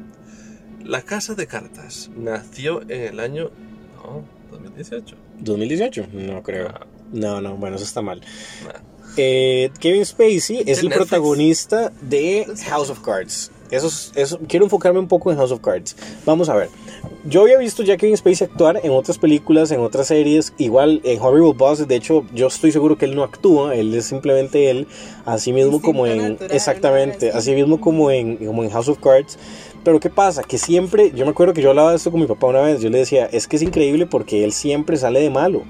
La 0.85 1.03
Casa 1.03 1.35
de 1.35 1.47
Cartas 1.47 2.11
nació 2.16 2.83
en 2.83 3.01
el 3.03 3.21
año 3.21 3.51
no, 3.97 4.23
2018. 4.51 5.16
2018, 5.40 6.07
no 6.12 6.42
creo. 6.42 6.69
Ah, 6.69 6.87
No, 7.12 7.40
no, 7.40 7.57
bueno, 7.57 7.77
eso 7.77 7.85
está 7.85 8.03
mal. 8.03 8.21
nah. 8.64 8.81
Eh, 9.16 9.71
Kevin 9.81 10.05
Spacey 10.05 10.59
es 10.66 10.79
el 10.81 10.88
Netflix. 10.90 10.97
protagonista 10.97 11.90
de 12.03 12.47
House 12.69 12.90
of 12.90 13.01
Cards. 13.01 13.51
Eso 13.70 13.87
es- 13.88 14.12
eso, 14.14 14.38
quiero 14.48 14.64
enfocarme 14.64 14.98
un 14.98 15.09
poco 15.09 15.31
en 15.31 15.37
House 15.38 15.50
of 15.52 15.61
Cards. 15.61 15.96
Vamos 16.24 16.48
a 16.48 16.55
ver. 16.55 16.68
Yo 17.29 17.42
había 17.42 17.59
visto 17.59 17.83
ya 17.83 17.96
Kevin 17.96 18.16
Spacey 18.16 18.46
actuar 18.46 18.81
en 18.83 18.92
otras 18.92 19.18
películas, 19.18 19.70
en 19.72 19.81
otras 19.81 20.07
series. 20.07 20.52
Igual 20.59 21.00
en 21.05 21.20
Horrible 21.20 21.55
Bosses, 21.55 21.88
de 21.88 21.96
hecho, 21.96 22.24
yo 22.35 22.46
estoy 22.46 22.70
seguro 22.72 22.96
que 22.96 23.05
él 23.05 23.14
no 23.16 23.24
actúa. 23.24 23.74
Él 23.74 23.92
es 23.94 24.07
simplemente 24.07 24.70
él, 24.70 24.87
así 25.24 25.52
mismo 25.52 25.81
como 25.83 26.07
en. 26.07 26.18
natural, 26.33 26.50
exactamente, 26.52 27.31
así 27.33 27.52
mismo 27.55 27.81
como 27.81 28.11
en, 28.11 28.37
como 28.37 28.62
en 28.62 28.70
House 28.70 28.88
of 28.88 28.98
Cards. 28.98 29.38
Pero 29.83 30.00
¿qué 30.00 30.11
pasa? 30.11 30.42
Que 30.42 30.59
siempre, 30.59 31.12
yo 31.14 31.24
me 31.24 31.31
acuerdo 31.33 31.55
que 31.55 31.62
yo 31.62 31.70
hablaba 31.70 31.90
de 31.90 31.96
esto 31.96 32.11
con 32.11 32.20
mi 32.20 32.26
papá 32.26 32.46
una 32.48 32.61
vez. 32.61 32.81
Yo 32.81 32.90
le 32.90 32.98
decía, 32.98 33.26
es 33.26 33.46
que 33.48 33.57
es 33.57 33.62
increíble 33.62 34.07
porque 34.07 34.42
él 34.44 34.52
siempre 34.52 34.96
sale 34.96 35.20
de 35.20 35.31
malo. 35.31 35.62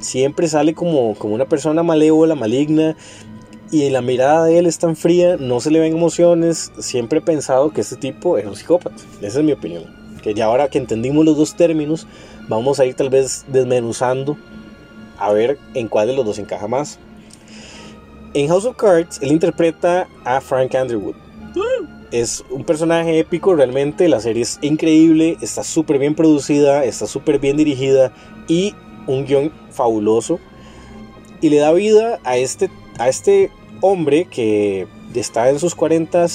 Siempre 0.00 0.48
sale 0.48 0.74
como, 0.74 1.14
como 1.16 1.34
una 1.34 1.44
persona 1.46 1.82
malévola, 1.82 2.34
maligna 2.34 2.96
y 3.72 3.88
la 3.90 4.02
mirada 4.02 4.46
de 4.46 4.58
él 4.58 4.66
es 4.66 4.78
tan 4.78 4.96
fría, 4.96 5.36
no 5.38 5.60
se 5.60 5.70
le 5.70 5.78
ven 5.78 5.94
emociones. 5.94 6.72
Siempre 6.78 7.20
he 7.20 7.22
pensado 7.22 7.70
que 7.70 7.82
este 7.82 7.96
tipo 7.96 8.36
es 8.36 8.46
un 8.46 8.56
psicópata. 8.56 8.96
Esa 9.22 9.38
es 9.38 9.44
mi 9.44 9.52
opinión. 9.52 9.84
Que 10.22 10.34
ya 10.34 10.46
ahora 10.46 10.68
que 10.68 10.78
entendimos 10.78 11.24
los 11.24 11.36
dos 11.36 11.54
términos, 11.54 12.06
vamos 12.48 12.80
a 12.80 12.84
ir 12.84 12.94
tal 12.94 13.10
vez 13.10 13.44
desmenuzando 13.46 14.36
a 15.18 15.32
ver 15.32 15.58
en 15.74 15.86
cuál 15.86 16.08
de 16.08 16.14
los 16.14 16.24
dos 16.24 16.38
encaja 16.38 16.66
más. 16.66 16.98
En 18.34 18.48
House 18.48 18.64
of 18.64 18.76
Cards, 18.76 19.18
él 19.22 19.30
interpreta 19.30 20.08
a 20.24 20.40
Frank 20.40 20.74
Underwood. 20.74 21.14
Es 22.10 22.44
un 22.50 22.64
personaje 22.64 23.20
épico, 23.20 23.54
realmente. 23.54 24.08
La 24.08 24.18
serie 24.18 24.42
es 24.42 24.58
increíble, 24.62 25.36
está 25.40 25.62
súper 25.62 25.98
bien 25.98 26.16
producida, 26.16 26.84
está 26.84 27.06
súper 27.06 27.38
bien 27.38 27.56
dirigida 27.56 28.12
y 28.48 28.74
un 29.06 29.24
guion 29.24 29.52
fabuloso. 29.70 30.40
Y 31.40 31.50
le 31.50 31.58
da 31.58 31.72
vida 31.72 32.18
a 32.24 32.36
este, 32.36 32.68
a 32.98 33.08
este 33.08 33.50
hombre 33.80 34.26
que 34.30 34.86
está 35.14 35.48
en 35.50 35.58
sus 35.58 35.74
40 35.74 36.26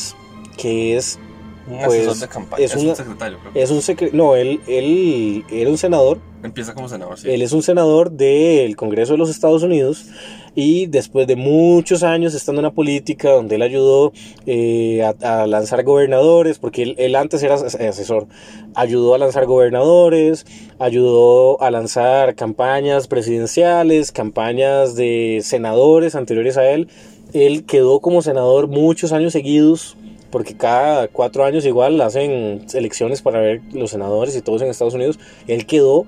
que 0.58 0.96
es, 0.98 1.20
Un 1.68 1.78
Pues, 1.84 2.08
asesor 2.08 2.18
de 2.18 2.28
campaña. 2.28 2.64
es 2.64 2.76
Es, 2.76 2.82
una- 2.82 2.92
un 2.92 2.96
secretario, 2.96 3.40
creo. 3.40 3.64
es 3.64 3.72
un 3.72 3.80
secre- 3.80 4.12
no, 4.12 4.36
él, 4.36 4.60
él 4.68 5.44
era 5.52 5.68
un 5.70 5.80
senador 5.80 6.20
Empieza 6.44 6.76
como 6.76 6.88
senador, 6.88 7.18
sí. 7.18 7.28
él 7.28 7.42
es 7.42 7.54
un 7.54 7.64
senador 7.64 8.12
del 8.12 8.76
Congreso 8.76 9.14
de 9.14 9.18
los 9.18 9.32
Estados 9.32 9.64
Unidos 9.64 10.06
y 10.54 10.86
después 10.86 11.26
de 11.26 11.36
muchos 11.36 12.04
años 12.04 12.36
estando 12.36 12.62
en 12.62 12.66
la 12.66 12.72
política, 12.72 13.32
donde 13.32 13.56
él 13.56 13.64
ayudó 13.64 14.14
eh, 14.46 15.02
a, 15.24 15.42
a 15.42 15.48
lanzar 15.48 15.84
gobernadores, 15.84 16.60
porque 16.60 16.84
él, 16.84 16.96
él 17.00 17.16
antes 17.16 17.42
era 17.42 17.56
as- 17.56 17.74
asesor, 17.74 18.28
ayudó 18.76 19.16
a 19.16 19.18
lanzar 19.18 19.48
gobernadores, 19.48 20.46
ayudó 20.78 21.60
a 21.64 21.72
lanzar 21.72 22.36
campañas 22.36 23.08
presidenciales, 23.08 24.12
campañas 24.12 24.96
de 24.96 25.40
senadores 25.44 26.14
anteriores 26.14 26.58
a 26.58 26.70
él. 26.70 26.90
Él 27.36 27.66
quedó 27.66 28.00
como 28.00 28.22
senador 28.22 28.68
muchos 28.68 29.12
años 29.12 29.34
seguidos 29.34 29.98
porque 30.32 30.56
cada 30.56 31.08
cuatro 31.08 31.46
años 31.46 31.66
igual 31.66 32.00
hacen 32.02 32.66
elecciones 32.74 33.22
para 33.22 33.40
ver 33.40 33.62
los 33.72 33.92
senadores 33.92 34.36
y 34.36 34.42
todos 34.42 34.62
en 34.62 34.70
Estados 34.70 34.94
Unidos. 34.94 35.20
Él 35.48 35.66
quedó 35.66 36.06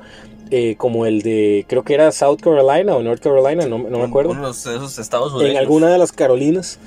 eh, 0.52 0.76
como 0.78 1.06
el 1.06 1.22
de, 1.22 1.66
creo 1.68 1.84
que 1.84 1.94
era 1.94 2.12
South 2.12 2.40
Carolina 2.42 2.96
o 2.96 3.04
North 3.04 3.22
Carolina, 3.22 3.68
no, 3.68 3.78
no 3.78 4.00
me 4.00 4.04
acuerdo, 4.04 4.34
esos 4.50 5.00
estados 5.00 5.42
en 5.42 5.58
alguna 5.58 5.90
de 5.90 5.98
las 5.98 6.12
Carolinas. 6.12 6.80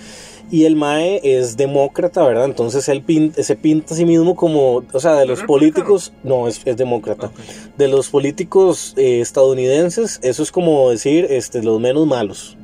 Y 0.50 0.64
el 0.64 0.74
Mae 0.74 1.20
es 1.22 1.57
demócrata, 1.57 2.24
¿verdad? 2.24 2.44
Entonces 2.44 2.88
él 2.88 3.05
se 3.38 3.55
pinta 3.55 3.94
a 3.94 3.96
sí 3.96 4.05
mismo 4.05 4.35
como, 4.35 4.83
o 4.92 5.00
sea, 5.00 5.14
de 5.14 5.24
los 5.24 5.40
¿Es 5.40 5.46
políticos, 5.46 6.12
no, 6.24 6.48
es, 6.48 6.61
es 6.64 6.76
demócrata. 6.76 7.31
De 7.79 7.87
los 7.87 8.09
políticos 8.09 8.94
eh, 8.96 9.20
estadounidenses, 9.20 10.18
eso 10.22 10.42
es 10.42 10.50
como 10.50 10.90
decir 10.90 11.26
este, 11.31 11.62
los 11.62 11.79
menos 11.79 12.07
malos. 12.07 12.56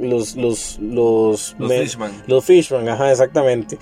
Los, 0.00 0.34
los, 0.36 0.78
los, 0.80 1.54
Los 1.58 1.68
me- 1.68 1.80
Fishman. 1.82 2.12
los 2.26 2.44
Fishman, 2.44 2.88
ajá, 2.88 3.10
exactamente. 3.10 3.78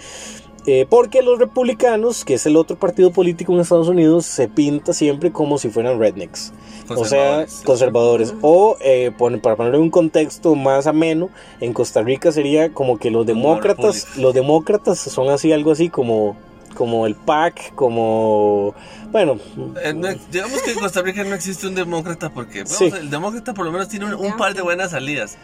Eh, 0.66 0.87
porque 0.91 1.23
los 1.23 1.39
republicanos, 1.39 2.27
que 2.27 2.35
es 2.35 2.45
el 2.45 2.57
otro 2.57 2.77
partido 2.79 3.11
político 3.11 3.55
en 3.55 3.61
Estados 3.61 3.89
Unidos, 3.89 4.27
se 4.27 4.49
pinta 4.49 4.93
siempre 4.93 5.33
como 5.33 5.57
si 5.57 5.71
fueran 5.71 5.99
rednecks. 5.99 6.53
O 6.83 6.87
sea, 6.89 6.97
Conservadores, 6.97 7.53
sí. 7.53 7.64
conservadores. 7.64 8.35
O, 8.43 8.77
eh, 8.81 9.11
para 9.43 9.57
ponerle 9.57 9.79
un 9.79 9.89
contexto 9.91 10.55
más 10.57 10.87
ameno, 10.87 11.31
en 11.61 11.73
Costa 11.73 12.03
Rica 12.03 12.33
sería 12.33 12.71
como 12.75 12.99
que 12.99 13.11
los 13.11 13.25
demócratas, 13.25 14.19
los 14.19 14.35
demócratas 14.35 14.99
son 14.99 15.31
así, 15.31 15.53
algo 15.53 15.71
así 15.73 15.89
como, 15.89 16.37
como 16.77 17.07
el 17.07 17.14
PAC, 17.14 17.75
como, 17.75 18.75
bueno, 19.11 19.39
Eh, 19.83 19.95
no- 19.95 20.09
digamos 20.31 20.61
que 20.62 20.73
en 20.73 20.79
Costa 20.81 21.01
Rica 21.01 21.25
no 21.25 21.35
existe 21.35 21.66
un 21.66 21.75
demócrata 21.77 22.29
porque 22.31 22.64
vamos, 22.64 22.77
Sí. 22.77 22.87
el 22.95 23.09
demócrata 23.09 23.55
por 23.55 23.64
lo 23.64 23.73
menos 23.73 23.89
tiene 23.89 24.05
un, 24.07 24.14
un 24.14 24.37
par 24.37 24.53
de 24.55 24.61
buenas 24.61 24.91
salidas. 24.91 25.39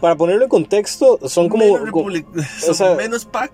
Para 0.00 0.16
ponerlo 0.16 0.44
en 0.44 0.48
contexto, 0.48 1.18
son 1.28 1.48
como... 1.48 1.64
menos, 1.64 1.90
como- 1.90 2.08
republic- 2.10 2.26
o 2.36 2.66
son 2.66 2.74
sea- 2.74 2.94
menos 2.94 3.24
PAC 3.24 3.52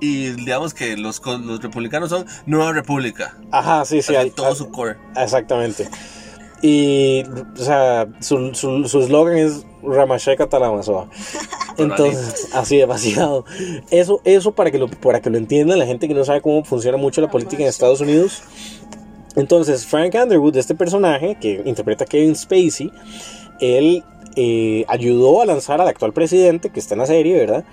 y 0.00 0.30
digamos 0.30 0.72
que 0.72 0.96
los, 0.96 1.20
republicanos 1.62 2.08
son 2.10 2.24
Nueva 2.46 2.72
República. 2.72 3.36
ajá, 3.50 3.84
sí, 3.84 4.00
sí, 4.02 4.14
hay- 4.14 4.30
todo 4.30 4.54
su 4.54 4.70
core. 4.70 4.96
Exactamente. 5.16 5.88
Y, 6.62 7.22
o 7.58 7.62
sea, 7.64 8.06
su 8.20 8.54
su- 8.54 8.86
su 8.86 9.00
eslogan 9.00 9.36
es 9.38 9.64
Ramasheka 9.82 10.46
Talamazoa. 10.48 11.08
Entonces, 11.78 12.48
así 12.52 12.76
demasiado. 12.76 13.46
Eso, 13.90 14.20
eso 14.24 14.52
para 14.52 14.70
que 14.70 14.78
lo, 14.78 14.88
para 14.88 15.20
que 15.20 15.30
lo 15.30 15.38
entiendan 15.38 15.78
la 15.78 15.86
gente 15.86 16.06
que 16.08 16.12
no 16.14 16.24
sabe 16.24 16.42
cómo 16.42 16.62
funciona 16.64 16.98
mucho 16.98 17.20
la 17.22 17.30
política 17.30 17.62
en 17.62 17.68
Estados 17.68 18.00
Unidos. 18.02 18.42
Entonces, 19.36 19.86
Frank 19.86 20.14
Underwood, 20.14 20.56
este 20.56 20.74
personaje 20.74 21.38
que 21.40 21.62
interpreta 21.64 22.04
a 22.04 22.06
Kevin 22.06 22.36
Spacey, 22.36 22.92
él 23.60 24.04
eh, 24.36 24.84
ayudó 24.88 25.42
a 25.42 25.46
lanzar 25.46 25.80
al 25.80 25.88
actual 25.88 26.12
presidente, 26.12 26.70
que 26.70 26.80
está 26.80 26.94
en 26.94 27.00
la 27.00 27.06
serie, 27.06 27.36
¿verdad? 27.36 27.64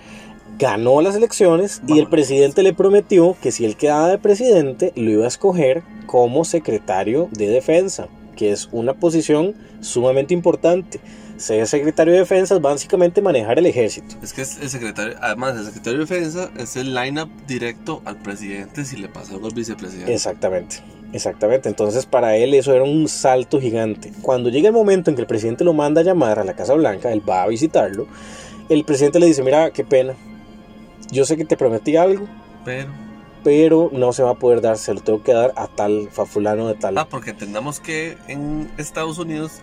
Ganó 0.57 1.01
las 1.01 1.15
elecciones 1.15 1.81
y 1.87 1.99
el 1.99 2.07
presidente 2.07 2.63
le 2.63 2.73
prometió 2.73 3.35
que 3.41 3.51
si 3.51 3.65
él 3.65 3.75
quedaba 3.75 4.09
de 4.09 4.17
presidente, 4.17 4.91
lo 4.95 5.11
iba 5.11 5.25
a 5.25 5.27
escoger 5.27 5.83
como 6.07 6.45
secretario 6.45 7.29
de 7.31 7.47
defensa, 7.47 8.07
que 8.35 8.51
es 8.51 8.69
una 8.71 8.93
posición 8.93 9.53
sumamente 9.81 10.33
importante. 10.33 10.99
ser 11.37 11.67
secretario 11.67 12.13
de 12.13 12.19
defensa 12.19 12.55
es 12.55 12.61
básicamente 12.61 13.21
manejar 13.21 13.59
el 13.59 13.67
ejército. 13.67 14.15
Es 14.23 14.33
que 14.33 14.41
es 14.41 14.57
el 14.57 14.69
secretario, 14.69 15.15
además 15.21 15.55
el 15.57 15.65
secretario 15.65 15.99
de 15.99 16.05
defensa 16.05 16.49
es 16.57 16.75
el 16.75 16.95
line-up 16.95 17.29
directo 17.45 18.01
al 18.05 18.17
presidente 18.17 18.83
si 18.83 18.97
le 18.97 19.09
pasa 19.09 19.33
algo 19.33 19.47
al 19.47 19.53
vicepresidente. 19.53 20.11
Exactamente, 20.11 20.77
exactamente. 21.13 21.69
Entonces 21.69 22.05
para 22.05 22.35
él 22.37 22.53
eso 22.53 22.73
era 22.73 22.83
un 22.83 23.07
salto 23.07 23.59
gigante. 23.59 24.11
Cuando 24.21 24.49
llega 24.49 24.67
el 24.67 24.73
momento 24.73 25.09
en 25.09 25.15
que 25.15 25.21
el 25.21 25.27
presidente 25.27 25.63
lo 25.63 25.73
manda 25.73 26.01
a 26.01 26.03
llamar 26.03 26.39
a 26.39 26.43
la 26.43 26.53
Casa 26.55 26.73
Blanca, 26.73 27.11
él 27.11 27.27
va 27.27 27.43
a 27.43 27.47
visitarlo, 27.47 28.07
el 28.69 28.83
presidente 28.83 29.19
le 29.19 29.27
dice, 29.27 29.43
mira, 29.43 29.71
qué 29.71 29.83
pena, 29.83 30.13
yo 31.11 31.25
sé 31.25 31.37
que 31.37 31.45
te 31.45 31.55
prometí 31.57 31.95
algo, 31.95 32.27
Pero, 32.65 32.89
pero 33.43 33.89
no 33.93 34.11
se 34.13 34.23
va 34.23 34.31
a 34.31 34.35
poder 34.35 34.61
dar, 34.61 34.77
se 34.77 34.93
lo 34.93 35.01
tengo 35.01 35.23
que 35.23 35.33
dar 35.33 35.53
a 35.55 35.67
tal, 35.67 36.09
a 36.15 36.25
fulano 36.25 36.67
de 36.67 36.75
tal. 36.75 36.97
ah, 36.97 37.07
porque 37.09 37.31
entendamos 37.31 37.79
que 37.79 38.17
en 38.27 38.69
Estados 38.77 39.17
Unidos 39.17 39.61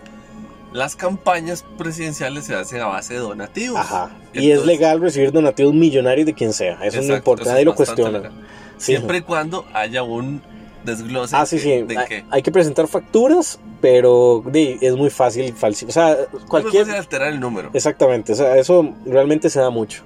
las 0.73 0.95
campañas 0.95 1.63
presidenciales 1.77 2.45
se 2.45 2.55
hacen 2.55 2.81
a 2.81 2.87
base 2.87 3.13
de 3.13 3.21
donativos. 3.21 3.79
Ajá. 3.79 4.09
Y 4.33 4.51
es 4.51 4.65
legal 4.65 4.99
recibir 4.99 5.31
donativos 5.31 5.73
millonarios 5.73 6.25
de 6.25 6.33
quien 6.33 6.51
sea. 6.51 6.77
Eso 6.83 7.01
no 7.01 7.15
importa, 7.15 7.45
nadie 7.51 7.63
lo 7.63 7.75
cuestiona. 7.75 8.17
legal. 8.17 8.31
Siempre 8.77 9.19
y 9.19 9.21
cuando 9.21 9.65
haya 9.73 10.03
un 10.03 10.41
desglose 10.85 11.35
Ah, 11.35 11.45
sí, 11.45 11.59
sí. 11.59 11.81
de 11.81 11.97
Hay- 11.97 12.07
que 12.07 12.25
Hay 12.29 12.41
que 12.41 12.51
presentar 12.51 12.87
facturas, 12.87 13.59
pero 13.81 14.43
es 14.53 14.95
muy 14.95 15.09
fácil 15.09 15.53
falsificar. 15.53 15.89
O 15.89 15.93
sea, 16.15 16.25
cualquier 16.47 16.73
cualquier. 16.83 16.95
alterar 16.97 17.33
el 17.33 17.39
número. 17.39 17.69
Exactamente, 17.73 18.33
o 18.33 18.35
sea, 18.35 18.55
eso 18.57 18.93
realmente 19.05 19.49
se 19.49 19.59
da 19.59 19.69
mucho. 19.69 20.03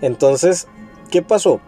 Entonces, 0.00 0.66
¿qué 1.10 1.22
pasó? 1.22 1.60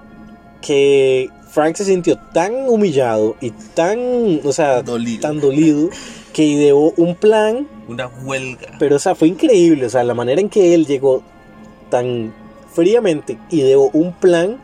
Que 0.61 1.29
Frank 1.51 1.77
se 1.77 1.85
sintió 1.85 2.19
tan 2.33 2.69
humillado 2.69 3.37
y 3.41 3.51
tan, 3.51 4.41
o 4.45 4.53
sea, 4.53 4.83
Dolido. 4.83 5.21
tan 5.21 5.41
dolido 5.41 5.89
que 6.33 6.43
ideó 6.45 6.93
un 6.97 7.15
plan, 7.15 7.69
Una 7.87 8.09
huelga. 8.09 8.73
pero 8.79 8.97
o 8.97 8.99
sea, 8.99 9.15
fue 9.15 9.29
increíble, 9.29 9.87
o 9.87 9.91
sea, 9.91 10.03
la 10.03 10.15
manera 10.15 10.41
en 10.41 10.49
que 10.49 10.75
él 10.75 10.85
llegó 10.87 11.23
tan 11.91 12.35
fríamente 12.73 13.39
ideó 13.51 13.83
un 13.93 14.13
plan 14.15 14.59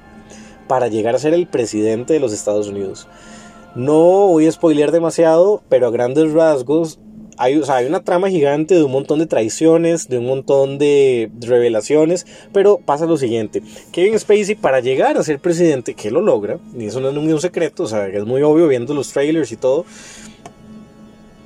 para 0.67 0.89
llegar 0.89 1.15
a 1.15 1.19
ser 1.21 1.33
el 1.35 1.47
presidente 1.47 2.13
de 2.15 2.19
los 2.21 2.33
Estados 2.33 2.67
Unidos. 2.69 3.07
No 3.75 4.27
voy 4.29 4.47
a 4.47 4.53
spoilear 4.53 4.91
demasiado, 4.91 5.63
pero 5.69 5.87
a 5.87 5.91
grandes 5.91 6.33
rasgos 6.33 6.99
hay, 7.41 7.57
o 7.57 7.65
sea, 7.65 7.77
hay 7.77 7.87
una 7.87 8.05
trama 8.05 8.29
gigante 8.29 8.75
de 8.75 8.83
un 8.83 8.93
montón 8.93 9.19
de 9.19 9.27
traiciones, 9.27 10.09
de 10.09 10.19
un 10.19 10.27
montón 10.27 10.77
de 10.77 11.31
revelaciones, 11.41 12.27
pero 12.53 12.79
pasa 12.79 13.07
lo 13.07 13.17
siguiente. 13.17 13.63
Kevin 13.93 14.19
Spacey 14.19 14.57
para 14.57 14.81
llegar 14.81 15.17
a 15.17 15.23
ser 15.23 15.39
presidente, 15.39 15.95
que 15.95 16.11
lo 16.11 16.21
logra, 16.21 16.59
y 16.79 16.85
eso 16.85 17.01
no 17.01 17.09
es 17.09 17.17
un 17.17 17.41
secreto, 17.41 17.85
o 17.85 17.87
sea, 17.87 18.09
es 18.09 18.27
muy 18.27 18.43
obvio 18.43 18.69
viendo 18.69 18.93
los 18.93 19.11
trailers 19.13 19.53
y 19.53 19.57
todo, 19.57 19.87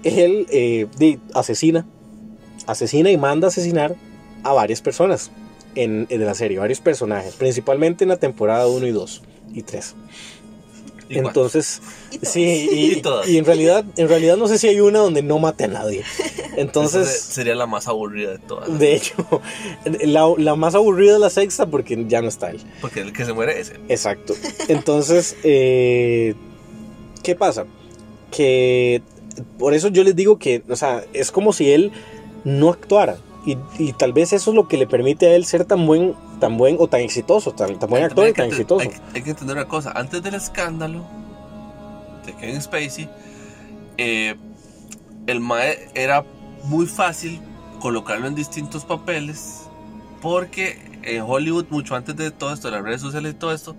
él 0.03 0.47
eh, 0.51 0.89
asesina, 1.33 1.87
asesina 2.67 3.13
y 3.13 3.17
manda 3.17 3.47
a 3.47 3.51
asesinar 3.51 3.95
a 4.43 4.53
varias 4.53 4.83
personas 4.83 5.31
en, 5.77 6.09
en 6.11 6.27
la 6.27 6.35
serie, 6.35 6.59
varios 6.59 6.81
personajes, 6.81 7.35
principalmente 7.35 8.03
en 8.03 8.09
la 8.09 8.17
temporada 8.17 8.67
1 8.67 8.85
y 8.85 8.91
2 8.91 9.23
y 9.55 9.63
3. 9.63 9.95
Entonces, 11.19 11.81
Y 12.11 12.25
sí, 12.27 12.69
y, 12.73 12.93
Y 12.93 13.03
todas. 13.03 13.29
y 13.29 13.39
en 13.39 13.45
realidad, 13.45 13.85
en 13.97 14.09
realidad 14.09 14.37
no 14.37 14.49
sé 14.49 14.59
si 14.59 14.69
hay 14.69 14.81
una 14.81 14.99
donde 15.01 15.23
no 15.23 15.39
mate 15.39 15.65
a 15.65 15.69
nadie. 15.69 16.01
Esa 16.19 16.61
Entonces, 16.61 17.09
sería 17.21 17.55
la 17.55 17.67
más 17.67 17.89
aburrida 17.89 18.31
de 18.33 18.39
todas. 18.39 18.79
de 18.79 18.95
hecho, 18.95 19.15
la, 20.05 20.33
la 20.39 20.55
más 20.57 20.75
aburrida 20.75 21.15
es 21.15 21.21
la 21.21 21.31
sexta 21.31 21.67
porque 21.67 22.05
ya 22.09 22.23
no 22.23 22.29
está 22.29 22.51
él. 22.51 22.61
Porque 22.81 23.01
el 23.01 23.13
que 23.13 23.25
se 23.25 23.33
muere 23.33 23.59
es 23.61 23.71
él. 23.71 23.81
Exacto. 23.89 24.35
Entonces, 24.69 25.37
eh, 25.45 26.35
¿qué 27.23 27.35
pasa? 27.35 27.67
Que 28.31 29.03
por 29.59 29.75
eso 29.75 29.89
yo 29.89 30.05
les 30.05 30.15
digo 30.15 30.39
que, 30.39 30.63
o 30.69 30.77
sea, 30.77 31.05
es 31.13 31.31
como 31.33 31.53
si 31.53 31.71
él 31.73 31.91
no 32.45 32.71
actuara. 32.71 33.17
Y, 33.47 33.59
y 33.79 33.93
tal 33.93 34.13
vez 34.13 34.33
eso 34.33 34.51
es 34.51 34.55
lo 34.57 34.69
que 34.69 34.77
le 34.79 34.87
permite 34.87 35.27
a 35.27 35.35
él 35.35 35.45
ser 35.45 35.65
tan 35.67 35.87
buen, 35.87 36.15
tan 36.41 36.57
buen 36.57 36.77
o 36.79 36.87
tan 36.89 37.01
exitoso, 37.01 37.53
tan, 37.53 37.79
tan 37.79 37.91
buen 37.91 38.03
Hay- 38.03 38.09
actor 38.09 38.29
y 38.29 38.33
tan 38.33 38.47
exitoso. 38.49 38.81
Hay, 38.89 38.91
hay 39.15 39.23
que 39.23 39.31
entender 39.31 39.57
una 39.57 39.69
cosa. 39.69 39.93
Antes 39.95 40.23
del 40.23 40.35
escándalo 40.35 41.05
de 42.25 42.33
Kevin 42.35 42.61
Spacey, 42.63 43.09
eh, 43.99 44.35
el 45.27 45.41
Mae 45.41 45.89
era 45.95 46.25
muy 46.65 46.87
fácil 46.87 47.41
colocarlo 47.81 48.27
en 48.27 48.35
distintos 48.35 48.85
papeles. 48.85 49.61
Porque 50.23 50.79
en 51.03 51.21
Hollywood, 51.23 51.67
mucho 51.69 51.95
antes 51.97 52.17
de 52.17 52.31
todo 52.31 52.55
esto, 52.55 52.69
de 52.71 52.77
las 52.79 52.83
redes 52.85 53.03
sociales 53.03 53.35
y 53.35 53.37
todo 53.37 53.53
esto, 53.53 53.77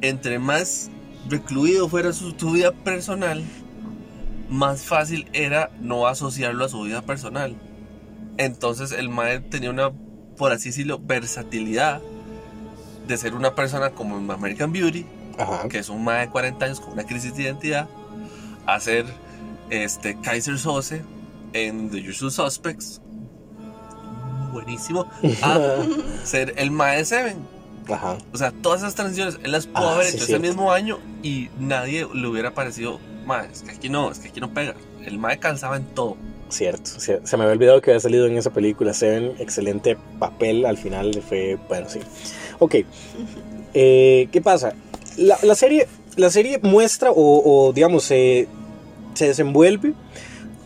entre 0.00 0.38
más 0.38 0.90
recluido 1.28 1.88
fuera 1.88 2.12
su, 2.12 2.30
su 2.38 2.52
vida 2.52 2.70
personal, 2.70 3.42
más 4.48 4.82
fácil 4.82 5.28
era 5.32 5.70
no 5.80 6.06
asociarlo 6.06 6.64
a 6.64 6.68
su 6.68 6.80
vida 6.82 7.02
personal. 7.02 7.56
Entonces 8.38 8.92
el 8.92 9.08
Mae 9.08 9.40
tenía 9.40 9.70
una, 9.70 9.90
por 10.36 10.52
así 10.52 10.70
decirlo, 10.70 10.98
versatilidad 10.98 12.00
de 13.06 13.16
ser 13.16 13.34
una 13.34 13.54
persona 13.54 13.90
como 13.90 14.16
en 14.18 14.30
American 14.30 14.72
Beauty, 14.72 15.04
Ajá. 15.38 15.68
que 15.68 15.78
es 15.78 15.88
un 15.88 16.04
Mae 16.04 16.26
de 16.26 16.30
40 16.30 16.64
años 16.64 16.80
con 16.80 16.92
una 16.92 17.04
crisis 17.04 17.34
de 17.36 17.42
identidad, 17.44 17.88
a 18.66 18.78
ser 18.80 19.06
este, 19.70 20.18
Kaiser 20.20 20.58
Sose 20.58 21.02
en 21.52 21.90
The 21.90 22.08
Usual 22.08 22.30
Suspects, 22.30 23.00
buenísimo, 24.52 25.06
a 25.42 25.58
ser 26.24 26.54
el 26.56 26.70
Mae 26.70 26.98
de 26.98 27.04
Seven. 27.04 27.36
Ajá. 27.90 28.18
O 28.32 28.36
sea, 28.36 28.52
todas 28.52 28.82
esas 28.82 28.94
transiciones, 28.94 29.38
él 29.42 29.50
las 29.52 29.66
pudo 29.66 29.88
Ah, 29.88 29.94
haber 29.94 30.06
sí, 30.06 30.16
hecho 30.16 30.24
ese 30.24 30.38
mismo 30.38 30.72
año 30.72 30.98
y 31.22 31.48
nadie 31.58 32.06
le 32.12 32.26
hubiera 32.28 32.52
parecido, 32.54 33.00
Mae, 33.26 33.48
es 33.50 33.62
que 33.62 33.70
aquí 33.70 33.88
no, 33.88 34.10
es 34.10 34.18
que 34.18 34.28
aquí 34.28 34.40
no 34.40 34.52
pega. 34.52 34.74
El 35.04 35.18
Mae 35.18 35.38
calzaba 35.38 35.76
en 35.76 35.86
todo. 35.94 36.16
Cierto, 36.48 36.90
cier- 36.98 37.20
se 37.24 37.36
me 37.36 37.42
había 37.44 37.52
olvidado 37.54 37.80
que 37.80 37.90
había 37.90 38.00
salido 38.00 38.26
en 38.26 38.36
esa 38.38 38.50
película. 38.50 38.94
Seven, 38.94 39.32
excelente 39.38 39.96
papel 40.18 40.64
al 40.66 40.76
final. 40.78 41.22
Fue, 41.28 41.58
bueno, 41.68 41.88
sí. 41.88 42.00
Ok, 42.58 42.76
eh, 43.74 44.28
¿qué 44.32 44.40
pasa? 44.40 44.72
La, 45.16 45.36
la 45.42 45.54
serie, 45.54 45.86
la 46.16 46.30
serie 46.30 46.58
muestra 46.62 47.10
o, 47.10 47.14
o, 47.68 47.72
digamos, 47.72 48.04
se 48.04 48.48
se 49.14 49.26
desenvuelve 49.26 49.94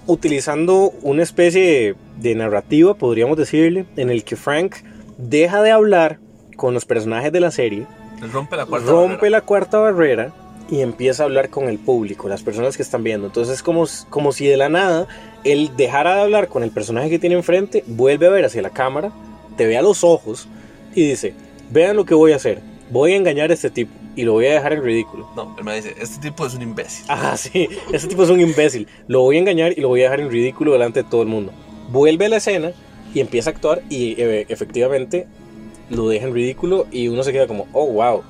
utilizando 0.07 0.93
una 1.03 1.23
especie 1.23 1.63
de, 1.63 1.95
de 2.29 2.35
narrativa, 2.35 2.95
podríamos 2.95 3.37
decirle, 3.39 3.87
en 3.97 4.11
el 4.11 4.25
que 4.25 4.37
Frank 4.37 4.77
deja 5.17 5.63
de 5.63 5.71
hablar 5.71 6.19
con 6.57 6.75
los 6.75 6.85
personajes 6.85 7.33
de 7.33 7.41
la 7.41 7.51
serie, 7.51 7.87
rompe 8.33 8.57
la 8.57 8.67
cuarta 8.67 8.91
rompe 8.91 9.15
barrera. 9.17 9.31
la 9.31 9.41
cuarta 9.41 9.79
barrera 9.79 10.33
y 10.73 10.81
empieza 10.81 11.23
a 11.23 11.27
hablar 11.27 11.51
con 11.51 11.69
el 11.69 11.79
público, 11.79 12.31
las 12.31 12.43
personas 12.43 12.79
que 12.79 12.83
están 12.83 13.05
viendo. 13.05 13.27
Entonces 13.27 13.57
es 13.57 13.63
como, 13.63 13.85
como 14.09 14.33
si 14.33 14.47
de 14.47 14.57
la 14.57 14.71
nada 14.71 15.07
él 15.45 15.73
dejara 15.77 16.17
de 16.17 16.23
hablar 16.23 16.49
con 16.49 16.63
el 16.63 16.71
personaje 16.71 17.11
que 17.11 17.19
tiene 17.19 17.37
enfrente, 17.37 17.85
vuelve 17.87 18.27
a 18.27 18.31
ver 18.31 18.47
hacia 18.47 18.63
la 18.63 18.71
cámara, 18.71 19.13
te 19.59 19.67
ve 19.67 19.77
a 19.77 19.83
los 19.83 20.03
ojos 20.03 20.49
y 20.95 21.07
dice, 21.07 21.35
vean 21.71 21.95
lo 21.95 22.07
que 22.07 22.15
voy 22.15 22.33
a 22.33 22.37
hacer, 22.37 22.63
voy 22.91 23.13
a 23.13 23.17
engañar 23.17 23.51
a 23.51 23.55
este 23.55 23.69
tipo 23.69 23.93
y 24.17 24.23
lo 24.23 24.33
voy 24.33 24.47
a 24.47 24.55
dejar 24.55 24.73
en 24.73 24.83
ridículo. 24.83 25.29
No, 25.37 25.55
él 25.59 25.63
me 25.63 25.77
dice, 25.77 25.95
este 26.01 26.31
tipo 26.31 26.47
es 26.47 26.55
un 26.55 26.63
imbécil. 26.63 27.05
Ajá, 27.07 27.37
sí, 27.37 27.69
ese 27.93 28.09
tipo 28.09 28.25
es 28.25 28.31
un 28.31 28.41
imbécil. 28.41 28.89
Lo 29.09 29.21
voy 29.21 29.37
a 29.37 29.41
engañar 29.41 29.75
y 29.77 29.83
lo 29.83 29.89
voy 29.89 30.01
a 30.01 30.05
dejar 30.05 30.21
en 30.21 30.31
ridículo 30.31 30.73
delante 30.73 31.03
de 31.03 31.11
todo 31.11 31.21
el 31.21 31.29
mundo. 31.29 31.53
Vuelve 31.91 32.25
a 32.25 32.29
la 32.31 32.37
escena 32.39 32.73
y 33.13 33.21
empieza 33.21 33.51
a 33.51 33.53
actuar 33.53 33.83
y 33.91 34.19
eh, 34.19 34.47
efectivamente 34.49 35.27
lo 35.91 36.09
deja 36.09 36.27
en 36.27 36.33
ridículo 36.33 36.87
y 36.91 37.09
uno 37.09 37.23
se 37.25 37.33
queda 37.33 37.47
como, 37.47 37.67
oh, 37.75 37.89
wow. 37.89 38.23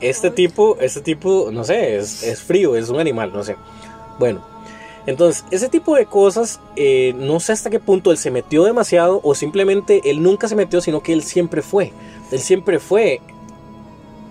Este 0.00 0.30
tipo, 0.30 0.78
este 0.80 1.00
tipo, 1.00 1.50
no 1.52 1.64
sé, 1.64 1.96
es, 1.96 2.22
es 2.22 2.40
frío, 2.40 2.76
es 2.76 2.88
un 2.88 3.00
animal, 3.00 3.32
no 3.32 3.44
sé. 3.44 3.56
Bueno, 4.18 4.42
entonces, 5.06 5.44
ese 5.50 5.68
tipo 5.68 5.96
de 5.96 6.06
cosas, 6.06 6.60
eh, 6.76 7.14
no 7.16 7.40
sé 7.40 7.52
hasta 7.52 7.70
qué 7.70 7.80
punto 7.80 8.10
él 8.10 8.18
se 8.18 8.30
metió 8.30 8.64
demasiado 8.64 9.20
o 9.22 9.34
simplemente 9.34 10.02
él 10.04 10.22
nunca 10.22 10.46
se 10.48 10.56
metió, 10.56 10.80
sino 10.80 11.02
que 11.02 11.12
él 11.12 11.22
siempre 11.22 11.62
fue. 11.62 11.92
Él 12.30 12.38
siempre 12.38 12.78
fue 12.78 13.20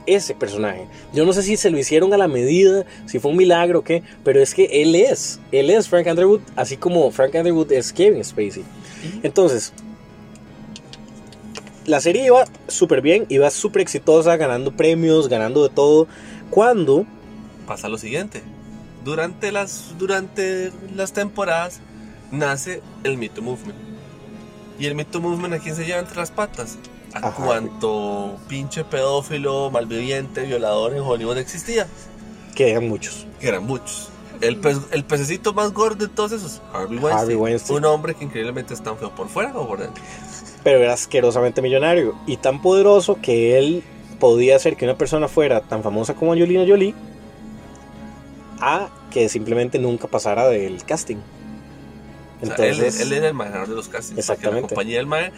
ese 0.05 0.33
personaje. 0.35 0.87
Yo 1.13 1.25
no 1.25 1.33
sé 1.33 1.43
si 1.43 1.57
se 1.57 1.69
lo 1.69 1.77
hicieron 1.77 2.13
a 2.13 2.17
la 2.17 2.27
medida, 2.27 2.85
si 3.05 3.19
fue 3.19 3.31
un 3.31 3.37
milagro 3.37 3.79
o 3.79 3.83
qué, 3.83 4.03
pero 4.23 4.41
es 4.41 4.53
que 4.53 4.81
él 4.81 4.95
es, 4.95 5.39
él 5.51 5.69
es 5.69 5.87
Frank 5.87 6.07
Underwood, 6.07 6.41
así 6.55 6.77
como 6.77 7.11
Frank 7.11 7.33
Underwood 7.35 7.71
es 7.71 7.91
Kevin 7.91 8.23
Spacey. 8.23 8.63
Entonces, 9.23 9.73
la 11.89 11.99
serie 12.01 12.25
iba 12.27 12.45
súper 12.67 13.01
bien, 13.01 13.25
iba 13.29 13.49
súper 13.49 13.81
exitosa, 13.81 14.37
ganando 14.37 14.71
premios, 14.75 15.27
ganando 15.27 15.63
de 15.67 15.73
todo, 15.73 16.07
cuando, 16.49 17.05
Pasa 17.67 17.87
lo 17.89 17.97
siguiente. 17.97 18.41
Durante 19.03 19.51
las, 19.51 19.95
durante 19.99 20.71
las 20.95 21.13
temporadas 21.13 21.81
nace 22.31 22.81
el 23.03 23.17
Me 23.17 23.29
Too 23.29 23.43
Movement. 23.43 23.77
Y 24.79 24.85
el 24.87 24.95
Me 24.95 25.05
Too 25.05 25.21
Movement 25.21 25.53
a 25.53 25.59
quién 25.59 25.75
se 25.75 25.85
lleva 25.85 25.99
entre 25.99 26.15
las 26.17 26.31
patas. 26.31 26.77
A 27.13 27.27
Ajá. 27.27 27.43
cuanto 27.43 28.37
pinche 28.47 28.83
pedófilo, 28.83 29.69
malviviente, 29.71 30.45
violador 30.45 30.93
en 30.93 31.01
Hollywood 31.01 31.37
existía. 31.37 31.87
que 32.55 32.71
eran 32.71 32.87
muchos. 32.89 33.25
Que 33.39 33.47
eran 33.49 33.63
muchos. 33.65 34.09
El, 34.41 34.61
pez- 34.61 34.85
el 34.91 35.03
pececito 35.03 35.53
más 35.53 35.73
gordo 35.73 36.07
de 36.07 36.13
todos 36.13 36.31
esos, 36.31 36.61
Harvey 36.73 36.97
Weinstein. 36.97 37.17
Harvey 37.17 37.35
Weinstein. 37.35 37.77
Un 37.77 37.85
hombre 37.85 38.15
que 38.15 38.23
increíblemente 38.23 38.73
es 38.73 38.81
tan 38.81 38.97
feo 38.97 39.09
por 39.13 39.27
fuera 39.27 39.51
o 39.57 39.67
por 39.67 39.79
dentro. 39.79 40.01
pero 40.63 40.79
era 40.79 40.93
asquerosamente 40.93 41.61
millonario 41.61 42.15
y 42.25 42.37
tan 42.37 42.61
poderoso 42.61 43.17
que 43.21 43.57
él 43.57 43.83
podía 44.19 44.55
hacer 44.55 44.75
que 44.77 44.85
una 44.85 44.97
persona 44.97 45.27
fuera 45.27 45.61
tan 45.61 45.83
famosa 45.83 46.13
como 46.13 46.31
Angelina 46.33 46.65
Jolie 46.67 46.93
a 48.61 48.89
que 49.11 49.29
simplemente 49.29 49.79
nunca 49.79 50.07
pasara 50.07 50.47
del 50.47 50.83
casting. 50.83 51.17
O 52.41 52.45
sea, 52.45 52.55
él, 52.65 52.79
él 52.81 53.13
era 53.13 53.27
el 53.27 53.33
manejador 53.33 53.67
de 53.69 53.75
los 53.75 53.89
castings. 53.89 54.17
Exactamente. 54.19 54.61
La 54.63 54.67
compañía 54.67 54.97
del 54.97 55.07
Mae. 55.07 55.31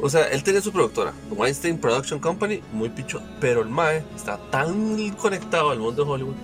O 0.00 0.08
sea, 0.08 0.24
él 0.28 0.42
tenía 0.44 0.60
su 0.60 0.70
productora, 0.72 1.12
Weinstein 1.30 1.78
Production 1.78 2.20
Company, 2.20 2.60
muy 2.72 2.88
picho. 2.88 3.20
Pero 3.40 3.62
el 3.62 3.68
Mae 3.68 4.04
está 4.16 4.38
tan 4.50 4.96
conectado 5.16 5.70
al 5.70 5.78
mundo 5.80 6.04
de 6.04 6.10
Hollywood 6.10 6.34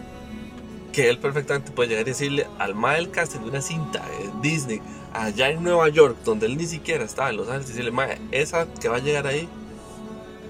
que 0.94 1.08
él 1.08 1.18
perfectamente 1.18 1.72
puede 1.72 1.88
llegar 1.88 2.06
y 2.06 2.10
decirle 2.10 2.46
al 2.58 2.74
Mae 2.74 2.98
del 2.98 3.10
de 3.12 3.48
una 3.48 3.60
cinta 3.60 4.00
de 4.00 4.48
Disney 4.48 4.80
allá 5.12 5.50
en 5.50 5.62
Nueva 5.62 5.88
York, 5.88 6.16
donde 6.24 6.46
él 6.46 6.56
ni 6.56 6.66
siquiera 6.66 7.04
estaba 7.04 7.30
en 7.30 7.36
Los 7.36 7.48
Ángeles, 7.48 7.66
y 7.66 7.72
decirle, 7.72 7.90
Mae, 7.90 8.18
esa 8.30 8.66
que 8.80 8.88
va 8.88 8.96
a 8.96 9.00
llegar 9.00 9.26
ahí, 9.26 9.48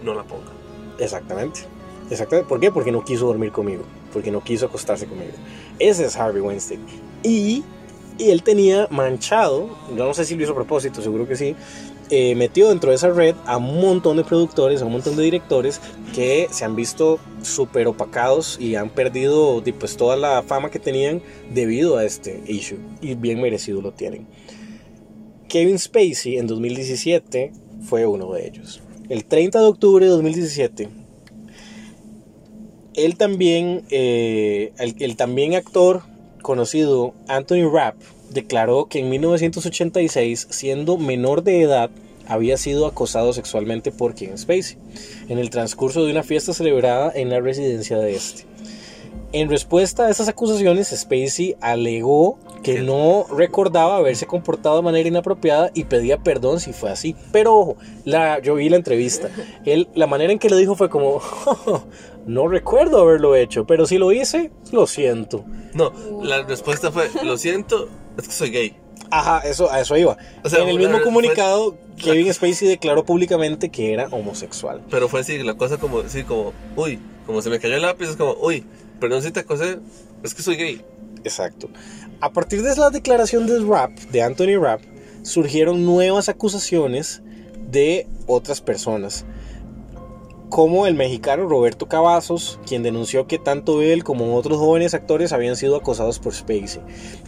no 0.03 0.15
la 0.15 0.23
ponga. 0.23 0.51
Exactamente. 0.99 1.61
Exactamente. 2.11 2.47
¿Por 2.47 2.61
qué? 2.61 2.71
Porque 2.71 2.93
no 2.93 3.03
quiso 3.03 3.27
dormir 3.27 3.53
conmigo. 3.53 3.85
Porque 4.13 4.31
no 4.31 4.45
quiso 4.45 4.67
acostarse 4.67 5.07
conmigo. 5.07 5.33
Ese 5.79 6.05
es 6.05 6.17
Harvey 6.17 6.43
Weinstein. 6.43 6.81
Y, 7.23 7.65
y 8.19 8.31
él 8.31 8.43
tenía 8.43 8.87
manchado, 8.91 9.71
no 9.97 10.13
sé 10.13 10.27
si 10.27 10.37
lo 10.37 10.43
hizo 10.43 10.53
a 10.53 10.57
propósito, 10.57 11.01
seguro 11.01 11.27
que 11.27 11.37
sí, 11.37 11.57
eh, 12.11 12.35
metió 12.35 12.69
dentro 12.69 12.91
de 12.91 12.97
esa 12.97 13.11
red 13.11 13.35
a 13.47 13.57
un 13.57 13.81
montón 13.81 14.17
de 14.17 14.25
productores, 14.25 14.83
a 14.83 14.85
un 14.85 14.93
montón 14.93 15.17
de 15.17 15.23
directores 15.23 15.81
que 16.15 16.49
se 16.51 16.65
han 16.65 16.77
visto 16.77 17.19
súper 17.43 17.87
opacados 17.87 18.59
y 18.61 18.75
han 18.75 18.91
perdido 18.91 19.61
di, 19.61 19.73
pues, 19.73 19.97
toda 19.97 20.17
la 20.17 20.43
fama 20.43 20.71
que 20.71 20.79
tenían 20.79 21.23
debido 21.53 21.97
a 21.97 22.05
este 22.05 22.43
issue. 22.47 22.79
Y 23.01 23.15
bien 23.15 23.41
merecido 23.41 23.81
lo 23.81 23.93
tienen. 23.93 24.27
Kevin 25.49 25.79
Spacey 25.79 26.39
en 26.39 26.47
2017 26.47 27.53
fue 27.83 28.07
uno 28.07 28.33
de 28.33 28.47
ellos. 28.47 28.83
El 29.09 29.25
30 29.25 29.61
de 29.61 29.67
octubre 29.67 30.05
de 30.05 30.11
2017, 30.11 30.89
él 32.95 33.17
también, 33.17 33.85
eh, 33.91 34.73
el, 34.79 34.97
el 34.99 35.17
también 35.17 35.55
actor 35.55 36.03
conocido 36.43 37.15
Anthony 37.29 37.69
Rapp 37.71 37.97
declaró 38.35 38.87
que 38.87 38.99
en 38.99 39.09
1986, 39.09 40.49
siendo 40.51 40.99
menor 40.99 41.43
de 41.43 41.63
edad, 41.63 41.91
había 42.27 42.57
sido 42.57 42.87
acosado 42.87 43.33
sexualmente 43.33 43.93
por 43.93 44.15
Kevin 44.15 44.37
Spacey 44.37 44.77
en 45.29 45.39
el 45.39 45.51
transcurso 45.51 46.05
de 46.05 46.11
una 46.13 46.23
fiesta 46.23 46.53
celebrada 46.53 47.13
en 47.15 47.31
la 47.31 47.41
residencia 47.41 47.99
de 47.99 48.17
este. 48.17 48.45
En 49.33 49.49
respuesta 49.49 50.07
a 50.07 50.11
estas 50.11 50.29
acusaciones, 50.29 50.89
Spacey 50.89 51.57
alegó 51.61 52.39
que 52.65 52.81
no 52.81 53.27
recordaba 53.31 53.99
haberse 53.99 54.27
comportado 54.27 54.77
de 54.77 54.83
manera 54.83 55.07
inapropiada 55.07 55.71
y 55.75 55.85
pedía 55.85 56.19
perdón 56.19 56.59
si 56.59 56.73
fue 56.73 56.91
así. 56.91 57.15
Pero 57.31 57.55
ojo, 57.55 57.77
la, 58.05 58.41
yo 58.41 58.55
vi 58.55 58.69
la 58.71 58.77
entrevista. 58.77 59.29
Él, 59.65 59.89
la 59.95 60.07
manera 60.07 60.33
en 60.33 60.39
que 60.39 60.49
lo 60.49 60.57
dijo 60.57 60.75
fue 60.75 60.89
como, 60.89 61.21
no 62.27 62.49
recuerdo 62.49 63.01
haberlo 63.01 63.37
hecho, 63.37 63.67
pero 63.67 63.87
si 63.87 63.99
lo 63.99 64.11
hice, 64.11 64.51
lo 64.73 64.87
siento. 64.87 65.45
No, 65.75 65.93
la 66.23 66.43
respuesta 66.43 66.91
fue, 66.91 67.11
lo 67.23 67.37
siento, 67.37 67.89
es 68.17 68.27
que 68.27 68.35
soy 68.35 68.51
gay. 68.51 68.77
Ajá, 69.11 69.41
eso, 69.41 69.71
a 69.71 69.81
eso 69.81 69.97
iba. 69.97 70.17
O 70.43 70.49
sea, 70.49 70.63
en 70.63 70.71
el 70.71 70.79
mismo 70.79 71.03
comunicado, 71.03 71.77
Kevin 71.99 72.33
Spacey 72.33 72.67
declaró 72.67 73.05
públicamente 73.05 73.69
que 73.69 73.93
era 73.93 74.09
homosexual. 74.11 74.81
Pero 74.91 75.09
fue 75.09 75.21
así, 75.21 75.41
la 75.43 75.55
cosa 75.55 75.77
como, 75.77 76.01
así 76.01 76.25
como, 76.25 76.55
uy, 76.77 76.99
como 77.27 77.43
se 77.43 77.51
me 77.51 77.61
cayó 77.61 77.77
el 77.77 77.83
lápiz, 77.83 78.09
es 78.09 78.17
como, 78.17 78.35
uy, 78.41 78.65
perdón 78.99 79.23
si 79.23 79.31
te 79.31 79.41
acosé, 79.41 79.79
es 80.23 80.35
que 80.35 80.43
soy 80.43 80.57
gay. 80.57 80.83
Exacto. 81.25 81.71
A 82.25 82.33
partir 82.33 82.63
de 82.63 82.75
la 82.77 82.89
declaración 82.89 83.47
de 83.47 83.61
Rapp, 83.61 83.91
de 84.11 84.23
Anthony 84.23 84.59
Rapp, 84.59 84.81
surgieron 85.21 85.85
nuevas 85.85 86.31
acusaciones 86.31 87.21
de 87.71 88.07
otras 88.27 88.63
personas, 88.63 89.27
como 90.49 90.87
el 90.87 90.95
mexicano 90.95 91.47
Roberto 91.47 91.87
Cavazos, 91.87 92.59
quien 92.67 92.83
denunció 92.83 93.27
que 93.27 93.39
tanto 93.39 93.83
él 93.83 94.05
como 94.05 94.37
otros 94.37 94.57
jóvenes 94.57 94.95
actores 94.95 95.35
habían 95.35 95.55
sido 95.55 95.77
acosados 95.77 96.19
por 96.19 96.33
Spacey, 96.33 96.81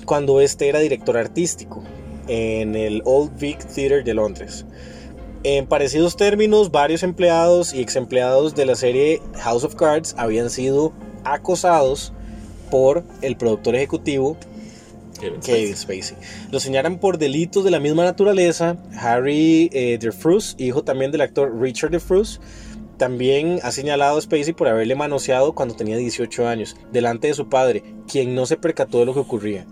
cuando 0.06 0.40
este 0.40 0.66
era 0.66 0.78
director 0.78 1.18
artístico 1.18 1.82
en 2.26 2.74
el 2.74 3.02
Old 3.04 3.38
Vic 3.38 3.66
Theatre 3.66 4.02
de 4.02 4.14
Londres. 4.14 4.64
En 5.42 5.66
parecidos 5.66 6.16
términos, 6.16 6.70
varios 6.70 7.02
empleados 7.02 7.74
y 7.74 7.82
ex 7.82 7.96
empleados 7.96 8.54
de 8.54 8.64
la 8.64 8.76
serie 8.76 9.20
House 9.40 9.62
of 9.64 9.74
Cards 9.74 10.14
habían 10.16 10.48
sido 10.48 10.94
acosados 11.22 12.14
por 12.70 13.04
el 13.20 13.36
productor 13.36 13.74
ejecutivo 13.76 14.38
Kevin 15.18 15.40
Kevin 15.40 15.76
Spacey. 15.76 16.16
Lo 16.50 16.60
señalan 16.60 16.98
por 16.98 17.18
delitos 17.18 17.64
de 17.64 17.70
la 17.70 17.80
misma 17.80 18.04
naturaleza. 18.04 18.76
Harry 18.98 19.70
eh, 19.72 19.98
DeFrus, 20.00 20.54
hijo 20.58 20.82
también 20.84 21.10
del 21.12 21.20
actor 21.20 21.58
Richard 21.60 21.90
DeFrus, 21.90 22.40
también 22.96 23.60
ha 23.62 23.72
señalado 23.72 24.18
a 24.18 24.20
Spacey 24.20 24.52
por 24.52 24.68
haberle 24.68 24.94
manoseado 24.94 25.54
cuando 25.54 25.74
tenía 25.76 25.96
18 25.96 26.48
años, 26.48 26.76
delante 26.92 27.28
de 27.28 27.34
su 27.34 27.48
padre, 27.48 27.82
quien 28.10 28.34
no 28.34 28.46
se 28.46 28.56
percató 28.56 29.00
de 29.00 29.06
lo 29.06 29.14
que 29.14 29.20
ocurría. 29.20 29.66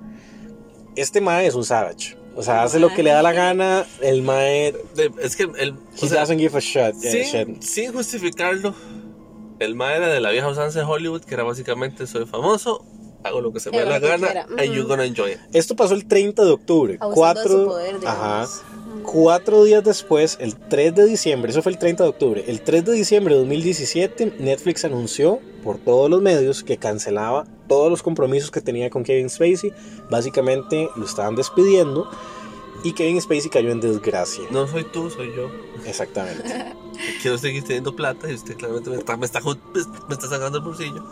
Este 0.96 1.20
Mae 1.20 1.46
es 1.46 1.54
un 1.54 1.64
savage. 1.64 2.16
O 2.36 2.42
sea, 2.42 2.64
hace 2.64 2.80
lo 2.80 2.88
que 2.92 3.02
le 3.02 3.10
da 3.10 3.22
la 3.22 3.32
gana. 3.32 3.86
El 4.02 4.22
Mae. 4.22 4.74
Es 5.22 5.36
que 5.36 5.44
el, 5.44 5.74
He 5.94 6.08
sea, 6.08 6.20
doesn't 6.20 6.40
give 6.40 6.56
a 6.56 6.60
shit. 6.60 6.94
sin, 6.96 7.22
shit. 7.22 7.62
sin 7.62 7.92
justificarlo, 7.92 8.74
el 9.60 9.74
mae 9.74 9.96
era 9.96 10.08
de 10.08 10.20
la 10.20 10.30
vieja 10.30 10.48
usanza 10.48 10.80
de 10.80 10.84
Hollywood, 10.84 11.22
que 11.22 11.34
era 11.34 11.44
básicamente 11.44 12.06
soy 12.06 12.26
famoso, 12.26 12.84
hago 13.24 13.40
lo 13.40 13.52
que 13.52 13.60
se 13.60 13.70
me 13.70 13.78
dé 13.78 13.82
Hago 13.82 13.90
la 13.90 13.98
gana, 13.98 14.26
quiera, 14.26 14.46
and 14.58 14.72
you're 14.72 14.84
gonna 14.84 15.04
enjoy 15.04 15.32
it. 15.32 15.38
Esto 15.52 15.74
pasó 15.74 15.94
el 15.94 16.06
30 16.06 16.44
de 16.44 16.50
octubre. 16.50 16.96
Abusando 17.00 17.40
de 17.40 17.48
Cuatro, 17.48 17.60
su 17.60 17.66
poder, 17.66 17.96
ajá, 18.06 18.48
cuatro 19.02 19.64
días 19.64 19.82
después, 19.82 20.36
el 20.40 20.56
3 20.56 20.94
de 20.94 21.06
diciembre, 21.06 21.50
eso 21.50 21.62
fue 21.62 21.72
el 21.72 21.78
30 21.78 22.04
de 22.04 22.08
octubre, 22.08 22.44
el 22.46 22.60
3 22.60 22.84
de 22.84 22.92
diciembre 22.92 23.34
de 23.34 23.40
2017, 23.40 24.34
Netflix 24.38 24.84
anunció 24.84 25.40
por 25.62 25.78
todos 25.78 26.08
los 26.08 26.22
medios 26.22 26.62
que 26.62 26.76
cancelaba 26.76 27.46
todos 27.68 27.90
los 27.90 28.02
compromisos 28.02 28.50
que 28.50 28.60
tenía 28.60 28.90
con 28.90 29.04
Kevin 29.04 29.30
Spacey. 29.30 29.72
Básicamente 30.10 30.90
lo 30.96 31.04
estaban 31.04 31.34
despidiendo 31.34 32.08
y 32.82 32.92
Kevin 32.92 33.20
Spacey 33.20 33.50
cayó 33.50 33.70
en 33.70 33.80
desgracia. 33.80 34.44
No 34.50 34.66
soy 34.66 34.84
tú, 34.84 35.10
soy 35.10 35.34
yo. 35.34 35.50
Exactamente. 35.86 36.74
Quiero 37.22 37.38
seguir 37.38 37.64
teniendo 37.64 37.96
plata 37.96 38.30
y 38.30 38.34
usted 38.34 38.56
claramente 38.56 38.90
me 38.90 38.96
está, 38.96 39.16
me 39.16 39.26
está, 39.26 39.40
me 39.40 40.14
está 40.14 40.28
sacando 40.28 40.58
el 40.58 40.64
bolsillo. 40.64 41.04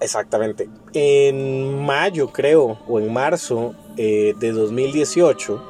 Exactamente. 0.00 0.68
En 0.92 1.84
mayo, 1.84 2.28
creo, 2.32 2.78
o 2.86 3.00
en 3.00 3.12
marzo 3.12 3.74
eh, 3.96 4.34
de 4.38 4.52
2018, 4.52 5.62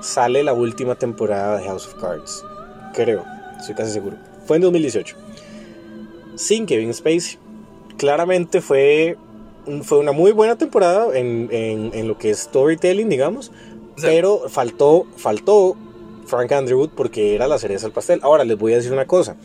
sale 0.00 0.42
la 0.42 0.52
última 0.52 0.94
temporada 0.94 1.58
de 1.58 1.64
House 1.66 1.86
of 1.86 1.94
Cards. 2.00 2.44
Creo, 2.94 3.24
estoy 3.58 3.74
casi 3.74 3.92
seguro. 3.92 4.16
Fue 4.46 4.56
en 4.56 4.62
2018. 4.62 5.16
Sin 6.36 6.66
Kevin 6.66 6.94
Spacey. 6.94 7.38
Claramente 7.96 8.60
fue, 8.60 9.16
fue 9.82 9.98
una 9.98 10.12
muy 10.12 10.30
buena 10.32 10.56
temporada 10.56 11.16
en, 11.18 11.48
en- 11.50 11.90
en 11.92 12.06
lo 12.08 12.16
que 12.16 12.30
es 12.30 12.38
storytelling, 12.40 13.08
digamos. 13.08 13.50
O 13.96 14.00
sea- 14.00 14.10
pero 14.10 14.48
faltó, 14.48 15.06
faltó 15.16 15.76
Frank 16.26 16.52
Underwood 16.56 16.90
porque 16.90 17.34
era 17.34 17.48
la 17.48 17.58
cereza 17.58 17.86
del 17.86 17.92
pastel. 17.92 18.20
Ahora 18.22 18.44
les 18.44 18.56
voy 18.56 18.72
a 18.72 18.76
decir 18.76 18.92
una 18.92 19.06
cosa. 19.06 19.36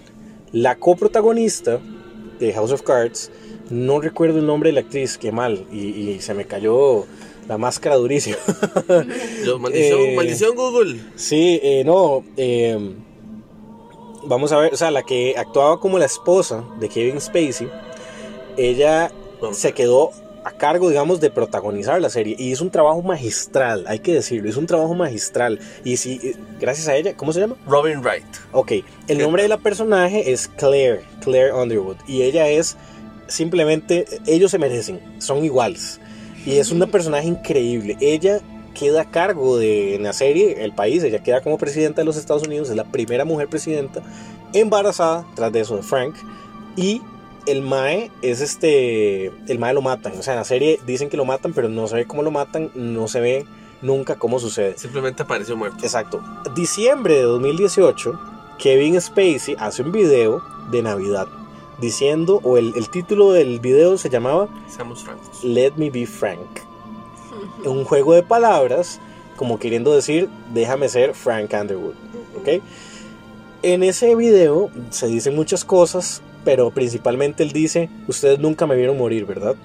La 0.51 0.76
coprotagonista 0.76 1.80
de 2.39 2.53
House 2.53 2.72
of 2.72 2.84
Cards, 2.84 3.32
no 3.70 3.99
recuerdo 4.01 4.39
el 4.39 4.45
nombre 4.45 4.70
de 4.70 4.74
la 4.74 4.80
actriz, 4.82 5.18
qué 5.18 5.32
mal, 5.32 5.66
y, 5.72 5.80
y 5.88 6.22
se 6.22 6.34
me 6.34 6.45
cayó 6.45 7.05
la 7.47 7.57
máscara 7.57 7.95
durísima. 7.95 8.38
Yo, 9.45 9.59
maldición, 9.59 9.99
Eh, 9.99 10.14
maldición 10.16 10.55
Google. 10.55 10.99
sí, 11.16 11.59
eh, 11.64 11.84
no, 11.86 12.24
eh, 12.38 12.78
vamos 14.26 14.51
a 14.51 14.57
ver, 14.59 14.74
o 14.74 14.78
sea, 14.78 14.91
la 14.91 15.03
que 15.03 15.36
actuaba 15.38 15.80
como 15.80 15.97
la 15.99 16.05
esposa 16.05 16.64
de 16.80 16.89
Kevin 16.89 17.20
Spacey, 17.20 17.68
ella 18.57 19.11
se 19.51 19.74
quedó 19.74 20.11
a 20.45 20.51
cargo, 20.51 20.89
digamos, 20.89 21.22
de 21.22 21.30
protagonizar 21.32 22.01
la 22.01 22.09
serie 22.09 22.36
y 22.38 22.51
hizo 22.51 22.64
un 22.66 22.70
trabajo 22.70 23.01
magistral, 23.01 23.86
hay 23.88 23.99
que 23.99 24.14
decirlo, 24.14 24.49
hizo 24.49 24.59
un 24.59 24.68
trabajo 24.68 24.93
magistral. 24.93 25.59
Y 25.86 25.95
sí, 25.97 26.20
eh, 26.22 26.36
gracias 26.59 26.88
a 26.89 26.95
ella, 26.95 27.16
¿cómo 27.16 27.32
se 27.32 27.39
llama? 27.39 27.55
Robin 27.66 28.01
Wright. 28.01 28.26
Ok, 28.51 28.74
el 29.07 29.18
nombre 29.20 29.43
de 29.43 29.47
la 29.49 29.57
personaje 29.57 30.32
es 30.32 30.47
Claire, 30.49 31.01
Claire 31.22 31.53
Underwood, 31.53 31.95
y 32.07 32.24
ella 32.24 32.47
es 32.49 32.76
simplemente, 33.28 34.05
ellos 34.26 34.51
se 34.51 34.59
merecen, 34.59 34.99
son 35.19 35.43
iguales. 35.43 35.99
Y 36.45 36.57
es 36.57 36.71
una 36.71 36.88
personaje 36.88 37.28
increíble. 37.28 37.97
Ella 38.01 38.41
queda 38.74 39.01
a 39.01 39.05
cargo 39.05 39.57
de 39.57 39.95
en 39.95 40.03
la 40.03 40.13
serie, 40.13 40.63
el 40.63 40.74
país, 40.74 41.03
ella 41.03 41.24
queda 41.24 41.41
como 41.41 41.57
presidenta 41.57 42.01
de 42.01 42.05
los 42.05 42.17
Estados 42.17 42.43
Unidos, 42.43 42.69
es 42.69 42.76
la 42.76 42.86
primera 42.86 43.24
mujer 43.24 43.47
presidenta, 43.47 44.01
embarazada, 44.53 45.26
tras 45.36 45.51
de 45.51 45.61
eso 45.61 45.76
de 45.76 45.84
Frank, 45.84 46.15
y 46.76 47.01
el 47.45 47.61
Mae 47.61 48.09
es 48.21 48.41
este, 48.41 49.28
el 49.47 49.59
Mae 49.59 49.74
lo 49.74 49.82
matan, 49.82 50.13
o 50.17 50.24
sea, 50.24 50.34
en 50.34 50.39
la 50.39 50.45
serie 50.45 50.80
dicen 50.86 51.09
que 51.09 51.17
lo 51.17 51.26
matan, 51.26 51.53
pero 51.53 51.69
no 51.69 51.88
se 51.88 51.95
ve 51.95 52.05
cómo 52.05 52.24
lo 52.24 52.32
matan, 52.32 52.71
no 52.74 53.07
se 53.07 53.21
ve 53.21 53.45
nunca 53.82 54.15
cómo 54.15 54.39
sucede. 54.39 54.78
Simplemente 54.78 55.24
apareció 55.24 55.55
muerto. 55.55 55.78
Exacto. 55.84 56.24
Diciembre 56.55 57.15
de 57.15 57.24
2018, 57.24 58.19
Kevin 58.57 58.99
Spacey 58.99 59.55
hace 59.59 59.84
un 59.84 59.91
video 59.91 60.41
de 60.71 60.82
Navidad 60.82 61.28
diciendo, 61.84 62.39
o 62.43 62.57
el, 62.57 62.73
el 62.75 62.89
título 62.89 63.31
del 63.31 63.59
video 63.59 63.97
se 63.97 64.09
llamaba 64.09 64.47
Seamos 64.67 65.03
francos. 65.03 65.43
Let 65.43 65.73
Me 65.75 65.89
Be 65.89 66.07
Frank. 66.07 66.61
Un 67.65 67.84
juego 67.84 68.13
de 68.13 68.23
palabras, 68.23 68.99
como 69.36 69.59
queriendo 69.59 69.93
decir, 69.93 70.29
déjame 70.53 70.89
ser 70.89 71.13
Frank 71.13 71.53
Underwood. 71.53 71.95
¿Ok? 72.39 72.63
En 73.61 73.84
ese 73.84 74.15
video 74.15 74.69
se 74.89 75.07
dicen 75.07 75.36
muchas 75.36 75.63
cosas, 75.63 76.21
pero 76.43 76.71
principalmente 76.71 77.43
él 77.43 77.51
dice, 77.51 77.89
ustedes 78.07 78.39
nunca 78.39 78.67
me 78.67 78.75
vieron 78.75 78.97
morir, 78.97 79.25
¿verdad? 79.25 79.55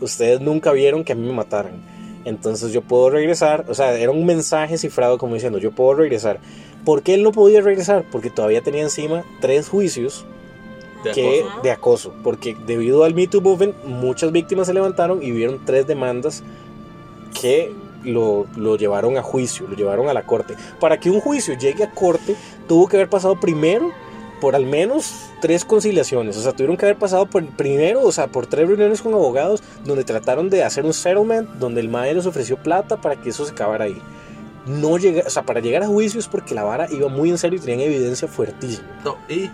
Ustedes 0.00 0.40
nunca 0.40 0.72
vieron 0.72 1.04
que 1.04 1.12
a 1.12 1.16
mí 1.16 1.26
me 1.26 1.32
mataran. 1.32 1.82
entonces 2.24 2.72
yo 2.72 2.82
puedo 2.82 3.10
regresar. 3.10 3.64
O 3.68 3.74
sea, 3.74 3.94
era 3.94 4.10
un 4.10 4.26
mensaje 4.26 4.76
cifrado 4.78 5.18
como 5.18 5.34
diciendo, 5.34 5.58
yo 5.58 5.70
puedo 5.70 5.94
regresar. 5.94 6.40
¿Por 6.84 7.02
qué 7.02 7.14
él 7.14 7.22
no 7.22 7.32
podía 7.32 7.62
regresar? 7.62 8.04
Porque 8.10 8.28
todavía 8.30 8.60
tenía 8.60 8.82
encima 8.82 9.24
tres 9.40 9.68
juicios 9.68 10.26
De 11.04 11.12
que, 11.12 11.40
acoso. 11.40 11.62
de 11.62 11.70
acoso. 11.70 12.14
Porque 12.22 12.56
debido 12.66 13.04
al 13.04 13.14
Me 13.14 13.26
Too 13.26 13.40
Movement, 13.40 13.84
muchas 13.84 14.32
víctimas 14.32 14.66
se 14.66 14.74
levantaron 14.74 15.22
y 15.22 15.32
hubieron 15.32 15.64
tres 15.64 15.86
demandas 15.86 16.42
que 17.40 17.72
lo, 18.04 18.46
lo 18.56 18.76
llevaron 18.76 19.16
a 19.16 19.22
juicio, 19.22 19.66
lo 19.68 19.76
llevaron 19.76 20.08
a 20.08 20.14
la 20.14 20.24
corte. 20.24 20.56
Para 20.80 20.98
que 20.98 21.10
un 21.10 21.20
juicio 21.20 21.56
llegue 21.56 21.84
a 21.84 21.90
corte, 21.90 22.36
tuvo 22.68 22.88
que 22.88 22.96
haber 22.96 23.08
pasado 23.08 23.38
primero 23.38 23.92
por 24.40 24.56
al 24.56 24.66
menos 24.66 25.30
tres 25.40 25.64
conciliaciones. 25.64 26.36
O 26.36 26.42
sea, 26.42 26.52
tuvieron 26.52 26.76
que 26.76 26.84
haber 26.84 26.98
pasado 26.98 27.26
por 27.26 27.44
primero, 27.46 28.02
o 28.02 28.12
sea, 28.12 28.26
por 28.26 28.46
tres 28.46 28.68
reuniones 28.68 29.00
con 29.00 29.14
abogados 29.14 29.62
donde 29.84 30.04
trataron 30.04 30.50
de 30.50 30.62
hacer 30.62 30.84
un 30.84 30.92
settlement, 30.92 31.48
donde 31.58 31.80
el 31.80 31.88
MAE 31.88 32.14
les 32.14 32.26
ofreció 32.26 32.56
plata 32.56 33.00
para 33.00 33.16
que 33.16 33.30
eso 33.30 33.44
se 33.44 33.52
acabara 33.52 33.86
ahí. 33.86 34.00
No 34.66 34.98
llega, 34.98 35.24
o 35.26 35.30
sea, 35.30 35.44
para 35.44 35.60
llegar 35.60 35.82
a 35.82 35.86
juicio 35.86 36.20
es 36.20 36.28
porque 36.28 36.54
la 36.54 36.62
vara 36.62 36.88
iba 36.90 37.08
muy 37.08 37.30
en 37.30 37.38
serio 37.38 37.58
y 37.58 37.62
tenían 37.62 37.80
evidencia 37.80 38.28
fuertísima. 38.28 38.86
No, 39.04 39.16
y 39.28 39.50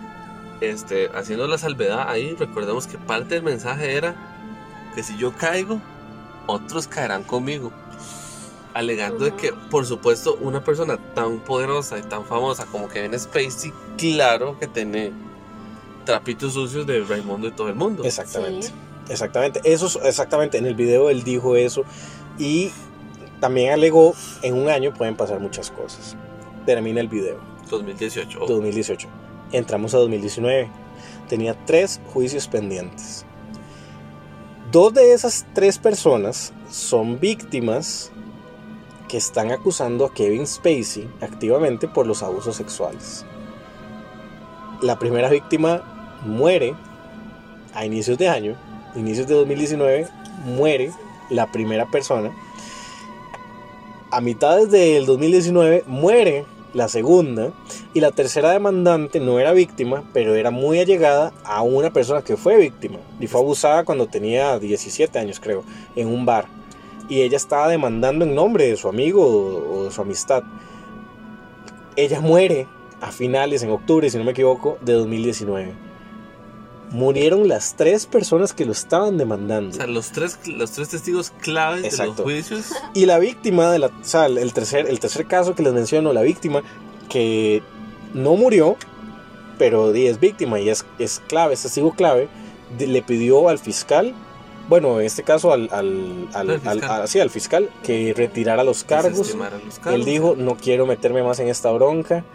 este, 0.61 1.09
haciendo 1.13 1.47
la 1.47 1.57
salvedad 1.57 2.07
ahí, 2.07 2.35
recordemos 2.35 2.87
que 2.87 2.97
parte 2.97 3.35
del 3.35 3.43
mensaje 3.43 3.95
era 3.95 4.15
que 4.95 5.03
si 5.03 5.17
yo 5.17 5.33
caigo, 5.33 5.81
otros 6.47 6.87
caerán 6.87 7.23
conmigo. 7.23 7.71
Alegando 8.73 9.25
de 9.25 9.35
que, 9.35 9.51
por 9.69 9.85
supuesto, 9.85 10.37
una 10.39 10.63
persona 10.63 10.97
tan 11.13 11.39
poderosa 11.39 11.97
y 11.97 12.03
tan 12.03 12.25
famosa 12.25 12.65
como 12.65 12.87
Kevin 12.87 13.19
Spacey, 13.19 13.73
claro 13.97 14.57
que 14.57 14.67
tiene 14.67 15.11
trapitos 16.05 16.53
sucios 16.53 16.87
de 16.87 17.03
Raimundo 17.03 17.47
y 17.47 17.51
todo 17.51 17.67
el 17.67 17.75
mundo. 17.75 18.03
Exactamente. 18.05 18.67
Sí. 18.67 18.73
Exactamente. 19.09 19.59
Eso 19.65 19.87
es 19.87 19.97
exactamente. 20.05 20.57
En 20.57 20.65
el 20.65 20.75
video 20.75 21.09
él 21.09 21.23
dijo 21.23 21.57
eso. 21.57 21.83
Y 22.37 22.71
también 23.41 23.73
alegó, 23.73 24.15
en 24.41 24.55
un 24.55 24.69
año 24.69 24.93
pueden 24.93 25.17
pasar 25.17 25.39
muchas 25.39 25.69
cosas. 25.69 26.15
Termina 26.65 27.01
el 27.01 27.09
video. 27.09 27.39
2018. 27.69 28.39
2018. 28.39 29.07
Entramos 29.51 29.93
a 29.93 29.97
2019. 29.97 30.69
Tenía 31.27 31.55
tres 31.65 31.99
juicios 32.13 32.47
pendientes. 32.47 33.25
Dos 34.71 34.93
de 34.93 35.13
esas 35.13 35.45
tres 35.53 35.77
personas 35.77 36.53
son 36.69 37.19
víctimas 37.19 38.11
que 39.09 39.17
están 39.17 39.51
acusando 39.51 40.05
a 40.05 40.13
Kevin 40.13 40.47
Spacey 40.47 41.09
activamente 41.19 41.89
por 41.89 42.07
los 42.07 42.23
abusos 42.23 42.55
sexuales. 42.55 43.25
La 44.81 44.97
primera 44.97 45.29
víctima 45.29 46.19
muere 46.25 46.73
a 47.73 47.85
inicios 47.85 48.17
de 48.17 48.29
año, 48.29 48.55
inicios 48.95 49.27
de 49.27 49.35
2019, 49.35 50.07
muere 50.45 50.91
la 51.29 51.51
primera 51.51 51.85
persona. 51.91 52.31
A 54.11 54.21
mitades 54.21 54.71
del 54.71 55.05
2019 55.05 55.83
muere 55.87 56.45
la 56.73 56.87
segunda 56.87 57.51
y 57.93 57.99
la 57.99 58.11
tercera 58.11 58.51
demandante 58.51 59.19
no 59.19 59.39
era 59.39 59.51
víctima, 59.51 60.03
pero 60.13 60.35
era 60.35 60.51
muy 60.51 60.79
allegada 60.79 61.33
a 61.43 61.61
una 61.61 61.91
persona 61.91 62.21
que 62.21 62.37
fue 62.37 62.57
víctima 62.57 62.99
y 63.19 63.27
fue 63.27 63.41
abusada 63.41 63.83
cuando 63.83 64.07
tenía 64.07 64.57
17 64.57 65.19
años, 65.19 65.39
creo, 65.39 65.63
en 65.95 66.07
un 66.07 66.25
bar. 66.25 66.45
Y 67.09 67.21
ella 67.21 67.37
estaba 67.37 67.67
demandando 67.67 68.23
en 68.23 68.35
nombre 68.35 68.67
de 68.67 68.77
su 68.77 68.87
amigo 68.87 69.25
o, 69.25 69.83
de 69.85 69.91
su 69.91 70.01
amistad. 70.01 70.43
Ella 71.95 72.21
muere 72.21 72.67
a 73.01 73.11
finales, 73.11 73.63
en 73.63 73.71
octubre, 73.71 74.09
si 74.09 74.17
no 74.17 74.23
me 74.23 74.31
equivoco, 74.31 74.77
de 74.81 74.93
2019. 74.93 75.90
Murieron 76.91 77.47
las 77.47 77.75
tres 77.75 78.05
personas 78.05 78.51
que 78.53 78.65
lo 78.65 78.73
estaban 78.73 79.17
demandando. 79.17 79.69
O 79.71 79.73
sea, 79.73 79.87
los 79.87 80.11
tres, 80.11 80.37
los 80.45 80.71
tres 80.71 80.89
testigos 80.89 81.31
claves 81.41 81.83
de 81.83 81.87
Exacto. 81.87 82.13
los 82.17 82.23
juicios. 82.23 82.65
Y 82.93 83.05
la 83.05 83.17
víctima, 83.17 83.71
de 83.71 83.79
la, 83.79 83.87
o 83.87 83.91
sea, 84.01 84.25
el 84.25 84.51
tercer, 84.53 84.87
el 84.89 84.99
tercer 84.99 85.25
caso 85.25 85.55
que 85.55 85.63
les 85.63 85.71
menciono, 85.73 86.11
la 86.11 86.21
víctima 86.21 86.63
que 87.09 87.63
no 88.13 88.35
murió, 88.35 88.75
pero 89.57 89.93
es 89.93 90.19
víctima 90.19 90.59
y 90.59 90.67
es, 90.69 90.85
es 90.99 91.21
clave, 91.27 91.53
es 91.53 91.61
testigo 91.61 91.93
clave, 91.93 92.27
de- 92.77 92.87
le 92.87 93.01
pidió 93.01 93.47
al 93.47 93.57
fiscal, 93.59 94.13
bueno, 94.67 94.99
en 94.99 95.05
este 95.05 95.23
caso 95.23 95.53
al, 95.53 95.69
al, 95.71 96.27
al, 96.33 96.49
Al 96.49 96.59
fiscal. 96.59 96.83
al- 96.91 97.01
a- 97.03 97.07
sí, 97.07 97.19
al 97.21 97.29
fiscal, 97.29 97.69
que 97.83 98.13
retirara 98.13 98.63
los 98.65 98.83
cargos. 98.83 99.33
los 99.33 99.79
cargos. 99.79 99.93
Él 99.93 100.03
dijo, 100.03 100.35
no 100.37 100.55
quiero 100.57 100.85
meterme 100.85 101.23
más 101.23 101.39
en 101.39 101.47
esta 101.47 101.71
bronca, 101.71 102.25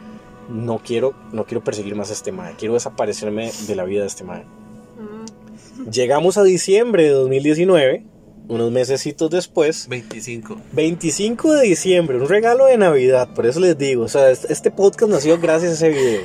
no 0.48 0.78
quiero, 0.78 1.14
no 1.32 1.44
quiero 1.44 1.62
perseguir 1.62 1.94
más 1.94 2.10
a 2.10 2.12
este 2.12 2.32
mae, 2.32 2.54
quiero 2.56 2.74
desaparecerme 2.74 3.50
de 3.66 3.74
la 3.76 3.84
vida 3.84 4.02
de 4.02 4.06
este 4.06 4.24
mae. 4.24 4.44
Mm. 4.44 5.90
Llegamos 5.90 6.38
a 6.38 6.42
diciembre 6.42 7.04
de 7.04 7.10
2019, 7.10 8.04
unos 8.48 8.70
mesecitos 8.70 9.30
después, 9.30 9.88
25. 9.88 10.56
25 10.72 11.52
de 11.52 11.62
diciembre, 11.62 12.18
un 12.18 12.28
regalo 12.28 12.66
de 12.66 12.76
Navidad, 12.76 13.28
por 13.34 13.46
eso 13.46 13.60
les 13.60 13.76
digo, 13.76 14.04
o 14.04 14.08
sea, 14.08 14.30
este 14.30 14.70
podcast 14.70 15.10
nació 15.10 15.38
gracias 15.38 15.70
a 15.72 15.74
ese 15.74 15.88
video. 15.90 16.22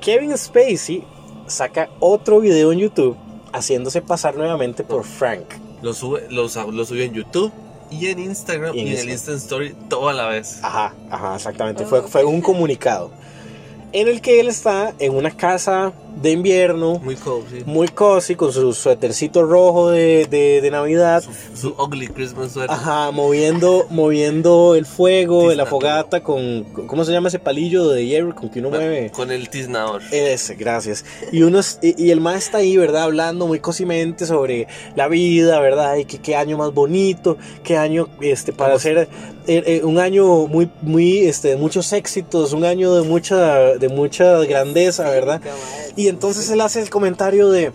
Kevin 0.00 0.36
Spacey 0.36 1.04
saca 1.46 1.90
otro 2.00 2.40
video 2.40 2.72
en 2.72 2.78
YouTube 2.78 3.16
haciéndose 3.52 4.00
pasar 4.02 4.36
nuevamente 4.36 4.84
por 4.84 5.04
Frank. 5.04 5.46
Lo, 5.82 5.92
sube, 5.94 6.26
lo, 6.30 6.42
lo 6.42 6.84
subió 6.84 7.04
en 7.04 7.14
YouTube 7.14 7.52
y 7.90 8.06
en 8.06 8.18
Instagram 8.18 8.74
Y 8.74 8.80
y 8.80 8.92
en 8.94 8.98
el. 8.98 9.10
Instant 9.10 9.38
Story 9.38 9.74
todo 9.88 10.08
a 10.08 10.12
la 10.12 10.26
vez. 10.28 10.60
Ajá, 10.62 10.94
ajá, 11.10 11.36
exactamente, 11.36 11.84
fue, 11.84 12.02
fue 12.02 12.24
un 12.24 12.40
comunicado 12.40 13.10
en 13.92 14.08
el 14.08 14.20
que 14.20 14.40
él 14.40 14.48
está 14.48 14.94
en 14.98 15.14
una 15.14 15.30
casa 15.30 15.92
de 16.16 16.32
invierno, 16.32 16.98
Muy 16.98 17.16
cozy. 17.16 17.62
muy 17.66 17.88
cozy, 17.88 18.34
con 18.34 18.52
su 18.52 18.72
suétercito 18.74 19.42
rojo 19.44 19.90
de, 19.90 20.26
de, 20.26 20.60
de 20.60 20.70
Navidad. 20.70 21.22
Su, 21.54 21.56
su 21.74 21.82
ugly 21.82 22.08
Christmas 22.08 22.52
sweater. 22.52 22.70
Ajá, 22.74 23.10
moviendo, 23.10 23.86
moviendo 23.90 24.74
el 24.74 24.86
fuego 24.86 25.48
de 25.50 25.56
la 25.56 25.66
fogata 25.66 26.22
con, 26.22 26.64
¿cómo 26.86 27.04
se 27.04 27.12
llama 27.12 27.28
ese 27.28 27.38
palillo 27.38 27.88
de 27.88 28.06
hierro 28.06 28.34
con 28.34 28.48
que 28.50 28.58
uno 28.60 28.70
mueve? 28.70 29.10
Con 29.10 29.30
el 29.30 29.48
tiznador. 29.48 30.02
Ese, 30.10 30.54
gracias. 30.54 31.04
Y 31.32 31.42
uno 31.42 31.60
y, 31.82 32.02
y 32.06 32.10
el 32.10 32.20
más 32.20 32.36
está 32.44 32.58
ahí, 32.58 32.76
¿verdad? 32.76 33.04
Hablando 33.04 33.46
muy 33.46 33.60
cosimente 33.60 34.26
sobre 34.26 34.66
la 34.96 35.08
vida, 35.08 35.60
¿verdad? 35.60 35.96
Y 35.96 36.04
que 36.04 36.18
qué 36.18 36.36
año 36.36 36.58
más 36.58 36.72
bonito, 36.74 37.38
qué 37.62 37.76
año 37.76 38.08
este 38.20 38.52
para 38.52 38.70
Vamos. 38.70 38.82
ser 38.82 39.08
eh, 39.46 39.62
eh, 39.66 39.80
un 39.84 39.98
año 39.98 40.46
muy 40.46 40.70
muy 40.82 41.20
este 41.20 41.48
de 41.48 41.56
muchos 41.56 41.92
éxitos, 41.92 42.52
un 42.52 42.64
año 42.64 42.94
de 42.94 43.02
mucha 43.08 43.74
de 43.78 43.88
mucha 43.88 44.38
grandeza, 44.44 45.08
¿verdad? 45.10 45.40
Y 46.00 46.08
entonces 46.08 46.48
él 46.48 46.62
hace 46.62 46.80
el 46.80 46.88
comentario 46.88 47.50
de 47.50 47.72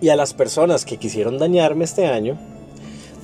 y 0.00 0.08
a 0.08 0.16
las 0.16 0.34
personas 0.34 0.84
que 0.84 0.96
quisieron 0.96 1.38
dañarme 1.38 1.84
este 1.84 2.08
año 2.08 2.36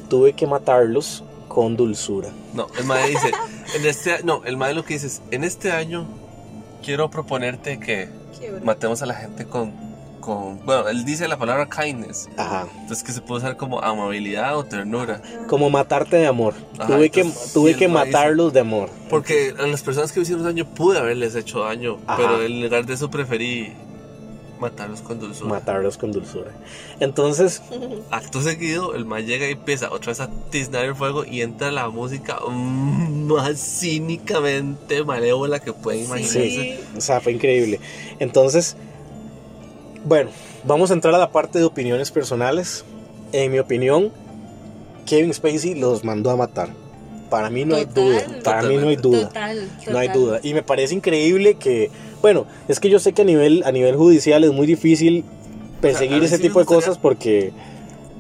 tuve 0.09 0.35
que 0.35 0.47
matarlos 0.47 1.25
con 1.49 1.77
dulzura. 1.77 2.29
No, 2.55 2.69
el 2.79 2.85
mae 2.85 3.09
dice, 3.09 3.33
en 3.75 3.85
este, 3.85 4.23
no, 4.23 4.45
el 4.45 4.57
mae 4.57 4.73
lo 4.73 4.85
que 4.85 4.95
dice 4.95 5.09
es, 5.09 5.23
en 5.33 5.43
este 5.43 5.73
año 5.73 6.07
quiero 6.81 7.11
proponerte 7.11 7.81
que 7.81 8.09
matemos 8.63 9.03
a 9.03 9.07
la 9.07 9.15
gente 9.15 9.47
con, 9.47 9.73
con, 10.23 10.65
bueno, 10.65 10.89
él 10.89 11.05
dice 11.05 11.29
la 11.29 11.37
palabra 11.37 11.69
kindness, 11.69 12.31
Ajá. 12.39 12.67
entonces 12.81 13.05
que 13.05 13.13
se 13.13 13.21
puede 13.21 13.41
usar 13.43 13.59
como 13.59 13.81
amabilidad 13.83 14.57
o 14.57 14.65
ternura, 14.65 15.21
Como 15.49 15.69
matarte 15.69 16.17
de 16.17 16.27
amor. 16.27 16.55
Ajá, 16.79 16.87
tuve 16.97 17.11
que 17.11 17.21
entonces, 17.21 17.53
tuve 17.53 17.71
y 17.71 17.73
el 17.75 17.79
que 17.79 17.89
mae 17.89 18.07
dice- 18.07 18.17
matarlos 18.17 18.53
de 18.55 18.61
amor. 18.61 18.89
porque 19.11 19.53
a 19.59 19.67
las 19.67 19.83
personas 19.83 20.11
que 20.13 20.21
me 20.21 20.23
hicieron 20.23 20.45
daño 20.45 20.65
pude 20.65 20.99
haberles 20.99 21.35
hecho 21.35 21.65
daño, 21.65 21.99
Ajá. 22.07 22.17
pero 22.17 22.43
en 22.43 22.63
lugar 22.63 22.87
de 22.87 22.95
eso 22.95 23.11
preferí 23.11 23.73
matarlos 24.61 25.01
con 25.01 25.19
dulzura. 25.19 25.51
matarlos 25.51 25.99
con 25.99 26.13
dulzura. 26.13 26.53
Entonces, 27.01 27.61
Acto 28.13 28.41
seguido, 28.43 28.95
el 28.95 29.05
mae 29.05 29.25
llega 29.25 29.49
y 29.49 29.53
empieza 29.53 29.91
otra 29.91 30.13
vez 30.13 30.21
a 30.21 30.31
tiznar 30.51 30.85
el 30.85 30.95
fuego 30.95 31.25
y 31.25 31.41
entra 31.43 31.73
la 31.73 31.89
música 31.89 32.39
mm, 32.49 33.25
más 33.27 33.59
cínicamente 33.59 35.03
malévola 35.05 35.59
que 35.59 35.73
pueden 35.73 36.05
imaginarse. 36.05 36.51
sí, 36.51 36.79
o 36.97 37.01
sea, 37.01 37.21
fue 37.21 37.33
increíble. 37.33 37.81
Entonces, 38.21 38.77
bueno, 40.05 40.31
vamos 40.65 40.91
a 40.91 40.95
entrar 40.95 41.15
a 41.15 41.19
la 41.19 41.31
parte 41.31 41.59
de 41.59 41.65
opiniones 41.65 42.11
personales. 42.11 42.85
En 43.33 43.51
mi 43.53 43.59
opinión, 43.59 44.11
Kevin 45.07 45.33
Spacey 45.33 45.75
los 45.75 46.05
mandó 46.05 46.31
a 46.31 46.37
matar. 46.37 46.69
Para 47.31 47.49
mí 47.49 47.65
no 47.65 47.77
hay 47.77 47.87
duda. 47.87 48.21
Para 48.45 48.63
mí 48.63 48.77
no 48.77 48.89
hay 48.89 48.97
duda. 48.97 49.29
Total, 49.29 49.69
No 49.91 49.99
hay 49.99 50.09
duda. 50.09 50.41
Y 50.43 50.53
me 50.53 50.63
parece 50.63 50.95
increíble 50.95 51.55
que, 51.55 51.91
bueno, 52.21 52.47
es 52.69 52.79
que 52.79 52.91
yo 52.91 52.99
sé 52.99 53.15
que 53.15 53.23
a 53.23 53.25
nivel, 53.25 53.63
a 53.65 53.73
nivel 53.73 53.97
judicial 53.97 54.45
es 54.45 54.53
muy 54.53 54.67
difícil 54.67 55.25
perseguir 55.81 56.23
a 56.23 56.27
ese 56.27 56.37
sí 56.37 56.43
tipo 56.43 56.61
de 56.61 56.67
cosas 56.67 56.99
porque, 56.99 57.53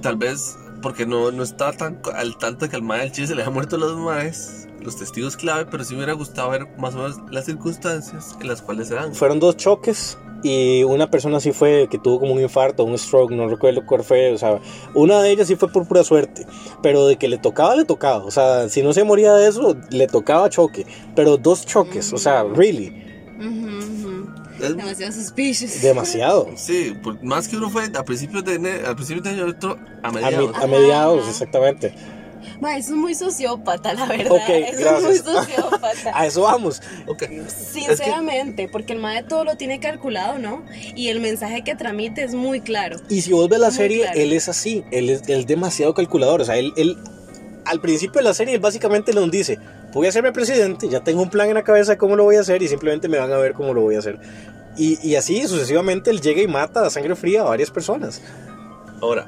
Tal 0.00 0.16
vez 0.16 0.56
porque 0.80 1.04
no, 1.06 1.30
no 1.30 1.42
estaba 1.42 1.72
tan 1.72 1.96
co- 1.96 2.10
al 2.10 2.36
tanto 2.38 2.64
de 2.64 2.70
que 2.70 2.76
al 2.76 2.82
mae 2.82 3.00
del 3.00 3.12
chile 3.12 3.26
se 3.28 3.34
le 3.34 3.42
habían 3.42 3.54
muerto 3.54 3.76
los 3.76 3.96
maes, 3.98 4.66
los 4.82 4.96
testigos 4.96 5.36
clave, 5.36 5.66
pero 5.70 5.84
sí 5.84 5.92
me 5.94 5.98
hubiera 5.98 6.12
gustado 6.14 6.50
ver 6.50 6.66
más 6.78 6.94
o 6.94 6.98
menos 6.98 7.16
las 7.30 7.44
circunstancias 7.46 8.36
en 8.40 8.48
las 8.48 8.62
cuales 8.62 8.88
se 8.88 8.94
dan. 8.94 9.14
fueron 9.14 9.40
dos 9.40 9.56
choques 9.56 10.18
y 10.44 10.82
una 10.82 11.08
persona 11.10 11.38
sí 11.38 11.52
fue 11.52 11.86
que 11.90 11.98
tuvo 11.98 12.18
como 12.18 12.32
un 12.32 12.40
infarto, 12.40 12.82
un 12.84 12.98
stroke, 12.98 13.30
no 13.32 13.46
recuerdo 13.48 13.86
cuál 13.86 14.02
fue, 14.02 14.32
o 14.32 14.38
sea, 14.38 14.58
una 14.94 15.22
de 15.22 15.30
ellas 15.30 15.46
sí 15.46 15.54
fue 15.56 15.68
por 15.68 15.86
pura 15.86 16.02
suerte, 16.02 16.46
pero 16.82 17.06
de 17.06 17.16
que 17.16 17.28
le 17.28 17.38
tocaba, 17.38 17.76
le 17.76 17.84
tocaba, 17.84 18.24
o 18.24 18.30
sea, 18.32 18.68
si 18.68 18.82
no 18.82 18.92
se 18.92 19.04
moría 19.04 19.34
de 19.34 19.48
eso, 19.48 19.76
le 19.90 20.06
tocaba 20.08 20.50
choque, 20.50 20.84
pero 21.14 21.36
dos 21.36 21.64
choques, 21.64 22.12
o 22.12 22.18
sea, 22.18 22.42
really, 22.44 23.04
Ujú, 23.38 23.48
ujú. 23.48 24.32
Es- 24.60 24.76
Demasiado 24.76 25.12
suspicious. 25.12 25.80
demasiado. 25.82 26.48
sí, 26.56 26.94
por- 27.02 27.20
más 27.24 27.48
que 27.48 27.56
uno 27.56 27.70
fue 27.70 27.84
a 27.96 28.04
principios 28.04 28.44
de, 28.44 28.56
ene- 28.60 28.84
al 28.86 28.94
principio 28.94 29.22
de 29.22 29.30
año, 29.30 29.46
otro 29.46 29.76
a 30.02 30.08
A, 30.08 30.10
mi- 30.12 30.20
mediados. 30.20 30.56
a 30.62 30.66
mediados, 30.66 31.28
exactamente. 31.28 31.94
Ma, 32.60 32.76
eso 32.76 32.90
es 32.92 32.96
muy 32.96 33.14
sociópata, 33.14 33.94
la 33.94 34.06
verdad. 34.06 34.32
Ok, 34.32 34.48
eso 34.48 34.78
gracias. 34.78 34.98
es 34.98 35.24
muy 35.24 35.34
sociópata. 35.34 36.12
A 36.14 36.26
eso 36.26 36.42
vamos. 36.42 36.82
Ok. 37.06 37.24
Sinceramente, 37.48 38.68
porque 38.68 38.92
el 38.92 38.98
mae 38.98 39.22
todo 39.22 39.44
lo 39.44 39.56
tiene 39.56 39.80
calculado, 39.80 40.38
¿no? 40.38 40.64
Y 40.94 41.08
el 41.08 41.20
mensaje 41.20 41.62
que 41.62 41.74
transmite 41.74 42.22
es 42.22 42.34
muy 42.34 42.60
claro. 42.60 42.98
Y 43.08 43.22
si 43.22 43.32
vos 43.32 43.48
ves 43.48 43.60
la 43.60 43.68
Muy 43.68 43.76
serie, 43.76 44.02
claro. 44.02 44.20
él 44.20 44.32
es 44.32 44.48
así, 44.48 44.84
él 44.90 45.10
es, 45.10 45.22
él 45.28 45.40
es 45.40 45.46
demasiado 45.46 45.94
calculador. 45.94 46.40
O 46.40 46.44
sea, 46.44 46.56
él, 46.56 46.72
él, 46.76 46.96
al 47.64 47.80
principio 47.80 48.18
de 48.18 48.24
la 48.24 48.34
serie, 48.34 48.54
él 48.54 48.60
básicamente 48.60 49.12
nos 49.12 49.30
dice, 49.30 49.58
voy 49.92 50.06
a 50.06 50.12
ser 50.12 50.30
presidente, 50.32 50.88
ya 50.88 51.00
tengo 51.00 51.22
un 51.22 51.30
plan 51.30 51.48
en 51.48 51.54
la 51.54 51.64
cabeza 51.64 51.92
de 51.92 51.98
cómo 51.98 52.16
lo 52.16 52.24
voy 52.24 52.36
a 52.36 52.40
hacer 52.40 52.62
y 52.62 52.68
simplemente 52.68 53.08
me 53.08 53.18
van 53.18 53.32
a 53.32 53.36
ver 53.36 53.52
cómo 53.52 53.74
lo 53.74 53.82
voy 53.82 53.96
a 53.96 53.98
hacer. 53.98 54.18
Y, 54.76 54.98
y 55.06 55.16
así 55.16 55.46
sucesivamente 55.46 56.10
él 56.10 56.20
llega 56.20 56.40
y 56.40 56.46
mata 56.48 56.86
a 56.86 56.90
sangre 56.90 57.14
fría 57.14 57.42
a 57.42 57.44
varias 57.44 57.70
personas. 57.70 58.22
Ahora, 59.02 59.26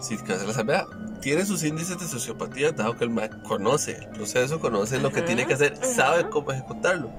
si 0.00 0.16
que 0.18 0.34
se 0.36 0.46
la 0.46 0.86
tiene 1.26 1.44
sus 1.44 1.64
índices 1.64 1.98
de 1.98 2.06
sociopatía, 2.06 2.70
dado 2.70 2.96
que 2.96 3.02
el 3.02 3.10
MAC 3.10 3.42
conoce 3.42 3.96
el 3.96 4.06
proceso, 4.10 4.60
conoce 4.60 5.00
lo 5.00 5.10
que 5.10 5.22
tiene 5.22 5.44
que 5.44 5.54
hacer, 5.54 5.74
ajá. 5.76 5.92
sabe 5.92 6.28
cómo 6.30 6.52
ejecutarlo. 6.52 7.10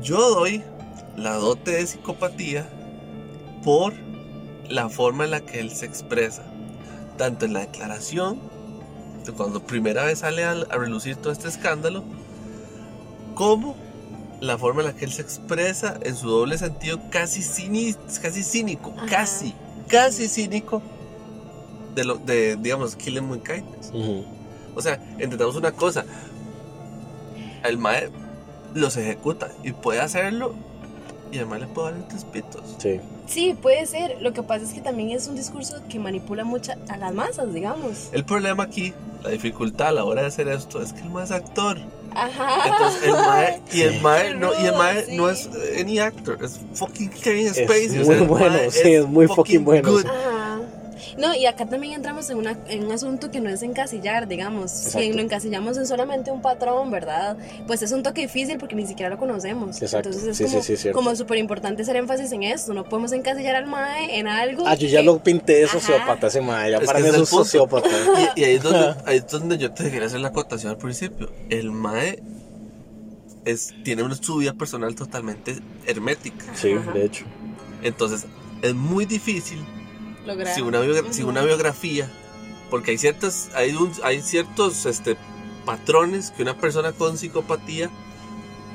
Yo 0.00 0.16
doy 0.30 0.62
la 1.14 1.34
dote 1.34 1.72
de 1.72 1.86
psicopatía 1.86 2.66
por 3.62 3.92
la 4.70 4.88
forma 4.88 5.24
en 5.26 5.32
la 5.32 5.40
que 5.42 5.60
él 5.60 5.70
se 5.70 5.84
expresa, 5.84 6.44
tanto 7.18 7.44
en 7.44 7.52
la 7.52 7.60
declaración, 7.60 8.40
de 9.26 9.32
cuando 9.32 9.62
primera 9.62 10.04
vez 10.04 10.20
sale 10.20 10.44
a, 10.46 10.52
a 10.52 10.78
relucir 10.78 11.16
todo 11.16 11.30
este 11.30 11.48
escándalo, 11.48 12.04
como 13.34 13.76
la 14.40 14.56
forma 14.56 14.80
en 14.80 14.86
la 14.86 14.94
que 14.94 15.04
él 15.04 15.12
se 15.12 15.20
expresa 15.20 15.98
en 16.00 16.16
su 16.16 16.26
doble 16.30 16.56
sentido 16.56 16.98
casi, 17.10 17.42
cini- 17.42 17.94
casi 18.22 18.42
cínico, 18.42 18.94
Ajá. 18.96 19.06
casi, 19.10 19.54
casi 19.88 20.26
cínico 20.26 20.80
de, 21.98 22.04
lo, 22.04 22.16
de 22.16 22.56
digamos, 22.56 22.94
Killing 22.96 23.28
with 23.28 23.40
Kindness. 23.40 23.90
Ujú. 23.92 24.24
O 24.74 24.80
sea, 24.80 25.00
entendamos 25.18 25.56
una 25.56 25.72
cosa, 25.72 26.04
el 27.64 27.78
Mae 27.78 28.10
los 28.74 28.96
ejecuta 28.96 29.50
y 29.64 29.72
puede 29.72 30.00
hacerlo 30.00 30.54
y 31.32 31.36
además 31.38 31.60
le 31.60 31.66
puede 31.66 31.92
dar 31.92 32.08
tres 32.08 32.24
pitos. 32.24 32.62
Sí. 32.78 33.00
Sí, 33.26 33.56
puede 33.60 33.84
ser. 33.86 34.16
Lo 34.22 34.32
que 34.32 34.42
pasa 34.42 34.64
es 34.64 34.72
que 34.72 34.80
también 34.80 35.10
es 35.10 35.26
un 35.26 35.34
discurso 35.36 35.82
que 35.88 35.98
manipula 35.98 36.44
mucho 36.44 36.72
a 36.88 36.96
las 36.96 37.12
masas, 37.12 37.52
digamos. 37.52 38.08
El 38.12 38.24
problema 38.24 38.62
aquí, 38.62 38.94
la 39.22 39.30
dificultad 39.30 39.88
a 39.88 39.92
la 39.92 40.04
hora 40.04 40.22
de 40.22 40.28
hacer 40.28 40.48
esto 40.48 40.80
es 40.80 40.92
que 40.92 41.00
el 41.00 41.10
Mae 41.10 41.24
es 41.24 41.32
actor. 41.32 41.78
Ajá. 42.14 42.68
Entonces 42.68 43.02
el 43.02 43.12
Mae, 43.12 43.62
y 43.72 43.80
el 43.82 44.00
Mae, 44.00 44.34
no, 44.34 44.52
y 44.54 44.64
el 44.64 44.68
rudo, 44.70 44.78
mae 44.78 45.04
sí. 45.04 45.16
no 45.16 45.28
es 45.28 45.50
any 45.78 45.98
actor, 45.98 46.38
es 46.42 46.58
fucking 46.74 47.10
Kevin 47.10 47.48
Es 47.48 47.56
Spacey. 47.56 48.00
o 48.00 48.04
muy 48.04 48.14
sea, 48.16 48.22
bueno, 48.26 48.58
sí, 48.70 48.94
es 48.94 49.06
muy 49.06 49.26
fucking 49.26 49.64
bueno, 49.64 49.90
good. 49.90 50.06
Ajá. 50.06 50.37
No, 51.16 51.34
y 51.34 51.46
acá 51.46 51.66
también 51.66 51.94
entramos 51.94 52.28
en, 52.30 52.38
una, 52.38 52.56
en 52.68 52.84
un 52.84 52.92
asunto 52.92 53.30
que 53.30 53.40
no 53.40 53.48
es 53.50 53.62
encasillar, 53.62 54.28
digamos. 54.28 54.72
Exacto. 54.72 54.98
Si 55.00 55.12
lo 55.12 55.20
encasillamos 55.22 55.76
en 55.78 55.86
solamente 55.86 56.30
un 56.30 56.42
patrón, 56.42 56.90
¿verdad? 56.90 57.36
Pues 57.66 57.82
es 57.82 57.92
un 57.92 58.02
toque 58.02 58.22
difícil 58.22 58.58
porque 58.58 58.74
ni 58.74 58.86
siquiera 58.86 59.10
lo 59.10 59.18
conocemos. 59.18 59.80
Exacto. 59.80 60.08
Entonces 60.10 60.30
es 60.30 60.36
Sí, 60.36 60.44
como, 60.44 60.62
sí, 60.62 60.76
sí, 60.76 60.82
cierto. 60.82 60.98
como 60.98 61.14
súper 61.16 61.38
importante 61.38 61.82
hacer 61.82 61.96
énfasis 61.96 62.32
en 62.32 62.42
esto. 62.44 62.72
No 62.74 62.84
podemos 62.84 63.12
encasillar 63.12 63.54
al 63.56 63.66
MAE 63.66 64.18
en 64.18 64.28
algo. 64.28 64.64
Ah, 64.66 64.74
yo 64.74 64.88
ya 64.88 65.00
que- 65.00 65.04
lo 65.06 65.22
pinté 65.22 65.54
de 65.56 65.64
Ajá. 65.64 65.80
sociópata 65.80 66.26
ese 66.28 66.40
mae, 66.40 66.70
ya 66.70 66.78
Es 66.78 66.86
para 66.86 66.98
mí 67.00 67.08
es 67.08 67.16
un 67.16 67.26
sociópata. 67.26 67.88
Y, 68.36 68.40
y 68.40 68.44
ahí, 68.44 68.54
es 68.56 68.62
donde, 68.62 68.94
ahí 69.06 69.16
es 69.18 69.26
donde 69.28 69.58
yo 69.58 69.72
te 69.72 69.90
quería 69.90 70.06
hacer 70.06 70.20
la 70.20 70.28
acotación 70.28 70.70
al 70.72 70.78
principio. 70.78 71.30
El 71.50 71.70
Mae 71.70 72.22
es, 73.44 73.74
tiene 73.84 74.02
una, 74.02 74.14
su 74.16 74.36
vida 74.38 74.52
personal 74.52 74.94
totalmente 74.94 75.56
hermética. 75.86 76.44
Sí, 76.54 76.72
Ajá. 76.72 76.92
de 76.92 77.04
hecho. 77.06 77.24
Entonces, 77.82 78.26
es 78.62 78.74
muy 78.74 79.04
difícil 79.06 79.64
lograr. 80.28 80.54
si 80.54 80.60
una, 80.62 80.80
biogra- 80.80 81.24
una 81.24 81.42
biografía, 81.42 82.08
porque 82.70 82.92
hay 82.92 82.98
ciertas, 82.98 83.50
hay, 83.54 83.74
un- 83.74 83.92
hay 84.04 84.22
ciertos 84.22 84.86
este, 84.86 85.16
patrones 85.64 86.30
que 86.30 86.42
una 86.42 86.56
persona 86.56 86.92
con 86.92 87.18
psicopatía 87.18 87.90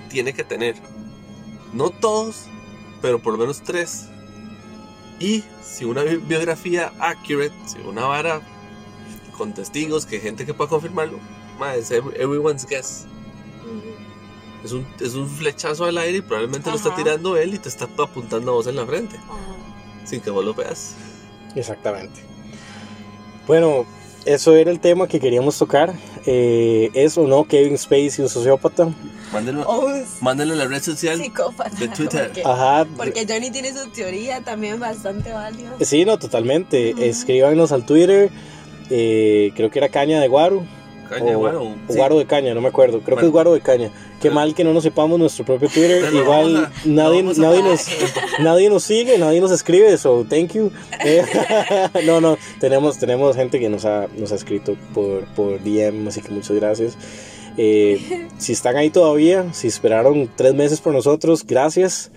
tiene 0.09 0.33
que 0.33 0.43
tener. 0.43 0.75
No 1.73 1.89
todos, 1.89 2.45
pero 3.01 3.19
por 3.21 3.33
lo 3.33 3.39
menos 3.39 3.61
tres. 3.63 4.07
Y 5.19 5.43
si 5.63 5.85
una 5.85 6.03
bi- 6.03 6.17
biografía 6.17 6.91
accurate, 6.99 7.53
si 7.65 7.79
una 7.79 8.05
vara 8.05 8.41
con 9.37 9.53
testigos, 9.53 10.05
que 10.05 10.19
gente 10.19 10.45
que 10.45 10.53
pueda 10.53 10.69
confirmarlo, 10.69 11.17
ma, 11.59 11.75
es 11.75 11.89
every- 11.91 12.15
everyone's 12.19 12.65
guess. 12.67 13.05
Es 14.63 14.71
un, 14.71 14.85
es 15.01 15.13
un 15.15 15.27
flechazo 15.29 15.83
al 15.85 15.97
aire 15.97 16.19
y 16.19 16.21
probablemente 16.21 16.69
lo 16.69 16.77
está 16.77 16.89
Ajá. 16.89 16.97
tirando 16.97 17.35
él 17.35 17.53
y 17.53 17.59
te 17.59 17.67
está 17.67 17.85
apuntando 17.97 18.51
a 18.51 18.53
vos 18.53 18.67
en 18.67 18.75
la 18.77 18.85
frente, 18.85 19.17
Ajá. 19.17 20.05
sin 20.05 20.21
que 20.21 20.29
vos 20.29 20.45
lo 20.45 20.53
veas. 20.53 20.95
Exactamente. 21.55 22.21
Bueno, 23.47 23.85
eso 24.25 24.55
era 24.55 24.71
el 24.71 24.79
tema 24.79 25.07
que 25.07 25.19
queríamos 25.19 25.57
tocar. 25.57 25.93
Eh, 26.25 26.89
¿Es 26.93 27.17
o 27.17 27.27
no 27.27 27.43
Kevin 27.45 27.77
Spacey 27.77 28.23
un 28.23 28.29
sociópata? 28.29 28.89
Mándenlo, 29.33 29.63
O 29.67 29.85
un 29.87 30.05
mándenlo 30.21 30.53
en 30.53 30.59
la 30.59 30.65
red 30.65 30.81
social. 30.81 31.17
psicópata. 31.17 31.75
de 31.77 31.87
Twitter. 31.95 32.25
Porque, 32.27 32.41
Ajá. 32.45 32.85
porque 32.95 33.25
Johnny 33.27 33.51
tiene 33.51 33.73
su 33.73 33.89
teoría 33.89 34.41
también 34.41 34.79
bastante 34.79 35.33
válida. 35.33 35.71
Sí, 35.81 36.05
no, 36.05 36.17
totalmente. 36.17 37.09
Escríbanos 37.09 37.71
al 37.71 37.85
Twitter. 37.85 38.29
eh, 38.89 39.51
creo 39.55 39.69
que 39.71 39.79
era 39.79 39.89
Caña 39.89 40.19
de 40.21 40.27
Guaro. 40.27 40.63
Caña, 41.19 41.35
o, 41.37 41.39
bueno, 41.39 41.61
o 41.61 41.75
sí. 41.91 41.97
Guaro 41.97 42.17
de 42.19 42.25
Caña, 42.25 42.53
no 42.53 42.61
me 42.61 42.67
acuerdo. 42.69 42.99
Creo 42.99 43.05
que 43.05 43.13
Bueno. 43.13 43.27
es 43.27 43.31
Guaro 43.31 43.53
de 43.53 43.61
Caña. 43.61 43.91
Qué 44.21 44.29
mal 44.29 44.53
que 44.55 44.63
no 44.63 44.73
nos 44.73 44.83
sepamos 44.83 45.19
nuestro 45.19 45.43
propio 45.45 45.69
Twitter. 45.69 46.01
Pero 46.05 46.23
Igual 46.23 46.55
a- 46.57 46.71
nadie, 46.85 47.23
nadie, 47.23 47.61
nos, 47.63 47.87
nadie 48.39 48.69
nos 48.69 48.83
sigue, 48.83 49.17
nadie 49.17 49.41
nos 49.41 49.51
escribe, 49.51 49.97
so 49.97 50.25
thank 50.29 50.53
you. 50.53 50.71
Eh, 51.05 51.23
no, 52.05 52.21
no, 52.21 52.37
tenemos, 52.59 52.97
tenemos 52.97 53.35
gente 53.35 53.59
que 53.59 53.69
nos 53.69 53.85
ha, 53.85 54.07
nos 54.17 54.31
ha 54.31 54.35
escrito 54.35 54.75
por, 54.93 55.25
por 55.35 55.61
DM, 55.63 56.07
así 56.07 56.21
que 56.21 56.29
muchas 56.31 56.55
gracias. 56.55 56.97
Eh, 57.57 58.27
si 58.39 58.53
están 58.53 58.77
ahí 58.77 58.89
todavía, 58.89 59.53
si 59.53 59.67
esperaron 59.67 60.29
tres 60.35 60.53
meses 60.53 60.81
por 60.81 60.93
nosotros, 60.93 61.45
gracias. 61.45 62.11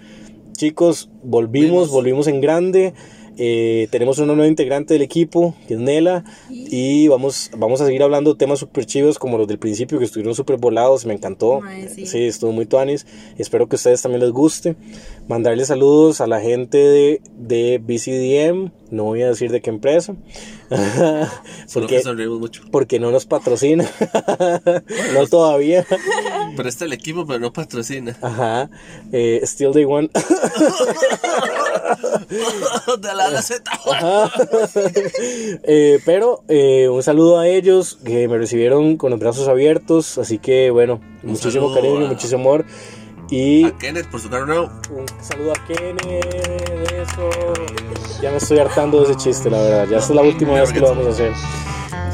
Chicos, 0.56 1.10
volvimos, 1.22 1.90
Volvimos. 1.90 1.90
volvimos 1.90 2.26
en 2.28 2.40
grande. 2.40 2.94
Eh, 3.38 3.88
tenemos 3.90 4.18
una 4.18 4.34
nueva 4.34 4.48
integrante 4.48 4.94
del 4.94 5.02
equipo, 5.02 5.54
que 5.68 5.74
es 5.74 5.80
Nela, 5.80 6.24
y 6.50 7.08
vamos, 7.08 7.50
vamos 7.56 7.80
a 7.80 7.86
seguir 7.86 8.02
hablando 8.02 8.32
de 8.32 8.38
temas 8.38 8.58
súper 8.58 8.86
chivos 8.86 9.18
como 9.18 9.38
los 9.38 9.46
del 9.46 9.58
principio, 9.58 9.98
que 9.98 10.04
estuvieron 10.04 10.34
súper 10.34 10.56
volados, 10.56 11.04
me 11.06 11.14
encantó. 11.14 11.60
Mae, 11.60 11.88
sí. 11.88 12.06
sí, 12.06 12.24
estuvo 12.24 12.52
muy 12.52 12.66
tuanis. 12.66 13.06
Espero 13.36 13.68
que 13.68 13.76
a 13.76 13.78
ustedes 13.78 14.02
también 14.02 14.20
les 14.20 14.30
guste. 14.30 14.76
Mandarle 15.28 15.64
saludos 15.64 16.20
a 16.20 16.26
la 16.26 16.40
gente 16.40 16.78
de, 16.78 17.20
de 17.36 17.78
BCDM, 17.82 18.70
no 18.90 19.04
voy 19.04 19.22
a 19.22 19.28
decir 19.28 19.50
de 19.50 19.60
qué 19.60 19.70
empresa, 19.70 20.14
Solo 21.66 21.86
porque, 21.88 22.02
mucho. 22.28 22.62
porque 22.70 23.00
no 23.00 23.10
nos 23.10 23.26
patrocina, 23.26 23.88
no 25.14 25.26
todavía. 25.26 25.84
Presta 26.56 26.84
el 26.84 26.92
equipo, 26.92 27.26
pero 27.26 27.40
no 27.40 27.52
patrocina. 27.52 28.16
Ajá, 28.20 28.70
eh, 29.12 29.40
Still 29.44 29.72
Day 29.72 29.84
One. 29.84 30.10
de 32.98 33.14
la. 33.14 33.40
Ajá. 33.92 34.30
Eh, 35.68 36.00
pero 36.04 36.42
eh, 36.48 36.88
un 36.88 37.02
saludo 37.02 37.38
a 37.38 37.46
ellos 37.48 37.98
que 38.04 38.28
me 38.28 38.38
recibieron 38.38 38.96
con 38.96 39.10
los 39.10 39.18
brazos 39.20 39.48
abiertos. 39.48 40.18
Así 40.18 40.38
que 40.38 40.70
bueno, 40.70 41.00
Un 41.22 41.30
muchísimo 41.32 41.72
cariño, 41.74 42.06
a- 42.06 42.08
muchísimo 42.08 42.40
amor. 42.40 42.64
Y 43.30 43.64
A 43.64 43.76
Kenneth 43.78 44.06
por 44.08 44.20
su 44.20 44.28
nuevo. 44.30 44.70
un 44.90 45.06
saludo 45.22 45.52
a 45.52 45.66
Kenneth. 45.66 46.92
Eso. 46.92 47.30
Ya 48.22 48.30
me 48.30 48.36
estoy 48.36 48.58
hartando 48.60 48.98
de 49.02 49.12
ese 49.12 49.16
chiste, 49.16 49.50
la 49.50 49.60
verdad. 49.60 49.88
Ya 49.90 49.98
esta 49.98 50.12
es 50.12 50.16
la 50.16 50.22
última 50.22 50.52
vez 50.54 50.72
que 50.72 50.78
lo 50.80 50.88
vamos 50.90 51.06
a 51.06 51.10
hacer. 51.10 51.32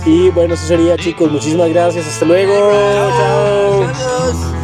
Y 0.06 0.30
bueno, 0.30 0.54
eso 0.54 0.66
sería, 0.66 0.96
chicos. 0.96 1.30
Muchísimas 1.30 1.68
gracias. 1.68 2.06
Hasta 2.06 2.24
luego. 2.24 2.52
Chao. 2.54 4.61